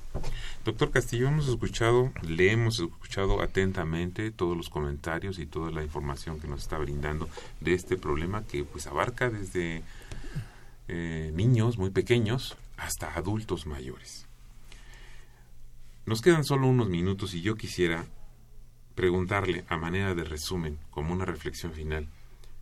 Doctor 0.65 0.91
Castillo, 0.91 1.29
hemos 1.29 1.49
escuchado, 1.49 2.11
le 2.23 2.53
hemos 2.53 2.81
escuchado 2.81 3.43
atentamente 3.43 4.31
todos 4.31 4.57
los 4.57 4.71
comentarios 4.71 5.39
y 5.39 5.47
toda 5.47 5.71
la 5.71 5.83
información 5.83 6.41
que 6.41 6.49
nos 6.49 6.63
está 6.63 6.79
brindando 6.79 7.29
de 7.61 7.75
este 7.75 7.97
problema 7.97 8.45
que 8.45 8.65
pues 8.65 8.87
abarca 8.87 9.31
desde 9.31 9.83
eh, 10.89 11.33
niños 11.35 11.79
muy 11.79 11.91
pequeños 11.91 12.57
hasta 12.77 13.15
adultos 13.15 13.67
mayores. 13.67 14.30
Nos 16.11 16.23
quedan 16.23 16.43
solo 16.43 16.67
unos 16.67 16.89
minutos 16.89 17.35
y 17.35 17.41
yo 17.41 17.55
quisiera 17.55 18.05
preguntarle 18.97 19.65
a 19.69 19.77
manera 19.77 20.13
de 20.13 20.25
resumen, 20.25 20.77
como 20.91 21.13
una 21.13 21.25
reflexión 21.25 21.73
final, 21.73 22.09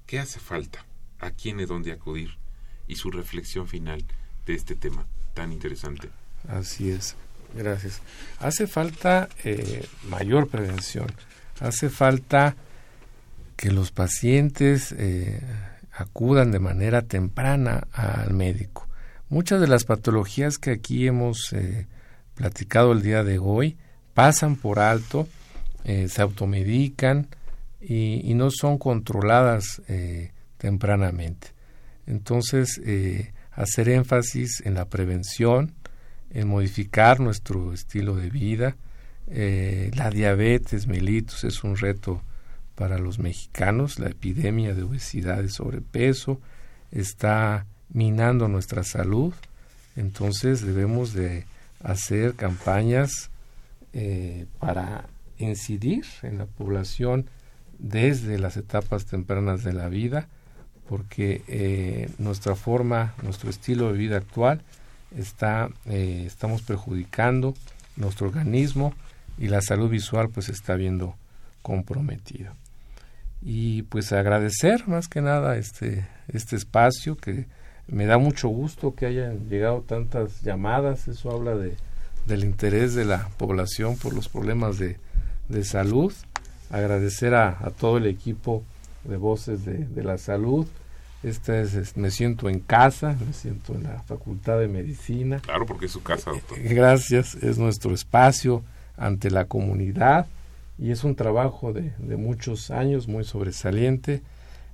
¿qué 0.04 0.18
hace 0.18 0.38
falta? 0.38 0.84
¿A 1.18 1.30
quién 1.30 1.58
y 1.58 1.64
dónde 1.64 1.92
acudir? 1.92 2.36
Y 2.86 2.96
su 2.96 3.10
reflexión 3.10 3.66
final 3.66 4.04
de 4.44 4.52
este 4.52 4.74
tema 4.74 5.06
tan 5.32 5.50
interesante. 5.50 6.10
Así 6.46 6.90
es, 6.90 7.16
gracias. 7.54 8.02
Hace 8.38 8.66
falta 8.66 9.30
eh, 9.44 9.88
mayor 10.10 10.48
prevención, 10.48 11.06
hace 11.58 11.88
falta 11.88 12.54
que 13.56 13.70
los 13.70 13.92
pacientes 13.92 14.92
eh, 14.92 15.40
acudan 15.92 16.50
de 16.50 16.58
manera 16.58 17.00
temprana 17.00 17.88
al 17.92 18.34
médico. 18.34 18.86
Muchas 19.30 19.58
de 19.58 19.68
las 19.68 19.84
patologías 19.84 20.58
que 20.58 20.72
aquí 20.72 21.06
hemos 21.06 21.54
eh, 21.54 21.86
platicado 22.38 22.92
el 22.92 23.02
día 23.02 23.24
de 23.24 23.38
hoy 23.38 23.76
pasan 24.14 24.56
por 24.56 24.78
alto, 24.78 25.28
se 25.84 26.22
automedican 26.22 27.28
y, 27.80 28.30
y, 28.30 28.34
no 28.34 28.50
son 28.50 28.78
controladas 28.78 29.82
tempranamente. 30.58 31.48
Entonces, 32.06 32.80
hacer 33.52 33.88
énfasis 33.88 34.62
en 34.64 34.74
la 34.74 34.84
prevención, 34.84 35.72
en 36.30 36.46
modificar 36.48 37.18
nuestro 37.18 37.72
estilo 37.72 38.14
de 38.14 38.30
vida. 38.30 38.76
Eh, 39.26 39.90
la 39.94 40.10
diabetes 40.10 40.86
mellitus 40.86 41.44
es 41.44 41.64
un 41.64 41.76
reto 41.76 42.22
para 42.74 42.98
los 42.98 43.18
mexicanos. 43.18 43.98
La 43.98 44.08
epidemia 44.08 44.74
de 44.74 44.84
obesidad 44.84 45.42
y 45.42 45.48
sobrepeso 45.48 46.40
está 46.92 47.66
minando 47.88 48.46
nuestra 48.48 48.84
salud. 48.84 49.34
Entonces 49.96 50.64
debemos 50.64 51.12
de 51.12 51.44
hacer 51.82 52.34
campañas 52.34 53.30
eh, 53.92 54.46
para 54.58 55.06
incidir 55.38 56.04
en 56.22 56.38
la 56.38 56.46
población 56.46 57.28
desde 57.78 58.38
las 58.38 58.56
etapas 58.56 59.06
tempranas 59.06 59.62
de 59.62 59.72
la 59.72 59.88
vida 59.88 60.28
porque 60.88 61.42
eh, 61.48 62.10
nuestra 62.18 62.54
forma, 62.54 63.14
nuestro 63.22 63.50
estilo 63.50 63.92
de 63.92 63.98
vida 63.98 64.16
actual 64.16 64.62
está, 65.16 65.68
eh, 65.84 66.24
estamos 66.26 66.62
perjudicando 66.62 67.54
nuestro 67.96 68.28
organismo 68.28 68.94
y 69.38 69.48
la 69.48 69.60
salud 69.60 69.90
visual 69.90 70.30
pues 70.30 70.48
está 70.48 70.74
viendo 70.74 71.14
comprometida. 71.62 72.54
Y 73.42 73.82
pues 73.82 74.12
agradecer 74.12 74.88
más 74.88 75.08
que 75.08 75.20
nada 75.20 75.58
este, 75.58 76.08
este 76.28 76.56
espacio 76.56 77.16
que 77.16 77.46
Me 77.88 78.04
da 78.04 78.18
mucho 78.18 78.48
gusto 78.48 78.94
que 78.94 79.06
hayan 79.06 79.48
llegado 79.48 79.80
tantas 79.80 80.42
llamadas, 80.42 81.08
eso 81.08 81.30
habla 81.30 81.56
de, 81.56 81.74
del 82.26 82.44
interés 82.44 82.94
de 82.94 83.06
la 83.06 83.28
población 83.38 83.96
por 83.96 84.12
los 84.12 84.28
problemas 84.28 84.78
de, 84.78 84.98
de 85.48 85.64
salud. 85.64 86.12
Agradecer 86.70 87.34
a, 87.34 87.48
a, 87.48 87.70
todo 87.70 87.96
el 87.96 88.06
equipo 88.06 88.62
de 89.04 89.16
Voces 89.16 89.64
de, 89.64 89.78
de 89.86 90.04
la 90.04 90.18
Salud. 90.18 90.66
Esta 91.22 91.58
es, 91.58 91.96
me 91.96 92.10
siento 92.10 92.50
en 92.50 92.60
casa, 92.60 93.16
me 93.26 93.32
siento 93.32 93.74
en 93.74 93.84
la 93.84 94.02
Facultad 94.02 94.58
de 94.60 94.68
Medicina. 94.68 95.40
Claro, 95.40 95.64
porque 95.64 95.86
es 95.86 95.92
su 95.92 96.02
casa, 96.02 96.30
doctor. 96.30 96.58
Gracias, 96.62 97.36
es 97.36 97.58
nuestro 97.58 97.94
espacio 97.94 98.62
ante 98.98 99.30
la 99.30 99.46
comunidad 99.46 100.26
y 100.78 100.90
es 100.90 101.04
un 101.04 101.16
trabajo 101.16 101.72
de, 101.72 101.92
de 101.98 102.16
muchos 102.16 102.70
años 102.70 103.08
muy 103.08 103.24
sobresaliente 103.24 104.22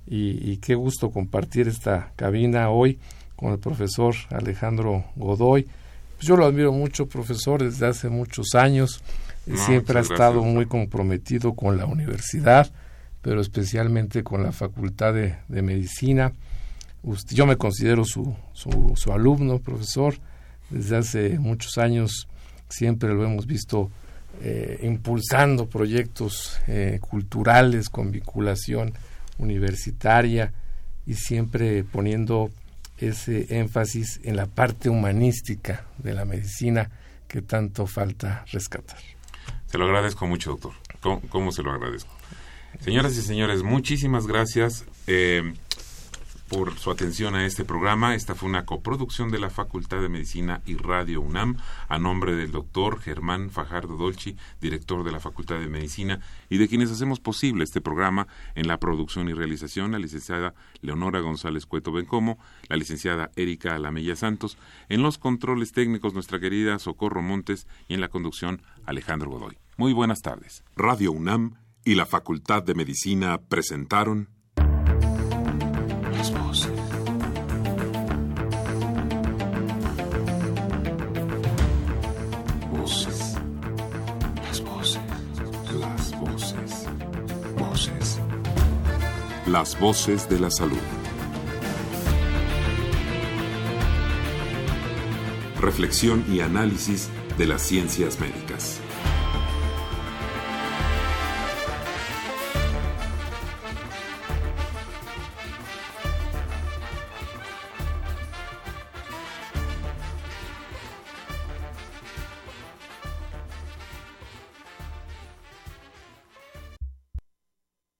y, 0.07 0.51
y, 0.51 0.57
qué 0.57 0.75
gusto 0.75 1.09
compartir 1.11 1.67
esta 1.67 2.11
cabina 2.15 2.69
hoy 2.69 2.99
con 3.35 3.51
el 3.51 3.59
profesor 3.59 4.15
Alejandro 4.29 5.05
Godoy. 5.15 5.63
Pues 6.15 6.27
yo 6.27 6.37
lo 6.37 6.45
admiro 6.45 6.71
mucho, 6.71 7.07
profesor, 7.07 7.63
desde 7.63 7.87
hace 7.87 8.09
muchos 8.09 8.55
años. 8.55 9.01
No, 9.45 9.57
Siempre 9.57 9.99
ha 9.99 10.01
estado 10.01 10.33
gracias. 10.33 10.53
muy 10.53 10.65
comprometido 10.65 11.53
con 11.53 11.77
la 11.77 11.85
universidad, 11.85 12.71
pero 13.21 13.41
especialmente 13.41 14.23
con 14.23 14.43
la 14.43 14.51
Facultad 14.51 15.13
de, 15.13 15.35
de 15.47 15.61
Medicina. 15.61 16.33
Usted, 17.03 17.35
yo 17.35 17.45
me 17.45 17.57
considero 17.57 18.05
su, 18.05 18.35
su, 18.53 18.93
su 18.95 19.11
alumno, 19.11 19.59
profesor. 19.59 20.15
Desde 20.69 20.97
hace 20.97 21.39
muchos 21.39 21.77
años 21.77 22.27
siempre 22.69 23.13
lo 23.13 23.23
hemos 23.23 23.45
visto 23.45 23.91
eh, 24.41 24.79
impulsando 24.83 25.67
proyectos 25.67 26.59
eh, 26.67 26.99
culturales 27.01 27.89
con 27.89 28.11
vinculación 28.11 28.93
universitaria 29.37 30.53
y 31.05 31.15
siempre 31.15 31.83
poniendo 31.83 32.49
ese 32.97 33.59
énfasis 33.59 34.19
en 34.23 34.35
la 34.35 34.45
parte 34.45 34.89
humanística 34.89 35.85
de 35.97 36.13
la 36.13 36.25
medicina 36.25 36.89
que 37.27 37.41
tanto 37.41 37.87
falta 37.87 38.45
rescatar. 38.51 38.99
Se 39.67 39.77
lo 39.77 39.85
agradezco 39.85 40.25
mucho, 40.27 40.51
doctor. 40.51 40.73
¿Cómo, 41.29 41.51
se 41.51 41.61
lo 41.61 41.71
agradezco? 41.71 42.11
Señoras 42.79 43.15
y 43.17 43.21
señores, 43.21 43.63
muchísimas 43.63 44.25
gracias. 44.27 44.85
Eh, 45.07 45.53
por 46.47 46.77
su 46.77 46.91
atención 46.91 47.35
a 47.35 47.45
este 47.45 47.65
programa. 47.65 48.15
Esta 48.15 48.35
fue 48.35 48.49
una 48.49 48.65
coproducción 48.65 49.31
de 49.31 49.39
la 49.39 49.49
Facultad 49.49 50.01
de 50.01 50.09
Medicina 50.09 50.61
y 50.65 50.75
Radio 50.75 51.21
UNAM 51.21 51.57
a 51.87 51.97
nombre 51.97 52.35
del 52.35 52.51
doctor 52.51 52.99
Germán 52.99 53.49
Fajardo 53.49 53.97
Dolci, 53.97 54.35
director 54.61 55.03
de 55.03 55.11
la 55.11 55.19
Facultad 55.19 55.59
de 55.59 55.67
Medicina, 55.67 56.19
y 56.49 56.57
de 56.57 56.67
quienes 56.67 56.91
hacemos 56.91 57.19
posible 57.19 57.63
este 57.63 57.81
programa 57.81 58.27
en 58.55 58.67
la 58.67 58.79
producción 58.79 59.29
y 59.29 59.33
realización, 59.33 59.91
la 59.91 59.99
licenciada 59.99 60.53
Leonora 60.81 61.19
González 61.19 61.65
Cueto 61.65 61.91
Bencomo, 61.91 62.37
la 62.69 62.77
licenciada 62.77 63.31
Erika 63.35 63.75
Alamella 63.75 64.15
Santos, 64.15 64.57
en 64.89 65.01
los 65.01 65.17
controles 65.17 65.71
técnicos 65.71 66.13
nuestra 66.13 66.39
querida 66.39 66.79
Socorro 66.79 67.21
Montes 67.21 67.67
y 67.87 67.95
en 67.95 68.01
la 68.01 68.09
conducción 68.09 68.61
Alejandro 68.85 69.29
Godoy. 69.29 69.57
Muy 69.77 69.93
buenas 69.93 70.21
tardes. 70.21 70.63
Radio 70.75 71.11
UNAM 71.11 71.55
y 71.83 71.95
la 71.95 72.05
Facultad 72.05 72.63
de 72.63 72.75
Medicina 72.75 73.39
presentaron 73.41 74.34
Las 89.57 89.79
voces 89.79 90.27
de 90.27 90.37
la 90.37 90.51
salud. 90.51 90.77
Reflexión 95.61 96.25
y 96.29 96.41
análisis 96.41 97.07
de 97.37 97.47
las 97.47 97.61
ciencias 97.61 98.19
médicas. 98.19 98.44